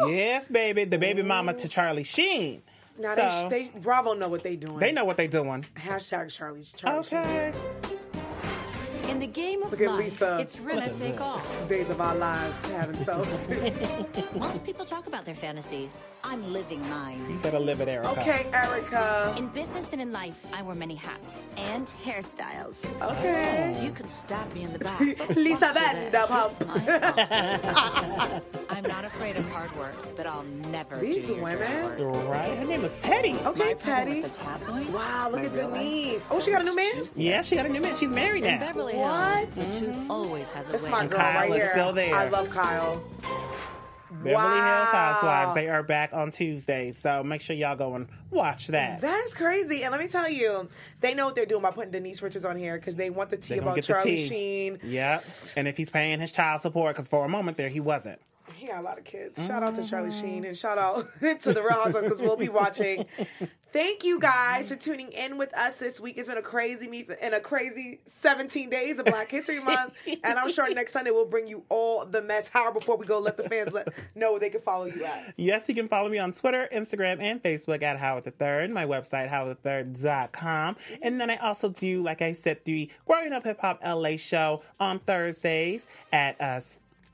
Yes, 0.08 0.48
baby, 0.48 0.84
the 0.86 0.98
baby 0.98 1.22
mama 1.22 1.54
to 1.54 1.68
Charlie 1.68 2.04
Sheen. 2.04 2.62
Now, 2.98 3.16
So- 3.16 3.50
they, 3.50 3.64
they 3.66 3.80
Bravo 3.80 4.14
know 4.14 4.28
what 4.28 4.44
they 4.44 4.56
doing. 4.56 4.80
They 4.80 4.92
know 4.92 5.06
what 5.06 5.18
they're 5.18 5.28
doing. 5.28 5.66
Hashtag 5.76 6.34
Charlie. 6.34 6.64
Charlie 6.76 7.00
Okay. 7.00 7.54
In 9.16 9.22
the 9.22 9.28
game 9.28 9.64
of 9.64 9.72
Look 9.72 9.80
at 9.80 9.92
life, 9.92 10.04
Lisa. 10.04 10.38
it's 10.42 10.60
winner 10.60 10.90
take 10.90 11.22
all. 11.22 11.42
Days 11.70 11.90
of 11.90 12.02
our 12.02 12.16
lives 12.16 12.60
having 12.68 13.02
self. 13.06 13.26
Most 14.36 14.62
people 14.66 14.84
talk 14.84 15.08
about 15.08 15.24
their 15.24 15.36
fantasies. 15.36 16.04
I'm 16.26 16.52
living 16.52 16.82
mine. 16.90 17.20
You 17.22 17.30
mine. 17.30 17.42
better 17.42 17.60
live 17.60 17.80
it, 17.80 17.88
Erika. 17.88 18.10
okay, 18.10 18.46
Erika. 18.52 19.34
In 19.38 19.48
business 19.48 19.94
and 19.94 20.02
in 20.02 20.12
life, 20.12 20.46
I 20.52 20.62
wear 20.64 20.76
many 20.76 20.96
hats 20.96 21.46
and 21.56 21.88
hairstyles. 22.04 22.84
Okay. 23.02 23.80
You 23.82 23.92
can 23.92 24.10
stab 24.10 24.54
me 24.54 24.64
in 24.64 24.74
the 24.74 24.80
back. 24.90 25.00
Lisa 25.38 25.72
Watch 25.74 25.76
your 25.76 25.78
Vanderpump. 26.28 28.42
back. 28.84 28.86
I'm 28.86 29.02
not 29.04 29.06
afraid 29.06 29.36
of 29.38 29.50
hard 29.50 29.76
work, 29.78 29.96
but 30.16 30.28
I'll 30.28 30.44
never 30.44 30.98
These 31.00 31.28
do 31.28 31.34
your 31.36 31.50
dirty 31.50 31.58
women. 31.62 32.00
work. 32.12 32.28
Right, 32.30 32.58
her 32.58 32.66
name 32.66 32.84
is 32.86 32.98
Teddi. 32.98 33.44
Okay, 33.46 33.60
My 33.60 33.74
problem 33.76 34.08
Teddi. 34.16 34.24
with 34.24 34.34
the 34.34 34.38
tabloids, 34.40 34.90
Wow, 34.90 35.30
look 35.32 35.40
my 35.42 35.46
at 35.48 35.54
real 35.54 35.68
life 35.70 35.80
Denise. 35.80 36.14
is 36.16 36.28
Oh, 36.32 36.40
she 36.40 36.52
got 36.52 36.62
a 36.62 36.66
so 36.66 36.72
new 36.72 36.76
man? 36.76 36.96
juicy. 36.96 37.24
Yeah, 37.24 37.42
she 37.42 37.56
got 37.56 37.66
a 37.66 37.70
new 37.70 37.82
man. 37.82 37.96
She's 37.96 38.10
married 38.10 38.44
In 38.44 38.56
now. 38.60 38.66
Beverly 38.68 38.96
What? 38.96 39.50
Hills, 39.50 39.56
the 39.80 39.80
truth 39.86 39.94
mm-hmm. 39.96 40.12
always 40.12 40.52
has 40.52 40.70
a 40.70 40.72
That's 40.74 40.84
way. 40.86 40.90
my 40.92 41.06
girl 41.06 41.20
Kyle 41.20 41.34
right 41.42 41.50
is 41.52 41.64
here. 41.64 41.72
still 41.74 41.94
there. 41.94 42.14
I 42.14 42.30
love 42.30 42.50
Kyle. 42.50 43.04
Beverly 44.12 44.34
Wow. 44.34 44.76
Hills 44.76 44.90
Housewives. 44.92 45.54
They 45.54 45.68
are 45.70 45.84
back 45.84 46.14
on 46.14 46.32
Tuesday, 46.32 46.92
so 46.94 47.24
make 47.24 47.42
sure 47.42 47.56
y'all 47.56 47.76
go 47.76 47.96
and 47.96 48.08
watch 48.32 48.68
that. 48.68 49.02
That's 49.02 49.34
crazy. 49.34 49.84
And 49.84 49.92
let 49.92 50.00
me 50.02 50.08
tell 50.08 50.30
you, 50.30 50.68
they 51.02 51.14
know 51.14 51.26
what 51.26 51.36
they're 51.36 51.46
doing 51.46 51.62
by 51.62 51.72
putting 51.72 51.92
Denise 51.92 52.22
Richards 52.22 52.46
on 52.46 52.58
here 52.58 52.76
because 52.78 52.96
they 52.96 53.10
want 53.10 53.30
the 53.30 53.38
tea 53.38 53.56
They 53.56 53.60
gonna 53.60 53.68
about 53.72 53.76
get 53.76 53.86
the 53.88 53.94
Charlie 53.94 54.16
tea. 54.16 54.28
Sheen. 54.28 54.80
Yep. 54.84 55.26
And 55.58 55.68
if 55.68 55.78
he's 55.78 55.90
paying 55.92 56.20
his 56.20 56.32
child 56.32 56.62
support, 56.62 56.96
because 56.96 57.08
for 57.08 57.26
a 57.26 57.30
moment 57.30 57.58
there 57.58 57.70
he 57.70 57.80
wasn't. 57.80 58.20
He 58.66 58.72
got 58.72 58.80
a 58.80 58.84
lot 58.84 58.98
of 58.98 59.04
kids. 59.04 59.46
Shout 59.46 59.62
out 59.62 59.76
to 59.76 59.84
Charlie 59.88 60.10
Mm-hmm. 60.10 60.26
Sheen 60.26 60.46
and 60.46 60.58
shout 60.58 60.80
out 60.80 61.06
to 61.20 61.54
the 61.54 61.62
Real 61.62 61.74
Housewives 61.74 62.06
because 62.06 62.20
we'll 62.20 62.36
be 62.36 62.50
watching. 62.50 63.06
Thank 63.72 64.04
you 64.04 64.20
guys 64.20 64.70
for 64.70 64.76
tuning 64.76 65.12
in 65.12 65.38
with 65.38 65.54
us 65.54 65.78
this 65.78 66.00
week. 66.00 66.18
It's 66.18 66.28
been 66.28 66.38
a 66.38 66.42
crazy 66.42 66.88
meet 66.88 67.12
and 67.22 67.36
a 67.36 67.40
crazy 67.42 68.00
17 68.06 68.70
days 68.70 68.98
of 68.98 69.06
Black 69.06 69.28
History 69.30 69.60
Month. 69.60 69.94
and 70.08 70.40
I'm 70.40 70.50
sure 70.52 70.74
next 70.74 70.94
Sunday 70.94 71.12
we'll 71.12 71.26
bring 71.28 71.46
you 71.48 71.64
all 71.70 72.06
the 72.06 72.22
mess. 72.24 72.48
However, 72.48 72.80
before 72.80 72.98
we 72.98 73.06
go, 73.06 73.20
let 73.20 73.38
the 73.38 73.44
fans 73.50 73.72
let 73.74 73.90
know 74.16 74.32
where 74.32 74.40
they 74.40 74.50
can 74.50 74.62
follow 74.62 74.86
you 74.86 75.04
at. 75.04 75.34
Yes, 75.36 75.68
you 75.70 75.76
can 75.76 75.88
follow 75.90 76.10
me 76.10 76.18
on 76.18 76.32
Twitter, 76.32 76.68
Instagram, 76.74 77.22
and 77.22 77.44
Facebook 77.44 77.84
at 77.84 77.98
Howard 78.00 78.24
the 78.24 78.32
Third. 78.32 78.72
My 78.72 78.86
website, 78.86 79.30
howardthird.com. 79.30 80.78
And 81.02 81.20
then 81.22 81.30
I 81.30 81.36
also 81.38 81.70
do, 81.70 82.02
like 82.02 82.22
I 82.22 82.32
said, 82.34 82.62
the 82.66 82.90
Growing 83.06 83.34
Up 83.34 83.44
Hip 83.44 83.60
Hop 83.60 83.82
LA 83.86 84.16
show 84.16 84.64
on 84.80 85.00
Thursdays 85.00 85.86
at 86.14 86.40
uh, 86.40 86.60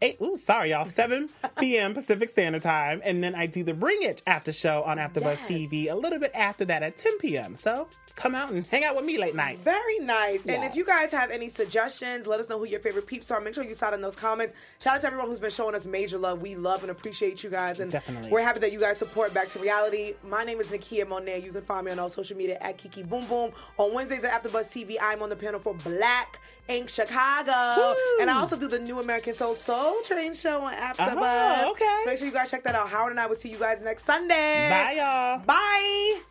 Eight, 0.04 0.18
ooh, 0.20 0.36
sorry, 0.36 0.72
y'all. 0.72 0.84
7 0.84 1.30
p.m. 1.60 1.94
Pacific 1.94 2.30
Standard 2.32 2.64
Time. 2.64 3.02
And 3.04 3.24
then 3.24 3.36
I 3.36 3.46
do 3.46 3.64
the 3.64 3.74
Bring 3.76 4.02
It 4.02 4.24
after 4.26 4.52
show 4.52 4.82
on 4.82 4.98
AfterBuzz 4.98 5.38
TV 5.46 5.92
a 5.92 5.96
little 5.96 6.18
bit 6.18 6.32
after 6.34 6.66
that 6.66 6.82
at 6.82 6.98
10 6.98 7.20
p.m. 7.20 7.56
So 7.56 7.88
come 8.16 8.34
out 8.34 8.52
and 8.52 8.66
hang 8.66 8.84
out 8.84 8.96
with 8.96 9.06
me 9.06 9.20
late 9.20 9.36
night. 9.36 9.60
Very 9.60 10.00
nice. 10.00 10.44
And 10.46 10.64
if 10.64 10.76
you 10.76 10.86
guys 10.86 11.12
have 11.12 11.30
any 11.30 11.50
suggestions, 11.50 12.26
let 12.26 12.40
us 12.40 12.50
know 12.50 12.58
who 12.58 12.66
your 12.66 12.80
favorite 12.80 13.06
peeps 13.06 13.30
are. 13.30 13.40
Make 13.40 13.54
sure 13.54 13.64
you 13.64 13.76
shout 13.76 13.94
in 13.94 14.02
those 14.02 14.16
comments. 14.16 14.56
Shout 14.80 14.96
out 14.96 15.02
to 15.02 15.08
everyone 15.08 15.28
who's 15.28 15.40
been 15.40 15.52
showing 15.52 15.76
us 15.76 15.86
major 15.86 16.18
love. 16.18 16.42
We 16.42 16.56
love 16.56 16.82
and 16.82 16.92
appreciate 16.92 17.44
you 17.44 17.52
guys. 17.52 17.80
And 17.80 17.92
Definitely. 17.92 18.32
we're 18.32 18.42
happy 18.42 18.60
that 18.62 18.72
you 18.72 18.80
guys 18.80 18.98
support 18.98 19.36
Back 19.36 19.50
to 19.50 19.60
Reality. 19.60 20.16
My 20.28 20.44
name 20.44 20.60
is 20.60 20.68
Nakia 20.68 21.08
Monet. 21.08 21.44
You 21.44 21.52
can 21.52 21.62
find 21.62 21.86
me 21.86 21.92
on 21.92 22.00
all 22.00 22.10
social 22.10 22.36
media 22.36 22.58
at 22.60 22.80
Kiki 22.80 23.04
Boom 23.04 23.26
Boom. 23.26 23.52
On 23.78 23.94
Wednesdays 23.94 24.24
at 24.24 24.44
AfterBuzz 24.44 24.72
TV, 24.72 24.98
I'm 25.00 25.22
on 25.22 25.30
the 25.30 25.36
panel 25.36 25.60
for 25.60 25.76
Black 25.76 26.40
Ink 26.68 26.90
Chicago. 26.90 27.96
And 28.20 28.30
I 28.30 28.40
also 28.40 28.58
do 28.58 28.68
the 28.68 28.80
New 28.80 29.00
American 29.00 29.34
Soul 29.34 29.56
Soul 29.56 29.91
Train 30.06 30.34
show 30.34 30.62
on 30.62 30.74
AfterBuzz. 30.74 31.64
Oh, 31.64 31.72
okay. 31.72 31.98
So 32.04 32.10
make 32.10 32.18
sure 32.18 32.28
you 32.28 32.34
guys 32.34 32.52
check 32.52 32.64
that 32.64 32.76
out. 32.76 32.90
Howard 32.90 33.12
and 33.12 33.20
I 33.20 33.28
will 33.28 33.36
see 33.36 33.50
you 33.50 33.58
guys 33.58 33.82
next 33.82 34.06
Sunday. 34.06 34.70
Bye, 34.70 34.94
y'all. 34.98 35.40
Bye. 35.46 36.22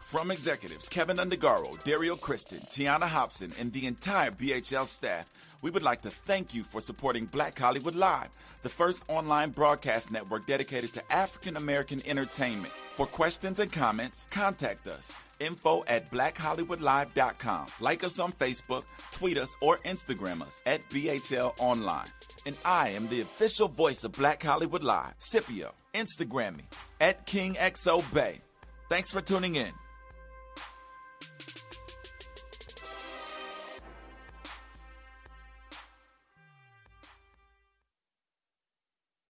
From 0.00 0.30
executives 0.30 0.88
Keven 0.88 1.16
Undergaro, 1.16 1.82
Dario 1.82 2.14
Kristen, 2.14 2.58
Tiana 2.58 3.08
Hobson, 3.08 3.52
and 3.58 3.72
the 3.72 3.86
entire 3.86 4.30
BHL 4.30 4.86
staff, 4.86 5.28
we 5.62 5.70
would 5.70 5.82
like 5.82 6.02
to 6.02 6.10
thank 6.10 6.54
you 6.54 6.62
for 6.62 6.80
supporting 6.80 7.26
Black 7.26 7.58
Hollywood 7.58 7.96
Live, 7.96 8.28
the 8.62 8.68
first 8.68 9.02
online 9.08 9.50
broadcast 9.50 10.12
network 10.12 10.46
dedicated 10.46 10.92
to 10.92 11.12
African 11.12 11.56
American 11.56 12.00
entertainment. 12.06 12.72
For 12.88 13.06
questions 13.06 13.58
and 13.58 13.72
comments, 13.72 14.26
contact 14.30 14.86
us. 14.86 15.10
Info 15.40 15.84
at 15.88 16.10
blackhollywoodlive.com. 16.10 17.66
Like 17.80 18.04
us 18.04 18.18
on 18.18 18.32
Facebook, 18.32 18.84
tweet 19.10 19.38
us, 19.38 19.56
or 19.60 19.78
Instagram 19.78 20.42
us 20.42 20.60
at 20.66 20.88
BHL 20.90 21.54
Online. 21.58 22.06
And 22.46 22.56
I 22.64 22.90
am 22.90 23.08
the 23.08 23.20
official 23.20 23.68
voice 23.68 24.04
of 24.04 24.12
Black 24.12 24.42
Hollywood 24.42 24.82
Live, 24.82 25.14
Scipio. 25.18 25.72
Instagram 25.94 26.58
me 26.58 26.64
at 27.00 27.26
KingXO 27.26 28.02
Bay. 28.12 28.40
Thanks 28.88 29.10
for 29.10 29.20
tuning 29.20 29.56
in. 29.56 29.72